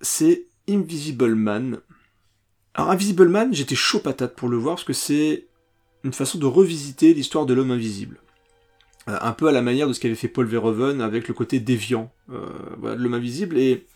[0.00, 1.80] c'est Invisible Man.
[2.72, 5.48] Alors Invisible Man, j'étais chaud patate pour le voir parce que c'est
[6.02, 8.16] une façon de revisiter l'histoire de l'homme invisible.
[9.06, 11.60] Euh, un peu à la manière de ce qu'avait fait Paul Verhoeven avec le côté
[11.60, 12.46] déviant euh,
[12.82, 13.58] de l'homme invisible.
[13.58, 13.86] Et,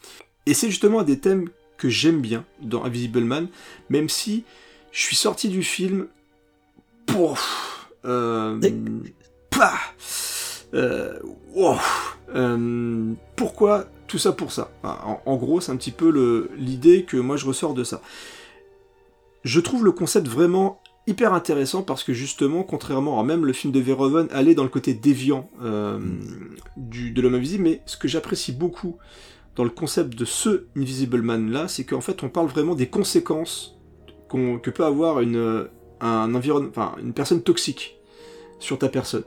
[0.45, 1.49] et c'est justement un des thèmes
[1.79, 3.49] que j'aime bien dans Invisible Man,
[3.89, 4.45] même si
[4.93, 6.09] je suis sorti du film
[7.07, 7.39] pour...
[8.05, 8.61] Euh,
[10.75, 11.19] euh,
[12.35, 14.71] euh, pourquoi tout ça pour ça?
[14.83, 18.01] En, gros, c'est un petit peu l'idée que moi je ressors de ça.
[19.45, 23.73] Je trouve le concept vraiment hyper intéressant parce que justement, contrairement à même le film
[23.73, 25.99] de Verhoeven, aller dans le côté déviant euh,
[26.77, 28.97] du, de l'homme invisible, mais ce que j'apprécie beaucoup
[29.55, 32.89] dans le concept de ce Invisible Man là, c'est qu'en fait on parle vraiment des
[32.89, 33.79] conséquences
[34.31, 35.69] que peut avoir une,
[36.03, 37.97] une personne toxique
[38.59, 39.23] sur ta personne.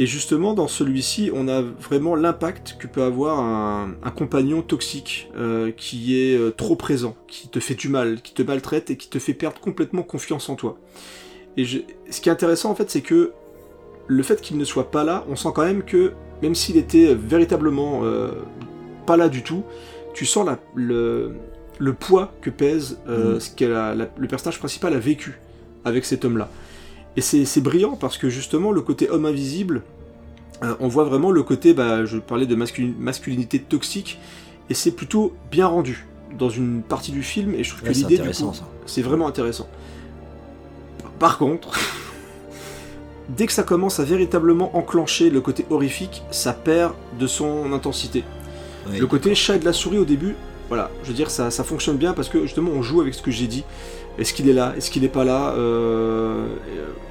[0.00, 5.28] Et justement, dans celui-ci, on a vraiment l'impact que peut avoir un, un compagnon toxique
[5.36, 8.96] euh, qui est euh, trop présent, qui te fait du mal, qui te maltraite et
[8.96, 10.78] qui te fait perdre complètement confiance en toi.
[11.56, 11.78] Et je-
[12.10, 13.32] ce qui est intéressant en fait, c'est que
[14.06, 16.12] le fait qu'il ne soit pas là, on sent quand même que
[16.42, 18.30] même s'il était véritablement euh,
[19.04, 19.64] pas là du tout,
[20.14, 21.32] tu sens la- le,
[21.80, 23.40] le poids que pèse Mm.
[23.40, 25.40] ce que la- la- le personnage principal a vécu
[25.84, 26.48] avec cet homme-là.
[27.18, 29.82] Et c'est brillant parce que justement, le côté homme invisible,
[30.62, 34.20] euh, on voit vraiment le côté, bah, je parlais de masculi- masculinité toxique,
[34.70, 36.06] et c'est plutôt bien rendu
[36.38, 38.22] dans une partie du film, et je trouve Ouais, que l'idée,
[38.86, 39.66] c'est vraiment intéressant.
[41.18, 41.76] Par contre,
[43.30, 48.22] dès que ça commence à véritablement enclencher le côté horrifique, ça perd de son intensité.
[48.88, 49.00] Ouais.
[49.00, 50.36] Le côté chat et de la souris au début,
[50.68, 53.22] voilà, je veux dire, ça, ça fonctionne bien parce que justement on joue avec ce
[53.22, 53.64] que j'ai dit.
[54.18, 56.46] Est-ce qu'il est là Est-ce qu'il n'est pas là Euh,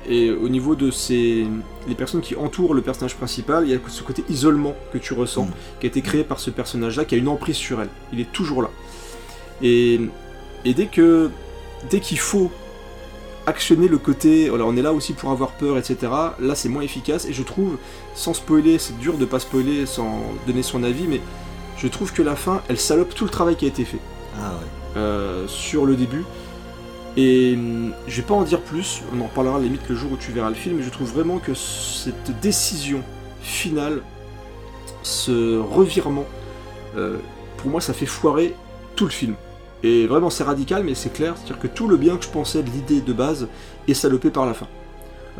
[0.10, 1.48] et, et au niveau de ces,
[1.88, 5.14] les personnes qui entourent le personnage principal, il y a ce côté isolement que tu
[5.14, 5.52] ressens, Mm.
[5.80, 7.90] qui a été créé par ce personnage-là, qui a une emprise sur elle.
[8.14, 8.70] Il est toujours là.
[9.62, 10.00] Et,
[10.66, 11.30] et dès que
[11.90, 12.52] dès qu'il faut
[13.46, 15.96] actionner le côté, voilà, on est là aussi pour avoir peur, etc.
[16.40, 17.78] Là, c'est moins efficace et je trouve,
[18.14, 21.22] sans spoiler, c'est dur de pas spoiler sans donner son avis, mais
[21.78, 24.00] je trouve que la fin, elle salope tout le travail qui a été fait
[24.38, 24.68] Ah ouais.
[24.98, 26.26] euh, sur le début.
[27.18, 30.18] Et hum, je vais pas en dire plus, on en parlera limite le jour où
[30.18, 33.02] tu verras le film, mais je trouve vraiment que cette décision
[33.42, 34.04] finale,
[35.02, 36.26] ce revirement,
[36.96, 37.18] euh,
[37.58, 38.54] pour moi ça fait foirer
[38.96, 39.34] tout le film.
[39.82, 42.62] Et vraiment c'est radical, mais c'est clair, c'est-à-dire que tout le bien que je pensais
[42.62, 43.48] de l'idée de base
[43.88, 44.68] est salopé par la fin.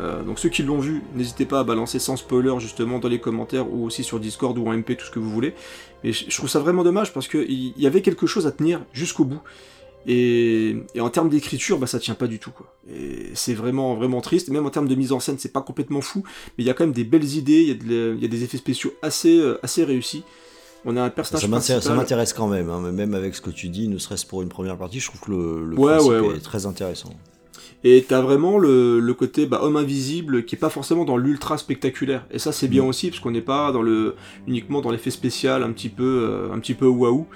[0.00, 3.20] Euh, donc ceux qui l'ont vu, n'hésitez pas à balancer sans spoiler justement dans les
[3.20, 5.54] commentaires ou aussi sur Discord ou en MP, tout ce que vous voulez.
[6.02, 9.24] Mais je trouve ça vraiment dommage parce qu'il y avait quelque chose à tenir jusqu'au
[9.24, 9.40] bout.
[10.06, 12.50] Et, et en termes d'écriture, bah, ça tient pas du tout.
[12.50, 12.72] Quoi.
[12.90, 14.48] Et c'est vraiment, vraiment triste.
[14.48, 16.22] Même en termes de mise en scène, c'est pas complètement fou,
[16.56, 18.24] mais il y a quand même des belles idées, il y, a de- il y
[18.24, 20.22] a des effets spéciaux assez, euh, assez réussis.
[20.84, 23.50] On a un personnage Ça m'intéresse, ça m'intéresse quand même, hein, même avec ce que
[23.50, 26.12] tu dis, ne serait-ce pour une première partie, je trouve que le, le Ouais, principe
[26.12, 26.36] ouais, ouais.
[26.36, 27.10] est très intéressant.
[27.84, 31.58] Et t'as vraiment le, le côté bah, homme invisible qui est pas forcément dans l'ultra
[31.58, 32.26] spectaculaire.
[32.30, 32.88] Et ça c'est bien Mm.
[32.88, 34.14] aussi parce qu'on n'est pas dans le
[34.48, 37.26] uniquement dans l'effet spécial un petit peu euh, un petit peu waouh,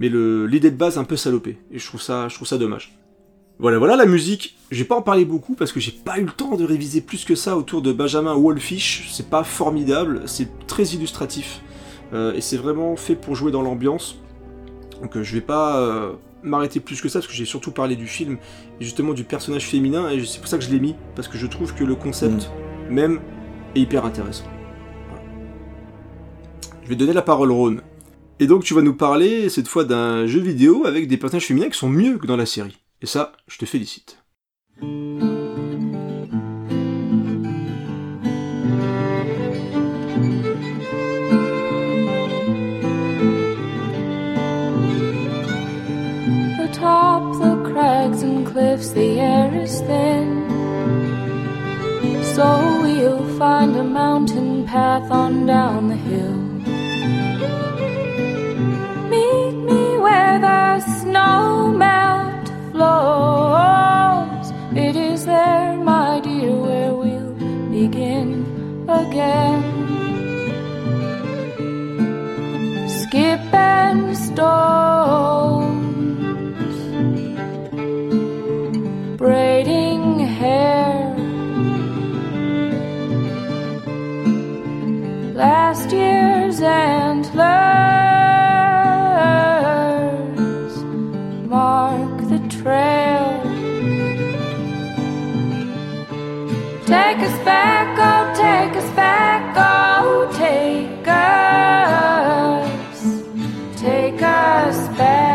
[0.00, 1.58] mais l'idée de base un peu salopée.
[1.72, 2.98] Et je trouve ça je trouve ça dommage.
[3.58, 4.56] Voilà voilà la musique.
[4.70, 7.00] Je vais pas en parler beaucoup parce que j'ai pas eu le temps de réviser
[7.00, 9.08] plus que ça autour de Benjamin Wallfish.
[9.12, 11.62] C'est pas formidable, c'est très illustratif
[12.12, 14.16] Euh, et c'est vraiment fait pour jouer dans l'ambiance.
[15.02, 16.12] Donc euh, je vais pas euh,
[16.42, 18.38] m'arrêter plus que ça parce que j'ai surtout parlé du film
[18.80, 21.36] et justement du personnage féminin et c'est pour ça que je l'ai mis parce que
[21.36, 22.50] je trouve que le concept
[22.88, 23.20] même
[23.74, 24.44] est hyper intéressant.
[25.08, 25.24] Voilà.
[26.84, 27.78] Je vais donner la parole Ron.
[28.38, 31.70] Et donc tu vas nous parler cette fois d'un jeu vidéo avec des personnages féminins
[31.70, 32.76] qui sont mieux que dans la série.
[33.00, 34.18] Et ça, je te félicite.
[60.38, 64.52] The snow melt flows.
[64.74, 67.32] It is there, my dear, where we'll
[67.70, 68.44] begin
[68.88, 69.62] again.
[72.88, 74.46] Skip and stones,
[79.16, 81.14] braiding hair.
[85.34, 87.15] Last year's antlers
[97.46, 102.60] back, oh, take us back, oh, take us,
[103.80, 105.25] take us back.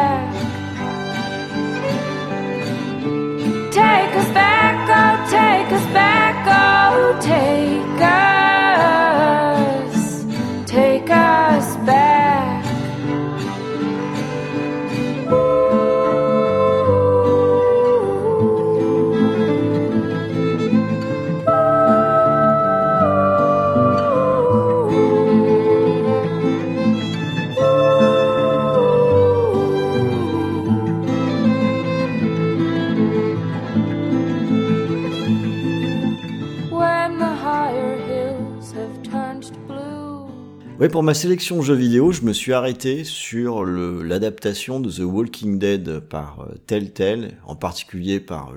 [40.81, 45.59] Ouais, pour ma sélection jeux vidéo, je me suis arrêté sur l'adaptation de The Walking
[45.59, 48.53] Dead par euh, Telltale, en particulier par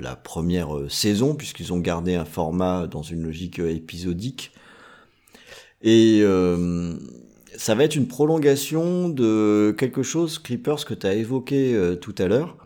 [0.00, 4.50] la première euh, saison, puisqu'ils ont gardé un format dans une logique euh, épisodique.
[5.82, 6.24] Et
[7.56, 12.26] ça va être une prolongation de quelque chose, Creepers, que tu as évoqué tout à
[12.26, 12.56] l'heure,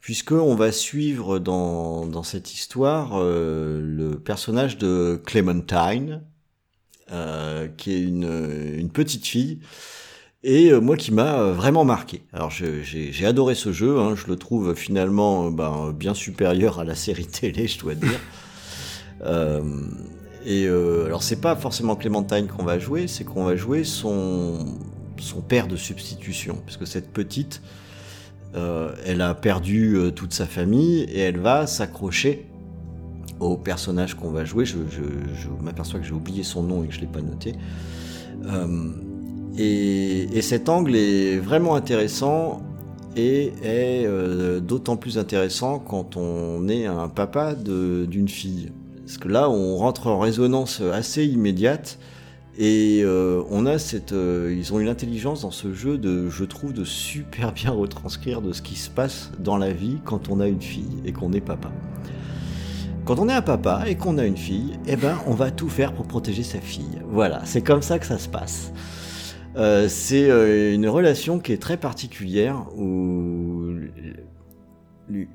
[0.00, 6.22] puisqu'on va suivre dans, cette histoire le personnage de Clementine,
[7.76, 9.60] qui est une, une petite fille,
[10.46, 12.22] et euh, moi qui m'a euh, vraiment marqué.
[12.32, 16.84] Alors j'ai adoré ce jeu, hein, je le trouve finalement euh, ben, bien supérieur à
[16.84, 18.20] la série télé, je dois dire.
[19.24, 19.62] Euh,
[20.44, 24.58] et euh, alors c'est pas forcément Clémentine qu'on va jouer, c'est qu'on va jouer son,
[25.18, 27.62] son père de substitution, parce que cette petite,
[28.56, 32.44] euh, elle a perdu euh, toute sa famille et elle va s'accrocher
[33.40, 34.64] au personnage qu'on va jouer.
[34.64, 34.78] Je,
[35.62, 37.54] m'aperçois que j'ai oublié son nom et que je l'ai pas noté.
[38.46, 38.90] Euh,
[39.58, 42.62] et, et cet angle est vraiment intéressant
[43.16, 48.72] et est euh, d'autant plus intéressant quand on est un papa d'une fille.
[49.04, 51.98] Parce que là, on rentre en résonance assez immédiate
[52.58, 56.72] et euh, on a cette, ils ont une intelligence dans ce jeu de, je trouve,
[56.72, 60.48] de super bien retranscrire de ce qui se passe dans la vie quand on a
[60.48, 61.70] une fille et qu'on est papa.
[63.06, 65.68] Quand on est un papa et qu'on a une fille, eh ben, on va tout
[65.68, 67.00] faire pour protéger sa fille.
[67.08, 68.72] Voilà, c'est comme ça que ça se passe.
[69.56, 73.70] Euh, c'est euh, une relation qui est très particulière où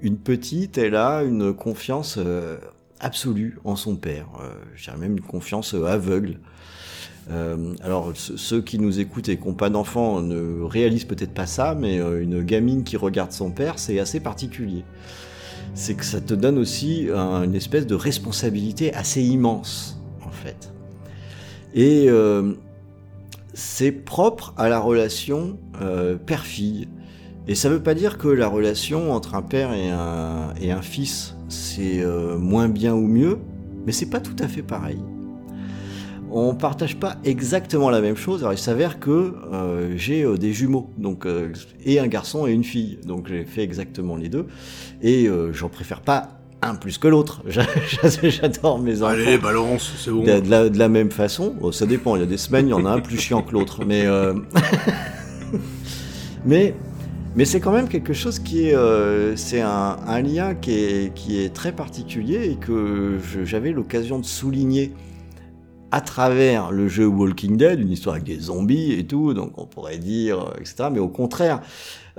[0.02, 2.58] une petite, elle a une confiance euh,
[3.00, 4.28] absolue en son père.
[4.76, 6.40] Je dirais même une confiance aveugle.
[7.82, 11.46] Alors, ce- ceux qui nous écoutent et qui n'ont pas d'enfants ne réalisent peut-être pas
[11.46, 14.84] ça, mais une gamine qui regarde son père, c'est assez particulier.
[15.74, 20.72] C'est que ça te donne aussi un- une espèce de responsabilité assez immense, en fait.
[21.74, 22.54] Et euh,
[23.54, 26.88] c'est propre à la relation euh, père-fille.
[27.48, 30.82] Et ça veut pas dire que la relation entre un père et un, et un
[30.82, 33.40] fils, c'est euh, moins bien ou mieux,
[33.86, 35.00] mais c'est pas tout à fait pareil.
[36.34, 38.42] On partage pas exactement la même chose.
[38.42, 41.52] Alors il s'avère que euh, j'ai euh, des jumeaux, donc euh,
[41.86, 44.48] et un garçon et une fille, donc j'ai fait exactement les deux.
[45.02, 47.42] Et j'en préfère pas un plus que l'autre.
[47.48, 47.66] J'a-
[48.30, 50.24] J'adore mes enfants Allez, balance, c'est bon.
[50.24, 51.54] de, de la, de la même façon.
[51.60, 53.42] Bon, ça dépend, il y a des semaines, il y en a un plus chiant
[53.42, 53.84] que l'autre.
[53.86, 54.06] Mais,
[56.46, 56.76] mais,
[57.36, 58.76] mais c'est quand même quelque chose qui est.
[58.76, 64.20] euh, c'est un, un lien qui est, qui est très particulier et que j'avais l'occasion
[64.20, 64.94] de souligner
[65.92, 69.66] à travers le jeu Walking Dead, une histoire avec des zombies et tout, donc on
[69.66, 70.90] pourrait dire, euh, etc.
[70.92, 71.62] Mais au contraire,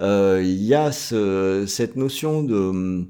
[0.01, 3.07] euh, il y a ce- cette notion de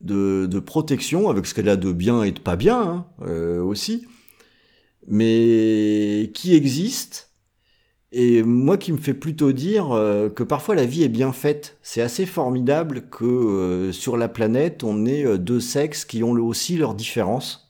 [0.00, 4.06] de, protection avec ce qu'elle a de bien et de pas bien hein, euh, aussi,
[5.06, 7.30] mais qui existe
[8.12, 9.88] et moi qui me fait plutôt dire
[10.36, 11.78] que parfois la vie est bien faite.
[11.82, 16.94] C'est assez formidable que sur la planète on ait deux sexes qui ont aussi leurs
[16.94, 17.63] différences,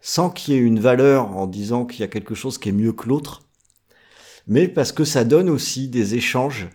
[0.00, 2.72] sans qu'il y ait une valeur en disant qu'il y a quelque chose qui est
[2.72, 3.42] mieux que l'autre,
[4.46, 6.68] mais parce que ça donne aussi des échanges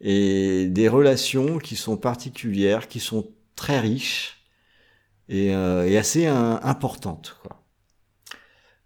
[0.00, 4.44] et des relations qui sont particulières, qui sont très riches
[5.28, 7.38] et, euh, assez importantes.
[7.42, 7.60] Quoi.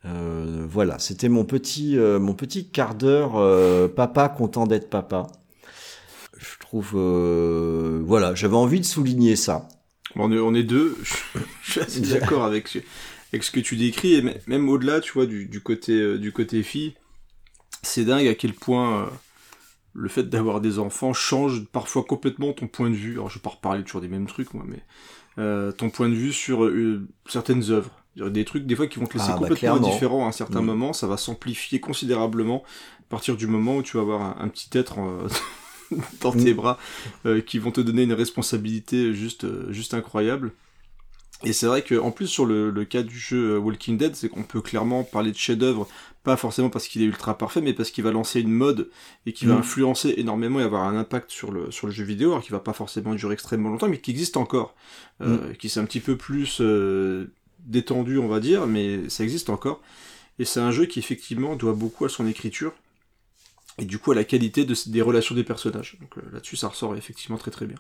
[0.07, 5.27] Euh, voilà, c'était mon petit euh, mon petit quart d'heure euh, papa content d'être papa.
[6.37, 6.93] Je trouve
[8.05, 9.69] voilà, j'avais envie de souligner ça.
[10.17, 10.97] On, est, on est deux,
[11.63, 12.69] je suis assez d'accord avec,
[13.35, 16.33] avec ce que tu décris, et même au-delà, tu vois, du, du côté, euh, du
[16.33, 16.95] côté fille,
[17.83, 19.07] c'est dingue à quel point euh,
[19.95, 23.15] le fait d'avoir des enfants change parfois complètement ton point de vue.
[23.15, 24.83] Alors, je vais pas reparler toujours des mêmes trucs, moi, mais
[25.39, 27.91] euh, ton point de vue sur euh, certaines œuvres.
[28.17, 30.63] Des trucs, des fois, qui vont te laisser Ah, bah, complètement indifférent à un certain
[30.63, 30.67] Mm.
[30.67, 32.63] moment, ça va s'amplifier considérablement
[33.01, 34.99] à partir du moment où tu vas avoir un, un petit être
[36.21, 36.57] dans tes Mm.
[36.57, 36.79] bras
[37.47, 40.53] qui vont te donner une responsabilité juste, juste incroyable.
[41.45, 44.17] Et c'est vrai que en plus sur le, le cas du jeu euh, Walking Dead,
[44.17, 45.87] c'est qu'on peut clairement parler de chef-d'œuvre,
[46.23, 48.91] pas forcément parce qu'il est ultra parfait, mais parce qu'il va lancer une mode
[49.27, 49.59] et qui va Mm.
[49.59, 52.61] influencer énormément et avoir un impact sur le sur le jeu vidéo, alors qui va
[52.61, 54.75] pas forcément durer extrêmement longtemps, mais qui existe encore,
[55.23, 57.31] euh, qui c'est un petit peu plus euh,
[57.61, 59.83] détendu, on va dire, mais ça existe encore.
[60.39, 62.73] Et c'est un jeu qui effectivement doit beaucoup à son écriture
[63.79, 65.97] et du coup à la qualité de, des relations des personnages.
[66.01, 67.79] Donc euh, là-dessus, ça ressort effectivement très très bien.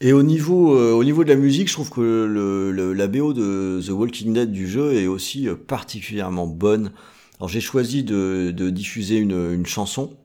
[0.00, 3.06] Et au niveau, euh, au niveau de la musique, je trouve que le, le- la
[3.06, 6.92] BO de The Walking Dead du jeu est aussi euh, particulièrement bonne.
[7.38, 10.16] Alors j'ai choisi de, de diffuser une, une chanson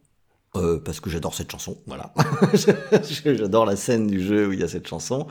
[0.57, 2.13] Euh, parce que j'adore cette chanson, voilà.
[3.25, 5.27] j'adore la scène du jeu où il y a cette chanson.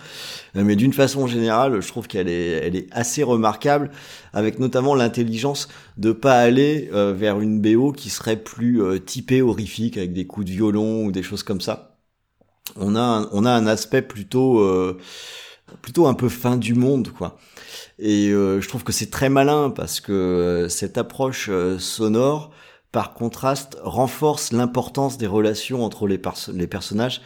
[0.56, 3.90] Euh, mais d'une façon générale, je trouve qu'elle est, elle est assez remarquable,
[4.35, 9.98] avec notamment l'intelligence de pas aller euh, vers une BO qui serait plus typée horrifique,
[9.98, 11.97] avec des coups de violon ou des choses comme ça.
[12.77, 14.65] On a, un, on a un aspect plutôt,
[15.82, 17.39] plutôt un peu fin du monde, quoi.
[17.99, 22.53] Et je trouve que c'est très malin parce que cette approche sonore
[22.93, 26.20] par contraste, renforce l'importance des relations entre les,
[26.55, 27.20] les, personnages,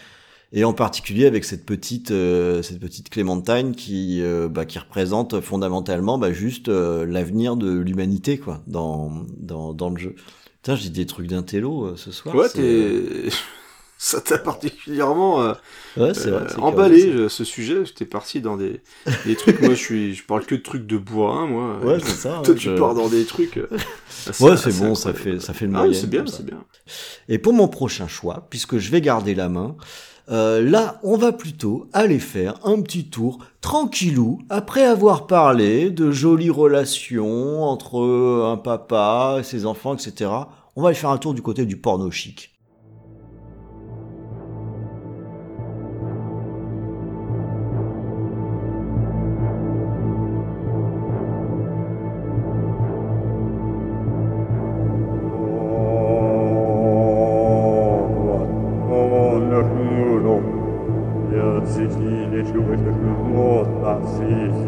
[0.52, 5.40] et en particulier avec cette petite, euh, cette petite Clémentine qui, euh, bah, qui représente
[5.40, 10.14] fondamentalement bah, juste euh, l'avenir de l'humanité quoi, dans, dans, dans le jeu.
[10.56, 12.34] Putain, j'ai des trucs d'intello ce soir.
[12.34, 13.28] Ouais, t'es
[14.02, 15.52] ça t'a particulièrement euh,
[15.96, 17.84] ouais, euh, emballé euh, ce sujet.
[17.84, 18.80] J'étais parti dans des,
[19.24, 19.60] des trucs.
[19.60, 21.78] moi, je suis, je parle que de trucs de bois, moi.
[21.84, 22.40] Ouais, c'est ça.
[22.44, 23.54] Toi, tu pars dans des trucs.
[24.40, 26.64] ouais, c'est bon, ça fait, ça fait le ah, c'est bien, c'est bien.
[27.28, 29.76] Et pour mon prochain choix, puisque je vais garder la main,
[30.30, 36.10] euh, là, on va plutôt aller faire un petit tour tranquillou, après avoir parlé de
[36.10, 38.00] jolies relations entre
[38.50, 40.28] un papa et ses enfants, etc.
[40.74, 42.51] On va aller faire un tour du côté du porno chic.
[62.54, 64.61] Bon, vous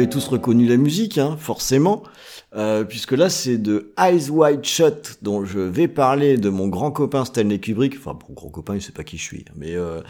[0.00, 2.02] avez tous reconnu la musique, hein, forcément,
[2.54, 6.90] euh, puisque là c'est de Eyes Wide Shut dont je vais parler de mon grand
[6.90, 7.96] copain Stanley Kubrick.
[7.98, 10.00] Enfin, mon grand copain, il sait pas qui je suis, mais euh,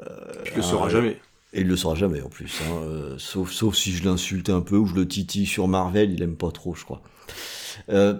[0.00, 0.06] euh,
[0.54, 1.20] le saura jamais.
[1.52, 4.76] Et il le saura jamais en plus, hein, sauf sauf si je l'insulte un peu
[4.76, 7.02] ou je le titille sur Marvel, il aime pas trop, je crois.
[7.88, 8.14] Euh,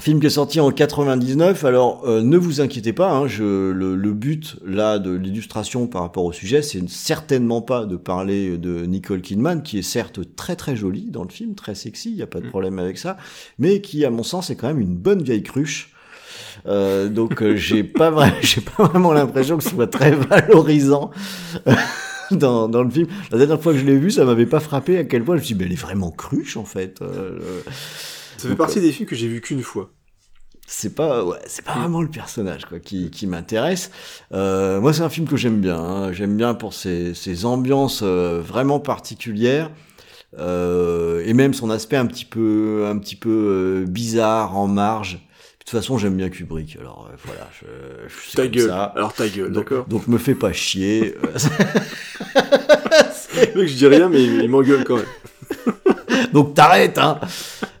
[0.00, 1.64] Film qui est sorti en 99.
[1.64, 6.00] Alors euh, ne vous inquiétez pas, hein, je, le, le, but là de l'illustration par
[6.00, 10.56] rapport au sujet, c'est certainement pas de parler de Nicole Kidman, qui est certes très
[10.56, 12.50] très jolie dans le film, très sexy, il y a pas de mm.
[12.50, 13.18] problème avec ça,
[13.58, 15.92] mais qui à mon sens est quand même une bonne vieille cruche.
[16.66, 21.10] Euh, donc euh, j'ai pas vrai, j'ai pas vraiment l'impression que ce soit très valorisant.
[22.30, 23.08] Dans, dans, le film.
[23.30, 25.40] La dernière fois que je l'ai vu, ça m'avait pas frappé à quel point je
[25.40, 27.02] me suis dit, mais elle est vraiment cruche en fait.
[27.02, 27.38] Euh,
[28.42, 29.90] ça fait partie des films que j'ai vu qu'une fois.
[30.66, 33.90] C'est pas, ouais, c'est pas vraiment le personnage quoi qui, qui m'intéresse.
[34.32, 35.78] Euh, moi, c'est un film que j'aime bien.
[35.78, 36.12] Hein.
[36.12, 39.70] J'aime bien pour ses, ses ambiances euh, vraiment particulières.
[40.38, 45.14] Euh, et même son aspect un petit peu, un petit peu bizarre en marge.
[45.14, 46.76] De toute façon, j'aime bien Kubrick.
[46.80, 47.66] Alors voilà, je,
[48.08, 48.68] je ta gueule.
[48.68, 48.84] Ça.
[48.96, 49.84] Alors ta gueule, d'accord.
[49.86, 51.16] Donc me fais pas chier.
[53.56, 55.06] Mec, je dis rien, mais il m'engueule quand même.
[56.32, 57.20] Donc t'arrêtes, hein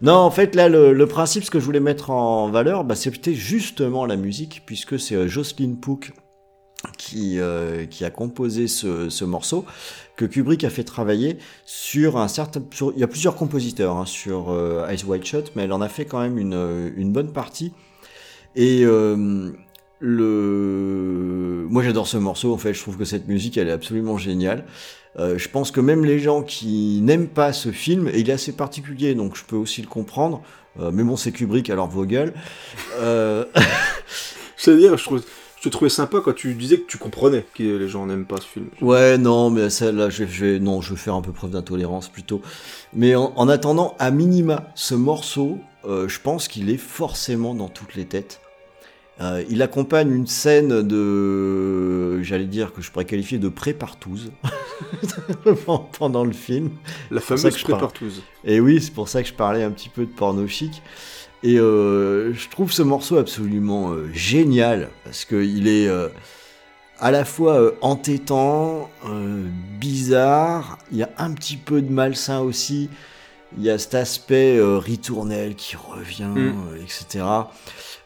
[0.00, 3.34] Non, en fait, là, le, principe, ce que je voulais mettre en valeur, bah, c'était
[3.34, 6.12] justement la musique, puisque c'est euh, Jocelyn Pook
[6.98, 9.64] qui, euh, qui a composé ce, ce, morceau,
[10.16, 12.62] que Kubrick a fait travailler sur un certain...
[12.94, 15.88] Il y a plusieurs compositeurs hein, sur euh, Ice White Shot, mais elle en a
[15.88, 17.72] fait quand même une, une bonne partie.
[18.56, 18.84] Et...
[18.84, 19.52] Euh,
[20.02, 24.18] le moi j'adore ce morceau, en fait, je trouve que cette musique, elle est absolument
[24.18, 24.64] géniale.
[25.18, 28.32] Euh, je pense que même les gens qui n'aiment pas ce film, et il est
[28.32, 30.42] assez particulier, donc je peux aussi le comprendre,
[30.80, 32.32] euh, mais bon, c'est Kubrick, alors vos gueules.
[33.00, 33.44] Euh,
[34.56, 35.22] C'est-à-dire, je, trouve,
[35.58, 38.38] je te trouvais sympa quand tu disais que tu comprenais que les gens n'aiment pas
[38.38, 38.66] ce film.
[38.80, 42.40] Ouais, non, mais celle-là, je, non, je vais faire un peu preuve d'intolérance plutôt.
[42.94, 47.96] Mais en, en attendant, à minima, ce morceau, je pense qu'il est forcément dans toutes
[47.96, 48.40] les têtes.
[49.22, 54.32] Euh, il accompagne une scène de, j'allais dire que je pourrais qualifier de pré-partouze
[55.98, 56.70] pendant le film.
[57.10, 58.22] La fameuse prépartouze.
[58.44, 60.82] Et oui, c'est pour ça que je parlais un petit peu de porno chic.
[61.44, 65.88] Et euh, je trouve ce morceau absolument euh, génial parce qu'il est
[66.98, 68.90] à la fois entêtant,
[69.78, 72.90] bizarre, il y a un petit peu de malsain aussi.
[73.58, 76.54] Il y a cet aspect euh, ritournel qui revient, Mm.
[76.72, 77.24] euh, etc.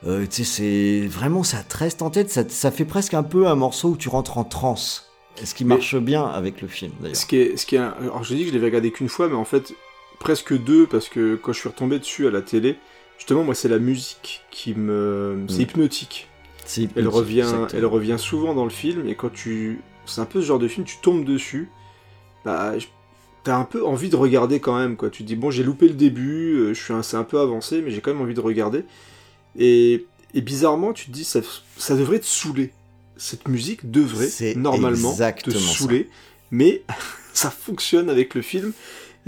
[0.06, 2.31] Euh, tu sais, c'est vraiment ça te reste en tête.
[2.31, 5.05] Ça, ça fait presque un peu un morceau où tu rentres en transe.
[5.43, 7.16] Ce qui Mais- marche bien avec le film d'ailleurs?
[7.16, 9.09] Ce qui est, ce qui est, un- alors je dis que je l'avais regardé qu'une
[9.09, 9.74] fois, mais en fait
[10.18, 12.78] presque deux parce que quand je suis retombé dessus à la télé,
[13.18, 15.60] justement moi c'est la musique qui me, c'est Mm.
[15.60, 16.28] hypnotique.
[16.64, 17.68] C'est Elle hypnotique, revient, exactement.
[17.74, 20.68] elle revient souvent dans le film et quand tu, c'est un peu ce genre de
[20.68, 21.68] film, tu tombes dessus,
[22.44, 22.86] bah je-
[23.47, 25.09] t'as un peu envie de regarder quand même quoi.
[25.09, 27.39] Tu te dis bon j'ai loupé le début, euh, je suis un, c'est un peu
[27.39, 28.82] avancé, mais j'ai quand même envie de regarder.
[29.56, 30.05] Et,
[30.35, 31.40] et bizarrement tu te dis ça,
[31.77, 32.73] ça devrait te saouler.
[33.16, 35.59] Cette musique devrait C'est normalement te ça.
[35.59, 36.10] saouler,
[36.51, 36.82] mais
[37.32, 38.73] ça fonctionne avec le film.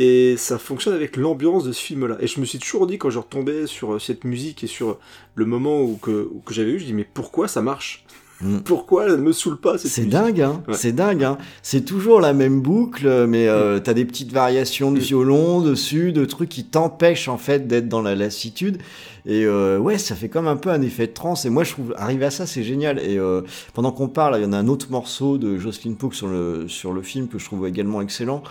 [0.01, 2.19] Et ça fonctionne avec l'ambiance de ce film-là.
[2.21, 5.01] Et je me suis toujours dit, quand je retombais sur euh, cette musique et sur
[5.35, 8.05] le moment où que, où que j'avais eu, je dis, mais pourquoi ça marche?
[8.41, 8.59] Mm.
[8.59, 10.63] Pourquoi elle ne me saoule pas cette C'est dingue, hein.
[10.69, 10.75] Ouais.
[10.75, 11.39] C'est dingue, hein.
[11.63, 15.03] C'est toujours la même boucle, mais euh, t'as des petites variations de Mm.
[15.03, 18.79] violon dessus, de trucs qui t'empêchent en fait d'être dans la lassitude.
[19.27, 21.45] Et euh, ouais, ça fait comme un peu un effet de transe.
[21.45, 22.99] Et moi, je trouve arriver à ça, c'est génial.
[23.01, 23.43] Et euh,
[23.75, 26.67] pendant qu'on parle, il y en a un autre morceau de Jocelyn Pook sur le
[26.69, 28.43] sur le film que je trouve également excellent.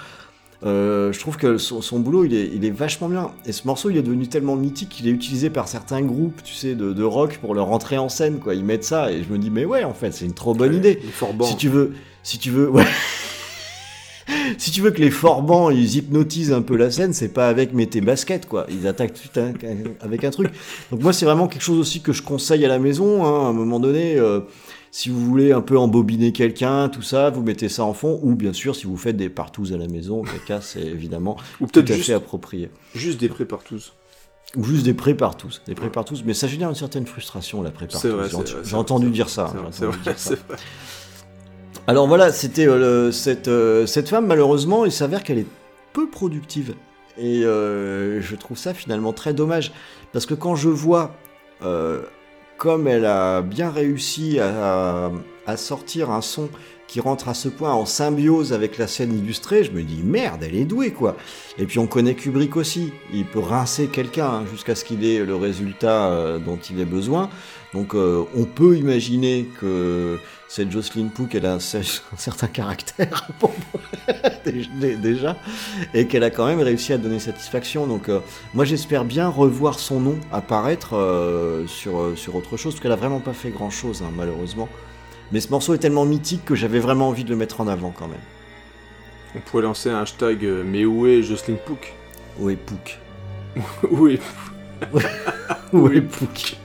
[0.66, 3.68] Euh, je trouve que son, son boulot il est, il est vachement bien et ce
[3.68, 6.94] morceau il est devenu tellement mythique qu'il est utilisé par certains groupes tu sais de,
[6.94, 9.52] de rock pour leur entrée en scène quoi ils mettent ça et je me dis
[9.52, 11.00] mais ouais en fait c'est une trop bonne Ouais, idée
[11.44, 11.94] si tu veux,
[12.24, 12.84] si tu veux, ouais.
[14.58, 17.74] si tu veux que les forbans ils hypnotisent un peu la scène, c'est pas avec
[17.74, 18.66] mets tes baskets quoi.
[18.70, 19.40] Ils attaquent tout
[20.02, 20.50] avec un truc.
[20.92, 23.24] Donc moi c'est vraiment quelque chose aussi que je conseille à la maison.
[23.26, 24.40] hein, à un moment donné, euh,
[24.98, 28.20] si vous voulez un peu embobiner quelqu'un, tout ça, vous mettez ça en fond.
[28.24, 31.68] Ou bien sûr si vous faites des partous à la maison, caca c'est évidemment Ou
[31.68, 32.72] tout à juste, fait approprié.
[32.96, 33.94] juste des prépartous.
[34.56, 36.24] Ou juste des pré-partous, des pré-partous.
[36.26, 38.10] Mais ça génère une certaine frustration la pré-partous.
[38.64, 39.54] J'ai entendu dire ça.
[39.70, 40.58] c'est vrai, C'est vrai.
[41.86, 45.48] Alors voilà, c'était euh, cette, euh, cette femme, malheureusement, il s'avère qu'elle est
[45.94, 46.74] peu productive.
[47.20, 49.74] Et euh, je trouve ça finalement très dommage.
[50.12, 51.16] Parce que quand je vois
[52.58, 55.12] comme elle a bien réussi à,
[55.56, 56.50] sortir un son
[56.88, 60.44] qui rentre à ce point en symbiose avec la scène illustrée, je me dis merde,
[60.44, 61.18] elle est douée quoi.
[61.58, 65.24] Et puis on connaît Kubrick aussi, il peut rincer quelqu'un hein, jusqu'à ce qu'il ait
[65.24, 67.30] le résultat euh, dont il ait besoin.
[67.74, 70.18] Donc euh, on peut imaginer que
[70.50, 73.28] cette Jocelyn Pook, elle a un, cer- un certain caractère
[75.02, 75.36] déjà,
[75.94, 77.86] et qu'elle a quand même réussi à donner satisfaction.
[77.88, 78.20] Donc euh,
[78.54, 82.92] moi j'espère bien revoir son nom apparaître euh, sur, euh, sur autre chose, parce qu'elle
[82.92, 84.70] a vraiment pas fait grand chose malheureusement.
[85.32, 87.92] Mais ce morceau est tellement mythique que j'avais vraiment envie de le mettre en avant
[87.92, 88.18] quand même.
[89.36, 91.94] On pourrait lancer un hashtag, euh, mais où est Jocelyn Pook
[92.40, 92.98] Où est Pook
[93.92, 94.20] Où est
[94.94, 95.00] Où
[95.74, 95.98] Oui.
[95.98, 96.56] est Pook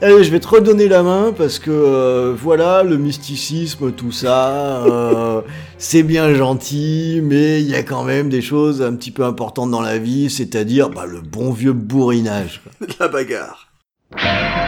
[0.00, 4.84] Allez, je vais te redonner la main parce que euh, voilà, le mysticisme, tout ça,
[4.86, 5.40] euh,
[5.78, 9.72] c'est bien gentil, mais il y a quand même des choses un petit peu importantes
[9.72, 12.62] dans la vie, c'est-à-dire bah, le bon vieux bourrinage.
[12.62, 12.86] quoi.
[13.00, 14.67] la bagarre「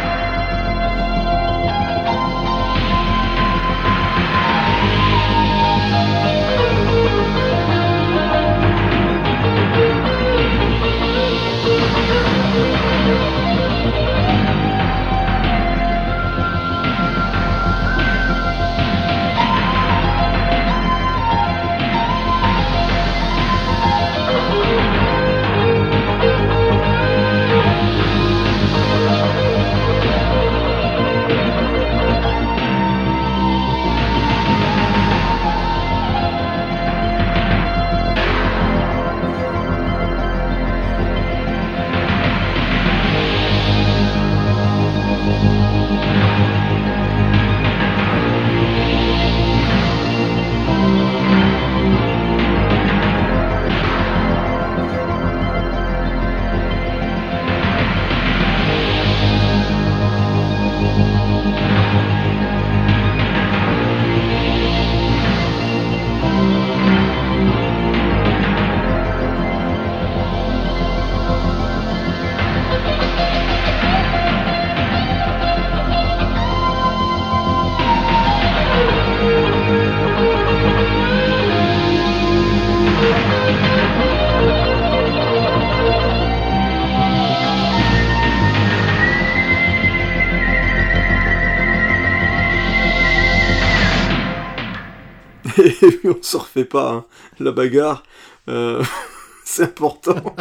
[95.82, 97.04] Et puis on se refait pas, hein.
[97.38, 98.02] la bagarre,
[98.48, 98.82] euh,
[99.44, 100.16] c'est important.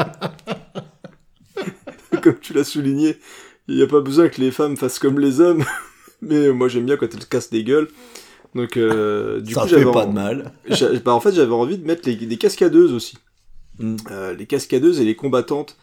[2.21, 3.17] comme tu l'as souligné,
[3.67, 5.63] il n'y a pas besoin que les femmes fassent comme les hommes,
[6.21, 7.87] mais moi j'aime bien quand elles cassent des gueules.
[8.55, 10.51] Donc euh, du ça coup fait pas en- de mal.
[11.05, 13.17] bah, en fait j'avais envie de mettre les, des cascadeuses aussi.
[13.79, 13.95] Mm.
[14.11, 15.77] Euh, les cascadeuses et les combattantes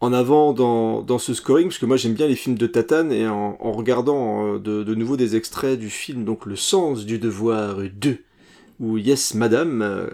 [0.00, 3.10] en avant dans, dans ce scoring, parce que moi j'aime bien les films de Tatane,
[3.10, 7.04] et en, en regardant euh, de, de nouveau des extraits du film, donc Le sens
[7.04, 8.18] du devoir 2,
[8.80, 10.06] ou Yes Madame, euh,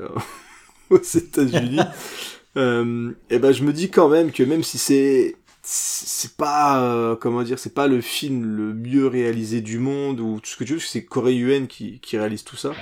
[0.91, 1.81] aux États-Unis,
[2.57, 5.37] euh, et ben je me dis quand même que même si c'est
[5.67, 10.39] c'est pas euh, comment dire c'est pas le film le mieux réalisé du monde ou
[10.39, 12.73] tout ce que tu veux parce que c'est Corey Yuen qui, qui réalise tout ça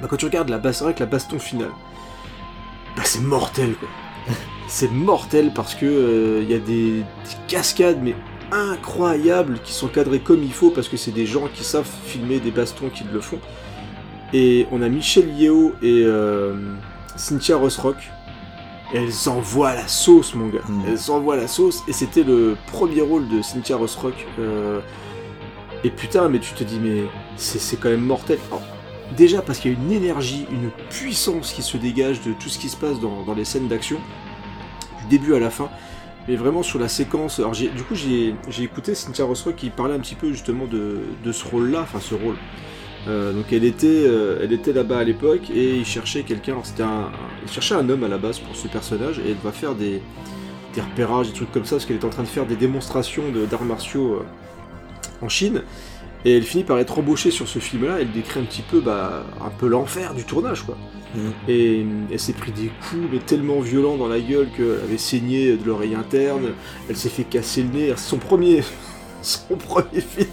[0.00, 1.70] bah, quand tu regardes la vrai que la baston finale
[2.96, 3.88] bah c'est mortel quoi.
[4.68, 7.04] C'est mortel parce que euh, il y a des, des
[7.46, 8.14] cascades mais
[8.52, 12.40] incroyables qui sont cadrées comme il faut parce que c'est des gens qui savent filmer
[12.40, 13.40] des bastons qui le font
[14.32, 16.54] et on a Michel Yeo et euh,
[17.16, 17.96] Cynthia Rossrock
[18.94, 20.60] elles envoient la sauce mon gars.
[20.68, 20.82] Mm.
[20.88, 21.82] elles envoient la sauce.
[21.88, 24.80] Et c'était le premier rôle de Cynthia Rossrock euh,
[25.84, 27.04] et putain mais tu te dis mais
[27.36, 28.38] c'est c'est quand même mortel.
[28.50, 28.62] Alors,
[29.16, 32.58] déjà parce qu'il y a une énergie une puissance qui se dégage de tout ce
[32.58, 33.98] qui se passe dans, dans les scènes d'action.
[35.00, 35.68] Du début à la fin.
[36.28, 39.94] Mais vraiment sur la séquence alors du coup j'ai j'ai écouté Cynthia Rossrock qui parlait
[39.94, 42.36] un petit peu justement de, de ce rôle là enfin ce rôle
[43.08, 46.52] euh, donc elle était, euh, elle était là-bas à l'époque et il cherchait quelqu'un.
[46.52, 47.10] alors C'était un,
[47.44, 50.00] il cherchait un homme à la base pour ce personnage et elle va faire des,
[50.74, 53.30] des repérages, des trucs comme ça parce qu'elle est en train de faire des démonstrations
[53.30, 55.62] de- d'arts martiaux euh, en Chine.
[56.24, 57.96] Et elle finit par être embauchée sur ce film-là.
[58.00, 60.76] Elle décrit un petit peu, bah, un peu l'enfer du tournage, quoi.
[61.16, 61.18] Mm.
[61.48, 65.56] Et elle s'est pris des coups, mais tellement violents dans la gueule qu'elle avait saigné
[65.56, 66.50] de l'oreille interne.
[66.88, 67.88] Elle s'est fait casser le nez.
[67.96, 68.62] C'est son premier,
[69.48, 70.28] son premier film.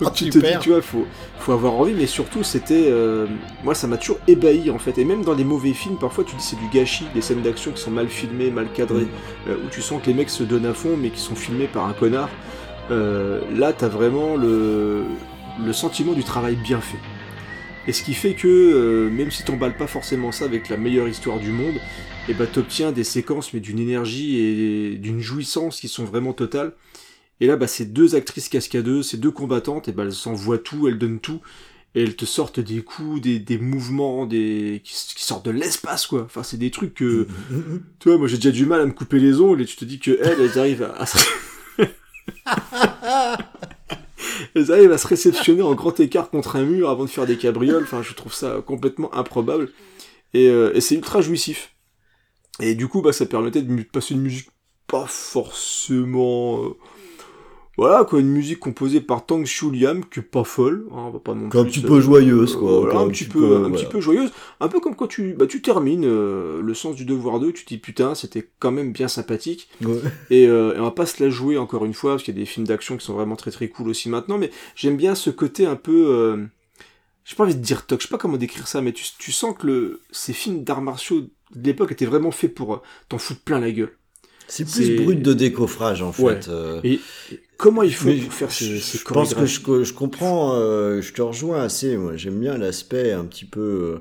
[0.00, 1.06] Donc Oh, tu te dis, tu vois, faut,
[1.38, 3.26] faut avoir envie, mais surtout c'était, euh,
[3.62, 4.98] moi ça m'a toujours ébahi en fait.
[4.98, 7.72] Et même dans les mauvais films, parfois tu dis c'est du gâchis, des scènes d'action
[7.72, 9.08] qui sont mal filmées, mal cadrées,
[9.48, 11.68] euh, où tu sens que les mecs se donnent à fond, mais qui sont filmés
[11.68, 12.30] par un connard.
[12.90, 15.04] Euh, là, t'as vraiment le,
[15.64, 16.98] le sentiment du travail bien fait.
[17.86, 21.08] Et ce qui fait que, euh, même si t'emballes pas forcément ça avec la meilleure
[21.08, 21.74] histoire du monde,
[22.28, 26.72] et bah t'obtiens des séquences mais d'une énergie et d'une jouissance qui sont vraiment totales.
[27.40, 30.88] Et là, bah, ces deux actrices cascadeuses, ces deux combattantes, et bah, elles s'envoient tout,
[30.88, 31.40] elles donnent tout,
[31.94, 36.22] et elles te sortent des coups, des, des mouvements, des qui, sortent de l'espace, quoi.
[36.22, 37.26] Enfin, c'est des trucs que,
[37.98, 39.84] tu vois, moi j'ai déjà du mal à me couper les ongles, et tu te
[39.84, 41.04] dis que elles, elles arrivent à,
[44.54, 47.36] elles arrivent à se réceptionner en grand écart contre un mur avant de faire des
[47.36, 47.82] cabrioles.
[47.82, 49.70] Enfin, je trouve ça complètement improbable.
[50.34, 51.74] Et, euh, et c'est ultra jouissif.
[52.60, 54.48] Et du coup, bah, ça permettait de passer une musique
[54.86, 56.64] pas forcément...
[56.64, 56.76] euh,
[57.78, 61.10] Voilà, quoi, une musique composée par Tang Xiu Liam, qui est pas folle, hein, on
[61.10, 62.80] va pas non Quoi, un plus petit peu joyeuse, quoi.
[62.80, 64.30] voilà, un, petit peu, un petit peu joyeuse,
[64.60, 67.64] un peu comme quand tu, bah, tu termines euh, le sens du devoir 2, tu
[67.64, 69.96] te dis putain, c'était quand même bien sympathique, Ouais.
[70.28, 72.38] et, euh, et on va pas se la jouer encore une fois, parce qu'il y
[72.38, 75.14] a des films d'action qui sont vraiment très très cool aussi maintenant, mais j'aime bien
[75.14, 76.44] ce côté un peu, euh,
[77.24, 79.32] j'ai pas envie de dire toc, je sais pas comment décrire ça, mais tu, tu
[79.32, 83.16] sens que le, ces films d'arts martiaux de l'époque étaient vraiment faits pour euh, t'en
[83.16, 83.96] foutre plein la gueule.
[84.52, 86.22] C'est plus brut de décoffrage, en fait.
[86.22, 86.40] Ouais.
[86.48, 86.80] euh.
[86.84, 87.00] Et,
[87.32, 90.54] et comment il faut Mais pour faire ces, ces je pense que je, je comprends,
[90.54, 91.96] euh, je te rejoins assez.
[91.96, 94.00] Moi, j'aime bien l'aspect un petit peu,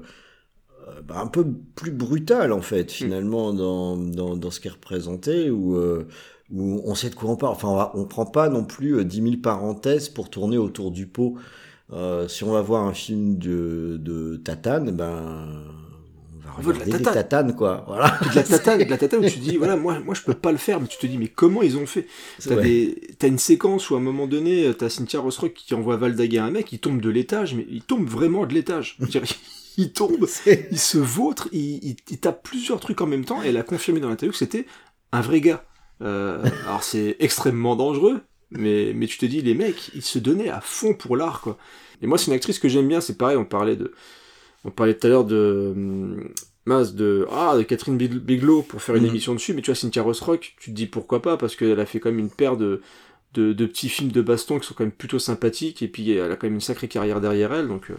[0.88, 1.46] euh, bah, un peu
[1.76, 6.08] plus brutal en fait, finalement, dans, dans, dans ce qui est représenté, où, euh,
[6.52, 7.54] où on sait de quoi on parle.
[7.54, 10.92] Enfin, on, va- on prend pas non plus euh, 10 000 parenthèses pour tourner autour
[10.92, 11.38] du pot.
[11.94, 15.48] Euh, si on va voir un film de, de Tatane, ben,
[16.60, 17.14] veut de la des tatane.
[17.14, 17.84] tatanes, quoi.
[17.88, 18.20] Voilà.
[18.30, 20.34] de la tatane, de la tatane où tu te dis voilà moi moi je peux
[20.34, 22.08] pas le faire mais tu te dis mais comment ils ont fait?
[22.48, 22.64] T'as Ouais.
[22.64, 25.98] des- t'as une séquence où à un moment donné euh, t'as Cynthia Rossrock qui envoie
[25.98, 28.98] Valdaguer à un mec il tombe de l'étage mais il tombe vraiment de l'étage
[29.78, 30.28] il tombe
[30.72, 33.64] il se vautre il, il, il tape plusieurs trucs en même temps et elle a
[33.64, 34.66] confirmé dans l'interview que c'était
[35.12, 35.64] un vrai gars
[36.02, 40.50] Euh, alors c'est extrêmement dangereux mais mais tu te dis les mecs ils se donnaient
[40.50, 41.58] à fond pour l'art quoi
[42.02, 43.94] et moi c'est une actrice que j'aime bien c'est pareil on parlait de
[44.64, 46.30] on parlait tout à l'heure de hum,
[46.66, 49.10] mince de ah de Catherine Big- Bigelow pour faire une Mhm.
[49.10, 51.86] émission dessus mais tu vois Cynthia Rossrock tu te dis pourquoi pas parce qu'elle a
[51.86, 52.82] fait quand même une paire de,
[53.34, 56.32] de de petits films de baston qui sont quand même plutôt sympathiques et puis elle
[56.32, 57.96] a quand même une sacrée carrière derrière elle donc euh,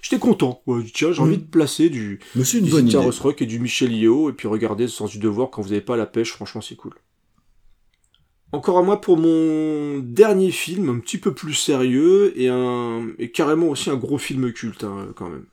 [0.00, 3.00] j'étais content ouais, tiens j'ai envie de placer du, du Cynthia.
[3.00, 5.80] Rossrock et du Michel Yeo et puis regarder le sens du devoir quand vous avez
[5.82, 6.94] pas la pêche franchement c'est cool
[8.52, 13.30] encore à moi pour mon dernier film, un petit peu plus sérieux et un et
[13.30, 15.44] carrément aussi un gros film culte hein, quand même.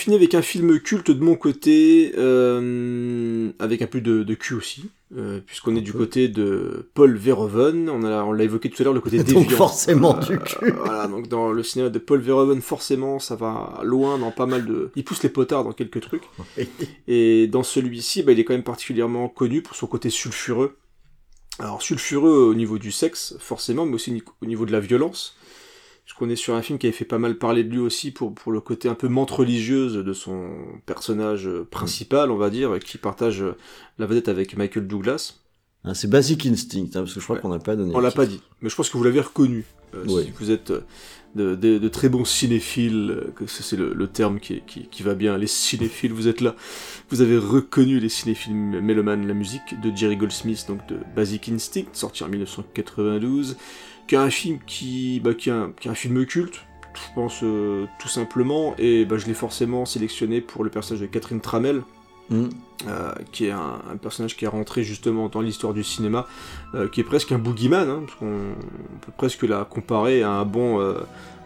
[0.00, 4.54] Finit avec un film culte de mon côté, euh, avec un peu de, de cul
[4.54, 7.88] aussi, euh, puisqu'on est du côté de Paul Verhoeven.
[7.88, 9.40] On a, on l'a évoqué tout à l'heure, le côté déviant.
[9.40, 10.70] Donc forcément du Euh, cul.
[10.84, 14.66] voilà, donc dans le cinéma de Paul Verhoeven, forcément, ça va loin dans pas mal
[14.66, 14.90] de.
[14.96, 16.24] Il pousse les potards dans quelques trucs.
[17.06, 20.76] Et dans celui-ci, bah, il est quand même particulièrement connu pour son côté sulfureux.
[21.58, 25.36] Alors sulfureux au niveau du sexe, forcément, mais aussi au niveau de la violence.
[26.10, 28.34] Puisqu'on est sur un film qui avait fait pas mal parler de lui aussi pour,
[28.34, 30.50] pour le côté un peu menthe religieuse de son
[30.84, 33.44] personnage principal, on va dire, qui partage
[33.96, 35.36] la vedette avec Michael Douglas.
[35.84, 37.42] Hein, c'est Basic Instinct, hein, parce que je crois Ouais.
[37.42, 37.94] qu'on n'a pas donné.
[37.94, 39.64] On l'a pas dit, mais je pense que vous l'avez reconnu.
[39.94, 40.24] Euh, Ouais.
[40.24, 40.80] Si vous êtes euh,
[41.36, 44.88] de, de- de très bons cinéphiles, euh, que c'est c'est le, le terme qui, qui,
[44.88, 46.56] qui va bien, les cinéphiles, vous êtes là.
[47.10, 51.86] Vous avez reconnu les cinéphiles mélomanes, la musique de Jerry Goldsmith, donc de Basic Instinct,
[51.92, 53.56] sorti en 1992,
[54.10, 56.56] qui est un film qui, bah, qui, est un, qui est un film culte,
[56.94, 61.06] je pense euh, tout simplement, et bah, je l'ai forcément sélectionné pour le personnage de
[61.06, 61.82] Catherine Tramell,
[62.28, 62.48] Hmm.
[62.88, 66.26] euh, qui est un, un personnage qui est rentré justement dans l'histoire du cinéma,
[66.74, 70.30] euh, qui est presque un boogeyman, hein, parce qu'on on peut presque la comparer à
[70.30, 70.94] un bon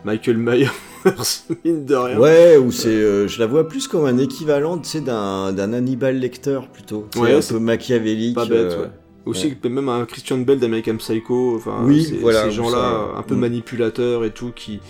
[0.04, 0.68] Michael Myers,
[1.64, 2.18] mine de rien.
[2.18, 6.18] Ouais, ou c'est, je la vois plus comme un équivalent, tu sais, d'un, d'un Hannibal
[6.18, 7.08] Lecter plutôt.
[7.16, 8.34] Ouais, un peu machiavélique.
[8.34, 8.90] Pas bête, ouais.
[9.26, 13.18] Aussi même un Christian Bell d'American Psycho, enfin Oui, ces, voilà, ces ou gens-là ça,
[13.18, 13.40] un peu mm.
[13.40, 14.80] manipulateurs et tout qui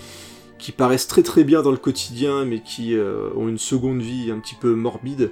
[0.58, 4.30] qui paraissent très très bien dans le quotidien mais qui euh, ont une seconde vie
[4.30, 5.30] un petit peu morbide.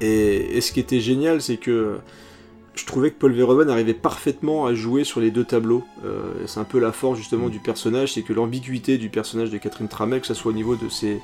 [0.00, 1.98] Et, et ce qui était génial, c'est que
[2.78, 5.82] je trouvais que Paul Verhoeven arrivait parfaitement à jouer sur les deux tableaux.
[6.04, 9.58] Euh, c'est un peu la force justement du personnage, c'est que l'ambiguïté du personnage de
[9.58, 11.20] Catherine Tramel, que ce soit au niveau de ses,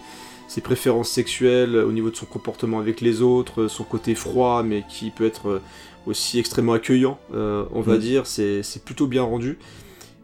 [0.49, 4.85] ses préférences sexuelles, au niveau de son comportement avec les autres, son côté froid, mais
[4.89, 5.63] qui peut être euh,
[6.07, 7.99] aussi extrêmement accueillant, euh, on va Mm.
[8.01, 9.59] dire, c'est plutôt bien rendu.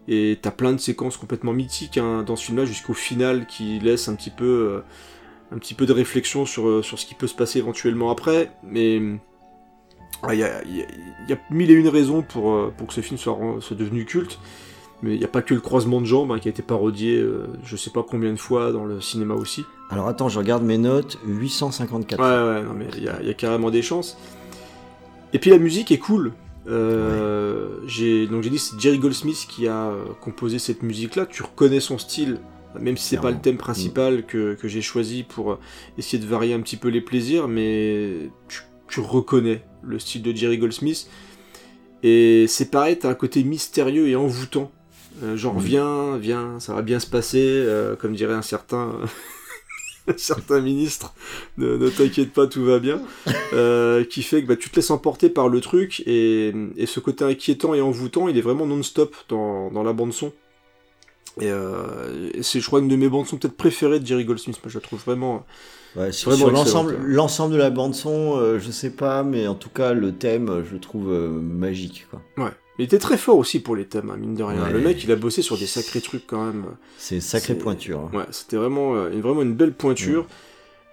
[0.09, 4.09] Et t'as plein de séquences complètement mythiques hein, dans ce film-là, jusqu'au final, qui laisse
[4.09, 4.81] un petit peu, euh,
[5.55, 8.51] un petit peu de réflexion sur, euh, sur ce qui peut se passer éventuellement après.
[8.65, 10.87] Mais il y, a, y a-
[11.29, 13.39] y a mille et une raisons pour, pour que ce film soit,
[13.73, 14.39] devenu culte.
[15.03, 17.17] Mais il n'y a pas que le croisement de jambes hein, qui a été parodié,
[17.17, 19.65] euh, je sais pas combien de fois dans le cinéma aussi.
[19.89, 22.21] Alors attends, je regarde mes notes, 854.
[22.21, 22.27] Ouais,
[22.61, 24.19] ouais, non, mais il y a, il y a carrément des chances.
[25.33, 26.33] Et puis la musique est cool.
[26.69, 31.27] Euh, j'ai donc j'ai dit c'est Jerry Goldsmith qui a euh, composé cette musique là.
[31.27, 32.39] Tu reconnais son style,
[32.79, 35.59] même si c'est pas le thème principal que, que j'ai choisi pour euh,
[35.99, 40.35] essayer de varier un petit peu les plaisirs, mais tu, tu reconnais le style de
[40.35, 41.09] Jerry Goldsmith.
[42.03, 44.71] Et c'est pareil, t'as un côté mystérieux et envoûtant.
[45.23, 45.65] Euh, genre Oui.
[45.65, 48.93] viens, viens, ça va bien se passer, euh, comme dirait un certain,
[50.09, 51.15] un certain ministre.
[51.59, 53.01] Ne, ne t'inquiète pas, tout va bien.
[53.53, 57.01] Euh, qui fait que bah, tu te laisses emporter par le truc et, et ce
[57.01, 60.33] côté inquiétant et envoûtant, il est vraiment non-stop dans, dans la bande son.
[61.41, 64.25] Et, euh, et c'est, je crois, une de mes bandes son peut-être préférées de Jerry
[64.25, 64.59] Goldsmith.
[64.63, 65.45] Moi, je la trouve vraiment.
[65.97, 69.93] Ouais, sur l'ensemble, de la bande son, euh, je sais pas, mais en tout cas
[69.93, 72.07] le thème, je le trouve euh, magique.
[72.11, 72.23] Quoi.
[72.45, 72.53] Ouais.
[72.81, 74.65] Il était très fort aussi pour les thèmes, hein, mine de rien.
[74.65, 74.73] Ouais.
[74.73, 76.65] Le mec, il a bossé sur des sacrés trucs quand même.
[76.97, 78.09] C'est sacré C'est- pointure.
[78.13, 78.17] hein.
[78.17, 80.27] Ouais, c'était vraiment, euh, une, vraiment une belle pointure.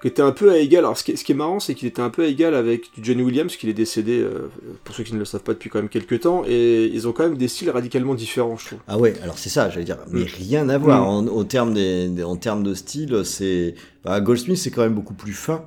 [0.02, 0.86] Qui était un peu à égal.
[0.86, 2.54] Alors, ce qui est, ce qui est marrant, c'est qu'il était un peu à égal
[2.54, 4.48] avec du Johnny Williams, qu'il est décédé, euh,
[4.84, 6.44] pour ceux qui ne le savent pas, depuis quand même quelques temps.
[6.48, 8.80] Et ils ont quand même des styles radicalement différents, je trouve.
[8.88, 11.02] Ah ouais, alors c'est ça, j'allais dire, mais rien à voir.
[11.02, 11.06] Mm.
[11.08, 13.74] En, au terme des, des- en termes de style, c'est.
[14.04, 15.64] Bah, Goldsmith, c'est quand même beaucoup plus fin.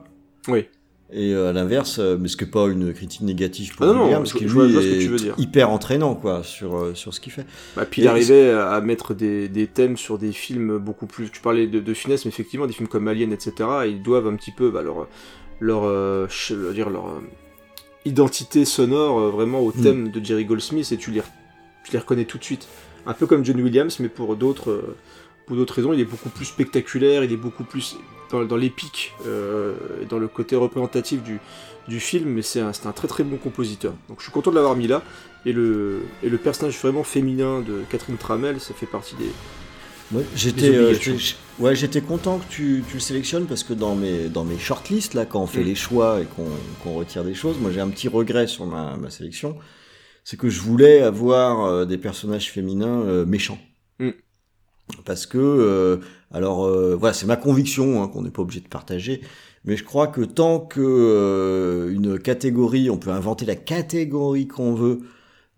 [0.46, 0.66] Oui.
[1.12, 4.10] Et euh, à l'inverse, euh, mais ce n'est pas une critique négative pour Ah non,
[4.10, 7.32] non, lui je vois ce que est hyper entraînant quoi, sur, euh, sur ce qu'il
[7.32, 7.46] fait.
[7.76, 11.30] Bah, puis il arrivait à mettre des, des thèmes sur des films beaucoup plus.
[11.30, 13.52] Tu parlais de, de finesse, mais effectivement, des films comme Alien, etc.
[13.88, 15.08] Ils doivent un petit peu bah, leur,
[15.58, 17.20] leur, euh, je veux dire, leur euh,
[18.04, 19.82] identité sonore euh, vraiment au Mm.
[19.82, 21.22] thème de Jerry Goldsmith et tu les,
[21.84, 22.68] tu les reconnais tout de suite.
[23.06, 24.94] Un peu comme John Williams, mais pour d'autres
[25.46, 27.96] pour d'autres raisons, il est beaucoup plus spectaculaire, il est beaucoup plus
[28.30, 31.40] dans, dans l'épique, euh, et dans le côté représentatif du,
[31.88, 33.92] du film, mais c'est un, un très très bon compositeur.
[34.08, 35.02] Donc je suis content de l'avoir mis là.
[35.46, 39.30] Et le, et le personnage vraiment féminin de Catherine Tramel, ça fait partie des.
[40.12, 43.94] Ouais, j'étais, euh, j'étais- ouais, j'étais content que tu, tu le sélectionnes parce que dans
[43.94, 45.66] mes, dans mes shortlists, là, quand on fait Mm.
[45.66, 46.48] les choix et qu'on
[46.82, 49.56] qu'on retire des choses, moi j'ai un petit regret sur ma, ma sélection.
[50.24, 53.58] C'est que je voulais avoir euh, des personnages féminins méchants.
[53.98, 54.10] Mm.
[55.04, 56.00] Parce que,
[56.32, 59.20] alors, euh, voilà, c'est ma conviction hein, qu'on n'est pas obligé de partager.
[59.64, 64.74] Mais je crois que tant que euh, une catégorie, on peut inventer la catégorie qu'on
[64.74, 65.00] veut,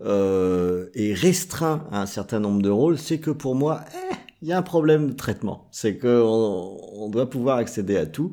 [0.04, 4.48] euh, est restreint à un certain nombre de rôles, c'est que pour moi, eh, il
[4.48, 5.68] y a un problème de traitement.
[5.70, 8.32] C'est que on, on doit pouvoir accéder à tout.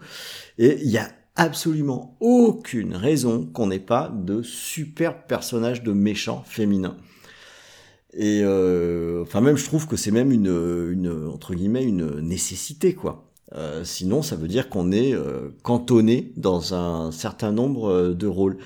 [0.57, 6.43] Et il y a absolument aucune raison qu'on n'ait pas de super personnages de méchants
[6.47, 6.97] féminins.
[8.13, 10.47] Et euh, enfin même je trouve que c'est même une,
[10.91, 13.29] une entre guillemets une nécessité quoi.
[13.55, 18.27] Euh, sinon, ça veut dire qu'on est euh, cantonné dans un certain nombre euh, de
[18.27, 18.57] rôles.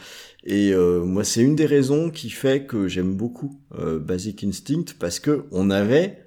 [0.44, 4.94] Et euh, moi, c'est une des raisons qui fait que j'aime beaucoup euh, Basic Instinct
[5.00, 6.26] parce que on avait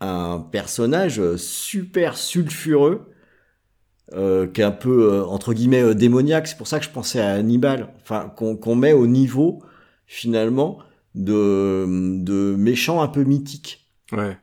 [0.00, 3.08] un personnage super sulfureux
[4.12, 6.46] euh, qui est un peu euh, entre guillemets démoniaque.
[6.46, 7.92] C'est pour ça que je pensais à Hannibal.
[8.02, 9.60] Enfin, qu'on qu'on met au niveau
[10.06, 10.78] finalement
[11.16, 11.86] de
[12.22, 13.88] de méchants un peu mythiques.
[14.12, 14.36] Ouais.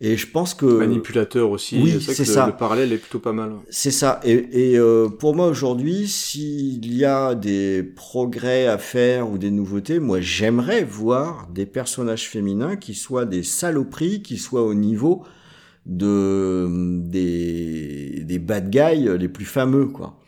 [0.00, 1.78] Et je pense que Manipulateur aussi.
[1.82, 2.46] oui, c'est le- ça.
[2.48, 3.52] Le parallèle est plutôt pas mal.
[3.70, 4.20] C'est ça.
[4.24, 9.50] Et, et, euh, pour moi aujourd'hui, s'il y a des progrès à faire ou des
[9.50, 15.24] nouveautés, moi j'aimerais voir des personnages féminins qui soient des saloperies, qui soient au niveau
[15.86, 16.66] de
[17.08, 20.18] des, des bad guys les plus fameux, quoi.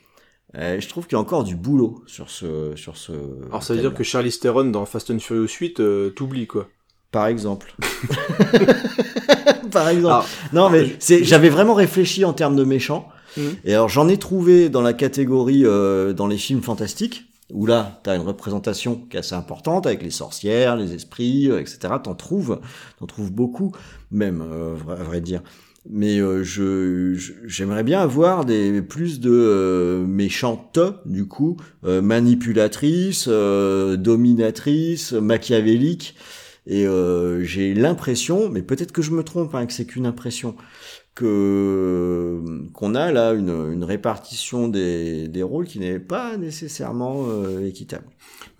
[0.56, 3.12] Euh, je trouve qu'il y a encore du boulot sur ce sur ce.
[3.48, 6.68] Alors ça veut dire que Charlie Theron dans Fast and Furious 8 euh, t'oublies quoi.
[7.12, 7.74] par exemple.
[9.70, 10.06] par exemple.
[10.08, 13.08] Alors, Non, mais je- j'avais vraiment réfléchi en termes de méchants.
[13.36, 13.56] Mhm.
[13.64, 18.00] Et alors, j'en ai trouvé dans la catégorie euh, dans les films fantastiques, où là,
[18.02, 21.78] t'as une représentation qui est assez importante avec les sorcières, les esprits, euh, etc.
[22.02, 22.60] T'en trouves,
[22.98, 23.72] t'en trouves beaucoup,
[24.10, 25.42] même, euh, à vrai dire.
[25.90, 27.14] Mais euh, je,
[27.46, 36.14] j'aimerais bien avoir des plus de euh, méchantes, du coup, euh, manipulatrices, euh, dominatrices, machiavéliques.
[36.66, 40.56] Et euh, j'ai l'impression, mais peut-être que je me trompe, hein, que c'est qu'une impression,
[41.14, 42.42] que
[42.74, 48.04] qu'on a là une, une répartition des, des rôles qui n'est pas nécessairement euh, équitable.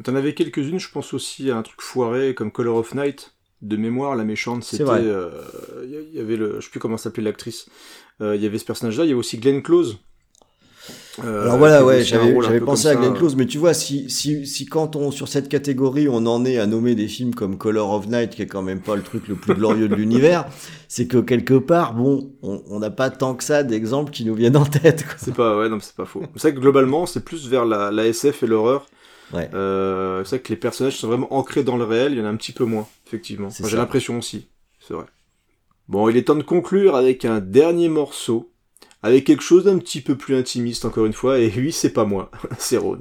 [0.03, 3.35] T'en avais quelques-unes, je pense aussi à un truc foiré comme Color of Night.
[3.61, 4.85] De mémoire, la méchante, c'était...
[4.85, 5.01] vrai.
[5.05, 5.31] euh,
[5.85, 6.57] Il y- avait le...
[6.61, 7.67] Je sais plus comment s'appelait l'actrice.
[8.21, 9.99] Euh, Il y avait ce personnage-là, il y avait aussi Glenn Close.
[11.25, 12.95] Euh, Alors voilà, ouais, j'avais pensé à.
[12.95, 16.45] Glenn Close, mais tu vois, si, si, si quand on, sur cette catégorie, on en
[16.45, 19.03] est à nommer des films comme Color of Night, qui est quand même pas le
[19.03, 20.47] truc le plus glorieux de l'univers,
[20.87, 24.57] c'est que quelque part, bon, on n'a pas tant que ça d'exemples qui nous viennent
[24.57, 25.05] en tête.
[25.19, 26.23] C'est pas, ouais, non, c'est pas faux.
[26.37, 28.87] C'est vrai que globalement, c'est plus vers la, la SF et l'horreur.
[29.33, 29.51] Ouais.
[29.55, 32.25] Euh, c'est vrai que les personnages sont vraiment ancrés dans le réel, il y en
[32.25, 33.49] a un petit peu moins, effectivement.
[33.49, 34.49] Enfin, J'ai l'impression aussi,
[34.81, 35.05] c'est vrai.
[35.89, 38.51] Bon, il est temps de conclure avec un dernier morceau,
[39.03, 42.05] avec quelque chose d'un petit peu plus intimiste encore une fois, et oui, c'est pas
[42.05, 43.01] moi, c'est Ron.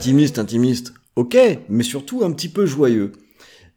[0.00, 1.36] Intimiste, intimiste, ok,
[1.68, 3.12] mais surtout un petit peu joyeux.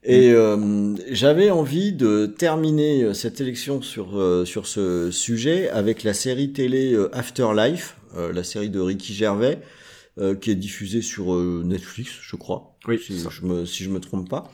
[0.06, 6.04] Et euh, j'avais envie de terminer euh, cette élection sur, euh, sur ce sujet avec
[6.04, 9.60] la série télé Afterlife, euh, la série de Ricky Gervais,
[10.40, 13.30] qui est diffusée sur Netflix, je crois, Oui, si, ça.
[13.30, 14.50] je me, si je me trompe pas.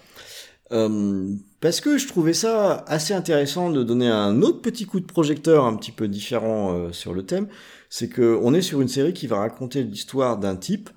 [0.72, 5.66] Parce que je trouvais ça assez intéressant de donner un autre petit coup de projecteur
[5.66, 7.48] un petit peu différent sur le thème.
[7.90, 10.90] C'est que on est sur une série qui va raconter l'histoire d'un type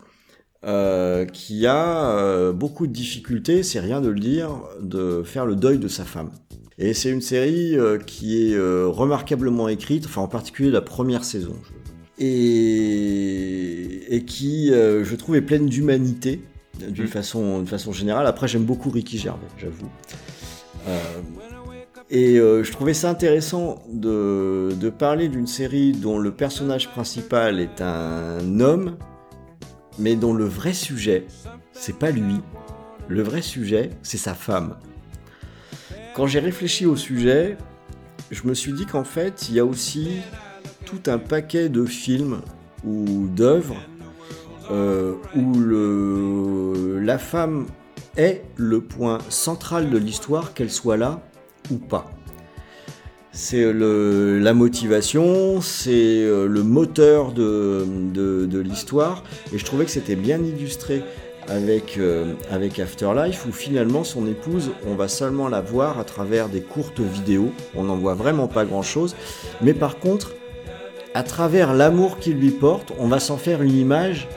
[0.64, 5.56] euh, qui a euh, beaucoup de difficultés, c'est rien de le dire, de faire le
[5.56, 6.30] deuil de sa femme.
[6.78, 11.56] Et c'est une série euh, qui est remarquablement écrite, enfin en particulier la première saison,
[12.18, 16.40] et, et qui, je trouve, est pleine d'humanité
[16.78, 17.08] d'une Mm.
[17.08, 18.26] façon, d'une façon générale.
[18.26, 19.90] Après, j'aime beaucoup Ricky Gervais, j'avoue.
[22.08, 27.80] Et je trouvais ça intéressant de, de parler d'une série dont le personnage principal est
[27.80, 28.96] un homme,
[29.98, 31.26] mais dont le vrai sujet,
[31.72, 32.40] c'est pas lui.
[33.08, 34.76] Le vrai sujet, c'est sa femme.
[36.14, 37.56] Quand j'ai réfléchi au sujet,
[38.30, 40.20] je me suis dit qu'en fait, il y a aussi
[40.84, 42.40] tout un paquet de films
[42.84, 43.76] ou d'œuvres
[44.70, 45.54] euh, où
[47.00, 47.66] la femme
[48.16, 51.22] est le point central de l'histoire, qu'elle soit là
[51.70, 52.10] ou pas.
[53.34, 55.90] C'est la motivation, c'est
[56.22, 61.02] euh, le moteur de, de- de l'histoire, et je trouvais que c'était bien illustré
[61.48, 66.50] avec, euh, avec Afterlife, où finalement son épouse, on va seulement la voir à travers
[66.50, 69.16] des courtes vidéos, on n'en voit vraiment pas grand-chose,
[69.62, 70.34] mais par contre,
[71.14, 74.28] à travers l'amour qu'il lui porte, on va s'en faire une image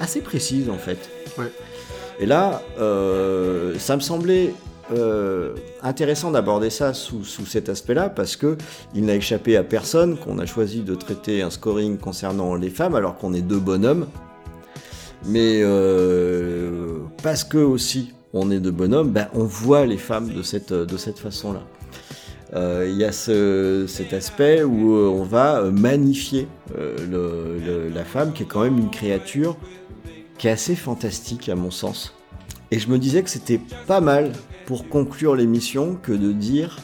[0.00, 0.98] assez précise en fait.
[1.38, 1.50] Ouais.
[2.20, 4.52] Et là, euh, ça me semblait
[4.92, 8.56] euh, intéressant d'aborder ça sous, sous cet aspect-là parce que
[8.94, 12.94] il n'a échappé à personne qu'on a choisi de traiter un scoring concernant les femmes
[12.94, 14.06] alors qu'on est deux bonhommes.
[15.26, 20.42] Mais euh, parce que aussi on est deux bonhommes, ben, on voit les femmes de
[20.42, 21.62] cette, de cette façon-là.
[22.54, 26.46] Euh, Il y a ce- cet aspect où on va magnifier
[26.76, 29.56] la femme qui est quand même une créature
[30.36, 32.12] qui est assez fantastique à mon sens.
[32.70, 34.32] Et je me disais que c'était pas mal
[34.66, 36.78] pour conclure l'émission que de dire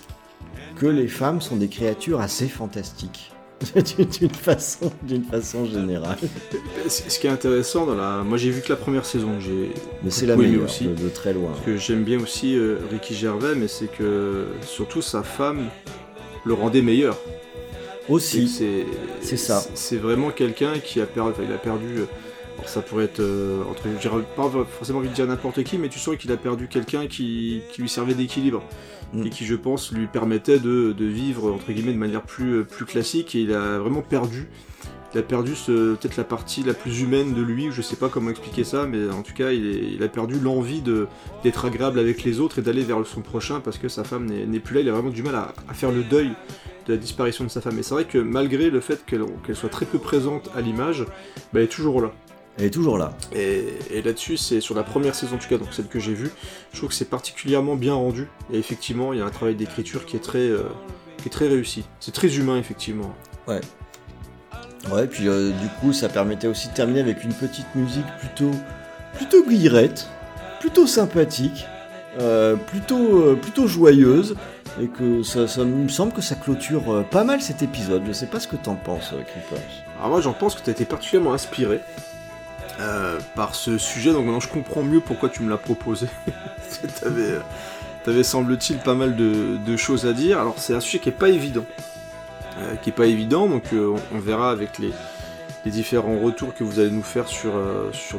[0.77, 3.33] que les femmes sont des créatures assez fantastiques.
[3.75, 6.17] d'une façon, d'une façon générale.
[6.89, 8.23] Ce qui est intéressant dans la.
[8.25, 9.73] Moi j'ai vu que la première saison, j'ai.
[10.03, 10.87] Mais c'est la meilleure aussi.
[10.87, 11.51] de, de très loin.
[11.61, 15.67] Ce que j'aime bien aussi euh, Ricky Gervais, mais c'est que surtout sa femme
[16.47, 17.19] le rendait meilleur.
[18.09, 18.87] Aussi, C'est
[19.21, 19.63] c'est ça.
[19.75, 21.33] C'est vraiment quelqu'un qui a perdu.
[21.33, 21.99] enfin, il a perdu.
[21.99, 22.05] euh,
[22.61, 23.83] alors ça pourrait être euh, entre.
[24.01, 27.07] J'ai pas forcément envie de dire n'importe qui, mais tu sens qu'il a perdu quelqu'un
[27.07, 28.63] qui, qui lui servait d'équilibre
[29.13, 29.27] Mm.
[29.27, 32.85] et qui, je pense, lui permettait de, de vivre entre guillemets de manière plus plus
[32.85, 33.35] classique.
[33.35, 34.49] Et il a vraiment perdu.
[35.13, 38.31] Il a perdu peut-être la partie la plus humaine de lui, je sais pas comment
[38.31, 40.81] expliquer ça, mais en tout cas, il, est- il a perdu l'envie
[41.43, 44.61] d'être agréable avec les autres et d'aller vers son prochain parce que sa femme n'est,
[44.61, 44.81] plus là.
[44.83, 46.31] Il a vraiment du mal à, à faire le deuil
[46.87, 47.77] de la disparition de sa femme.
[47.81, 51.05] Et c'est vrai que malgré le fait qu'elle, qu'elle soit très peu présente à l'image,
[51.53, 52.13] bah, elle est toujours là.
[52.61, 53.15] Elle est toujours là.
[53.35, 56.13] Et, et là-dessus, c'est sur la première saison en tout cas, donc celle que j'ai
[56.13, 56.31] vue,
[56.73, 58.29] je trouve que c'est particulièrement bien rendu.
[58.53, 60.65] Et effectivement, il y a un travail d'écriture qui est très, euh,
[61.17, 61.85] qui est très réussi.
[62.01, 63.15] C'est très humain, effectivement.
[63.49, 68.51] Ouais, puis euh, du coup, ça permettait aussi de terminer avec une petite musique plutôt,
[69.15, 70.07] plutôt guillerette,
[70.61, 71.65] plutôt sympathique,
[72.21, 74.37] euh, plutôt, plutôt joyeuse,
[74.83, 78.03] et que ça, ça me semble que ça clôture pas mal cet épisode.
[78.07, 79.63] Je sais pas ce que t'en penses, Creepers.
[79.97, 81.81] Alors moi j'en pense que tu as été particulièrement inspiré
[82.81, 86.07] euh, par ce sujet, donc maintenant je comprends mieux pourquoi tu me l'as proposé.
[87.01, 87.41] T'avais, euh,
[88.05, 90.39] t'avais semble-t-il pas mal de, choses à dire.
[90.41, 91.65] Alors c'est un sujet qui est pas évident.
[92.59, 94.93] Euh, qui est pas évident, donc on, verra avec les,
[95.67, 97.53] différents retours que vous allez nous faire sur,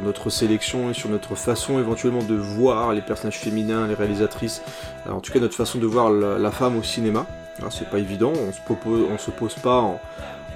[0.02, 4.62] notre sélection et sur notre façon éventuellement de voir les personnages féminins, les réalisatrices,
[5.10, 7.26] en tout cas notre façon de voir la, femme au cinéma.
[7.58, 10.00] Alors, c'est pas évident, on se, propose, on se pose pas en,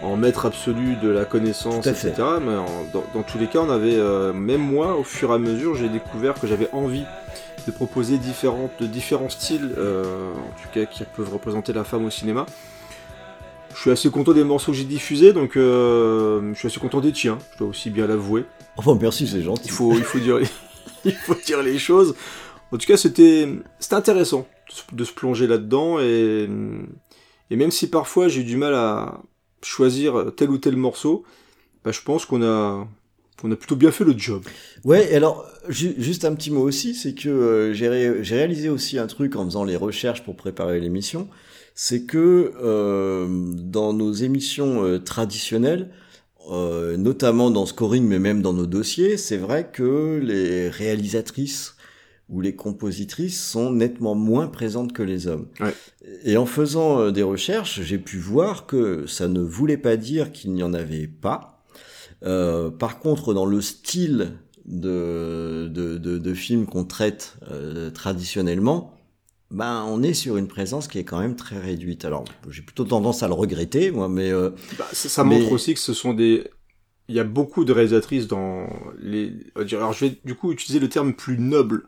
[0.02, 2.12] en maître absolu de la connaissance, etc.
[2.40, 5.35] Mais en- dans, dans tous les cas, on avait, euh, même moi, au fur et
[5.35, 7.05] à mesure, j'ai découvert que j'avais envie
[7.66, 12.05] de proposer différentes, de différents styles, euh, en tout cas qui peuvent représenter la femme
[12.05, 12.47] au cinéma.
[13.74, 17.01] Je suis assez content des morceaux que j'ai diffusés, donc euh, je suis assez content
[17.01, 18.44] des tiens, je dois aussi bien l'avouer.
[18.77, 19.62] Enfin, merci, c'est gentil.
[19.66, 20.39] Il faut, il faut dire,
[21.05, 22.14] il faut dire les choses.
[22.73, 23.48] En tout cas, c'était,
[23.78, 26.48] c'était intéressant de se- de se plonger là-dedans et,
[27.51, 29.20] et même si parfois j'ai eu du mal à
[29.67, 31.25] choisir tel ou tel morceau,
[31.85, 32.87] bah, je pense qu'on a,
[33.41, 34.43] qu'on a plutôt bien fait le job.
[34.85, 37.89] Ouais, alors, ju- juste un petit mot aussi, c'est que euh, j'ai
[38.35, 41.29] réalisé aussi un truc en faisant les recherches pour préparer l'émission,
[41.75, 45.91] c'est que euh, dans nos émissions euh, traditionnelles,
[46.51, 51.76] euh, notamment dans Scoring, mais même dans nos dossiers, c'est vrai que les réalisatrices
[52.28, 55.47] ou les compositrices sont nettement moins présentes que les hommes.
[55.61, 55.74] Ouais.
[56.24, 60.32] Et en faisant euh, des recherches, j'ai pu voir que ça ne voulait pas dire
[60.32, 61.62] qu'il n'y en avait pas.
[62.24, 64.32] Euh, par contre, dans le style
[64.65, 68.93] de, de, de, de films qu'on traite euh, traditionnellement,
[69.53, 72.05] ben, on est sur une présence qui est quand même très réduite.
[72.05, 75.53] Alors, j'ai plutôt tendance à le regretter, moi, mais euh, Bah, ça, ça Mais- montre
[75.53, 76.44] aussi que ce sont des,
[77.09, 78.66] il y a beaucoup de réalisatrices dans
[79.01, 79.32] les.
[79.73, 81.85] Alors je vais du coup utiliser le terme plus noble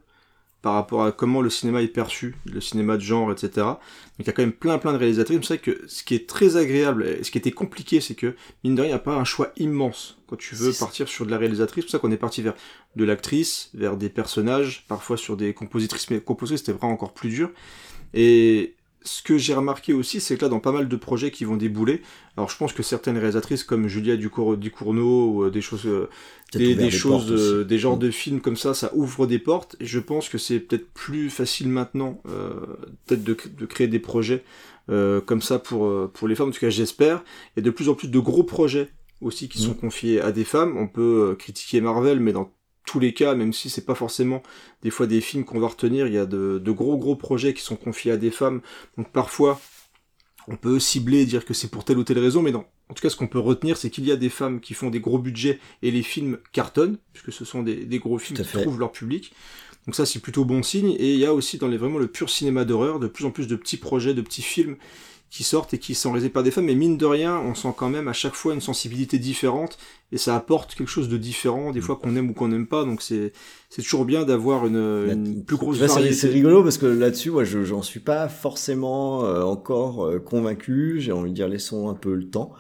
[0.63, 3.49] par rapport à comment le cinéma est perçu, le cinéma de genre, etc.
[3.55, 3.79] Donc
[4.19, 5.39] il y a quand même plein plein de réalisatrices.
[5.43, 8.35] C'est vrai que ce qui est très agréable, et ce qui était compliqué, c'est que
[8.65, 11.27] mine de rien, il n'y a pas un choix immense quand tu veux partir sur
[11.27, 11.85] de la réalisatrice.
[11.85, 12.55] C'est pour ça qu'on est parti vers
[12.97, 17.31] de l'actrice, vers des personnages, parfois sur des compositrices, mais composer c'était vraiment encore plus
[17.31, 17.51] dur.
[18.15, 21.45] Et ce que j'ai remarqué aussi, c'est que là, dans pas mal de projets qui
[21.45, 22.03] vont débouler,
[22.37, 26.09] alors je pense que certaines réalisatrices comme Julia Ducour- Ducournau ou euh, des choses, euh,
[26.53, 28.01] des, choses, euh, des genres Mm.
[28.01, 29.77] de films comme ça, ça ouvre des portes.
[29.81, 32.51] Et je pense que c'est peut-être plus facile maintenant, euh,
[33.07, 34.43] peut-être de, de créer des projets
[34.91, 36.49] euh, comme ça pour pour les femmes.
[36.49, 37.23] En tout cas, j'espère.
[37.57, 38.89] Il y a de plus en plus de gros projets
[39.21, 39.67] aussi qui Mm.
[39.67, 40.77] sont confiés à des femmes.
[40.77, 42.51] On peut critiquer Marvel, mais dans
[42.89, 44.43] tous les cas, même si c'est pas forcément
[44.83, 47.53] des fois des films qu'on va retenir, il y a de, de gros gros projets
[47.53, 48.63] qui sont confiés à des femmes.
[48.97, 49.61] Donc parfois,
[50.47, 52.65] on peut cibler et dire que c'est pour telle ou telle raison, mais non.
[52.89, 54.89] En tout cas, ce qu'on peut retenir, c'est qu'il y a des femmes qui font
[54.89, 58.45] des gros budgets et les films cartonnent, puisque ce sont des, des gros films qui
[58.49, 58.63] fait.
[58.63, 59.35] trouvent leur public.
[59.85, 60.93] Donc ça, c'est plutôt bon signe.
[60.99, 63.31] Et il y a aussi dans les, vraiment le pur cinéma d'horreur, de plus en
[63.31, 64.77] plus de petits projets, de petits films
[65.31, 66.65] qui sortent et qui sont réalisés par des femmes.
[66.67, 69.79] Mais mine de rien, on sent quand même à chaque fois une sensibilité différente
[70.11, 71.73] et ça apporte quelque chose de différent, Mm.
[71.73, 72.85] des fois qu'on aime ou qu'on n'aime pas.
[72.85, 73.33] Donc c'est
[73.71, 76.15] c'est toujours bien d'avoir une, une plus grosse variété.
[76.15, 81.01] C'est rigolo parce que là-dessus, moi, je j'en suis pas forcément euh, encore euh, convaincu.
[81.01, 82.53] J'ai envie de dire, laissons un peu le temps.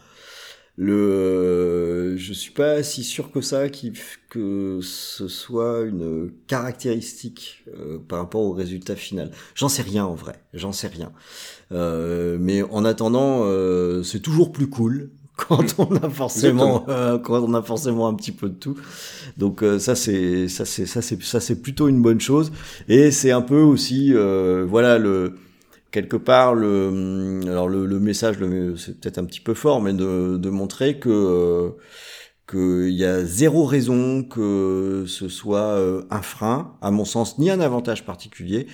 [0.80, 8.20] Le, je suis pas si sûr que ça, que ce soit une caractéristique euh, par
[8.20, 9.32] rapport au résultat final.
[9.56, 11.10] J'en sais rien en vrai, j'en sais rien.
[11.72, 17.40] Euh, mais en attendant, euh, c'est toujours plus cool quand on a forcément, euh, quand
[17.42, 18.76] on a forcément un petit peu de tout.
[19.38, 22.52] Donc euh, ça c'est ça c'est ça c'est ça c'est plutôt une bonne chose.
[22.88, 25.34] Et c'est un peu aussi euh, voilà le
[25.90, 29.80] quelque part le hum, alors le, le message le- c'est peut-être un petit peu fort
[29.82, 31.70] mais de, de montrer que euh,
[32.48, 37.50] qu'il y a zéro raison que ce soit euh, un frein à mon sens ni
[37.50, 38.66] un avantage particulier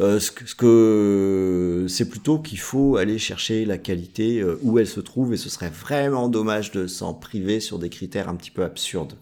[0.00, 4.80] euh, ce que, ce que c'est plutôt qu'il faut aller chercher la qualité euh, où
[4.80, 8.34] elle se trouve et ce serait vraiment dommage de s'en priver sur des critères un
[8.34, 9.14] petit peu absurdes.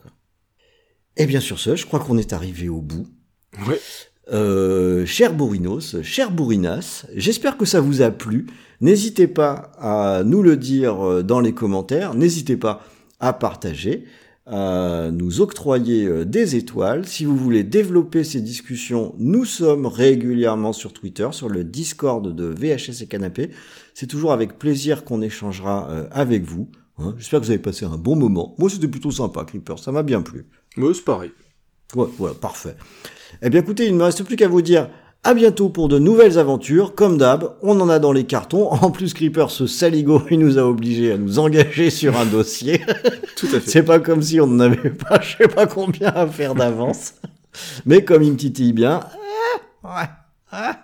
[1.18, 3.06] Et bien sur ce, je crois qu'on est arrivé au bout.
[3.66, 3.80] Ouais.
[4.32, 8.46] Euh, cher Bourinos, cher Bourinas, j'espère que ça vous a plu.
[8.80, 12.14] N'hésitez pas à nous le dire dans les commentaires.
[12.14, 12.82] N'hésitez pas
[13.20, 14.04] à partager,
[14.46, 17.06] à nous octroyer euh, des étoiles.
[17.06, 22.44] Si vous voulez développer ces discussions, nous sommes régulièrement sur Twitter, sur le Discord de
[22.44, 23.50] VHS et Canapé.
[23.94, 26.70] C'est toujours avec plaisir qu'on échangera euh, avec vous.
[26.98, 27.14] hein.
[27.18, 28.54] J'espère que vous avez passé un bon moment.
[28.58, 29.78] Moi, c'était plutôt sympa, Creeper.
[29.78, 30.46] Ça m'a bien plu.
[30.76, 31.32] Ouais, c'est pareil.
[31.94, 32.76] Ouais, voilà, parfait.
[33.42, 34.88] Eh bien, écoutez, il ne me reste plus qu'à vous dire
[35.24, 36.94] à bientôt pour de nouvelles aventures.
[36.94, 38.70] Comme d'hab, on en a dans les cartons.
[38.82, 42.80] En plus, Creeper, ce saligo, il nous a obligés à nous engager sur un dossier.
[43.36, 43.70] Tout à fait.
[43.70, 47.14] C'est pas comme si on n'en avait pas, je sais pas combien à faire d'avance.
[47.86, 49.00] Mais comme il me titille bien,
[49.82, 50.08] ouais,
[50.52, 50.76] ah,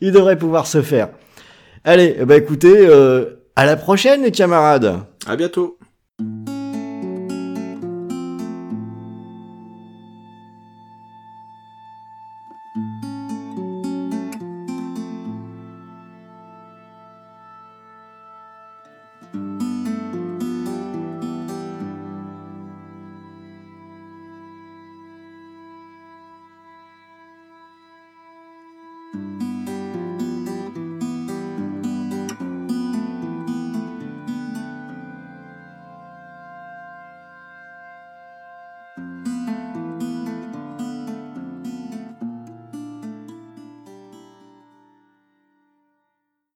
[0.00, 1.08] il devrait pouvoir se faire.
[1.84, 5.00] Allez, eh ben écoutez, euh, à la prochaine, les camarades.
[5.26, 5.78] À bientôt.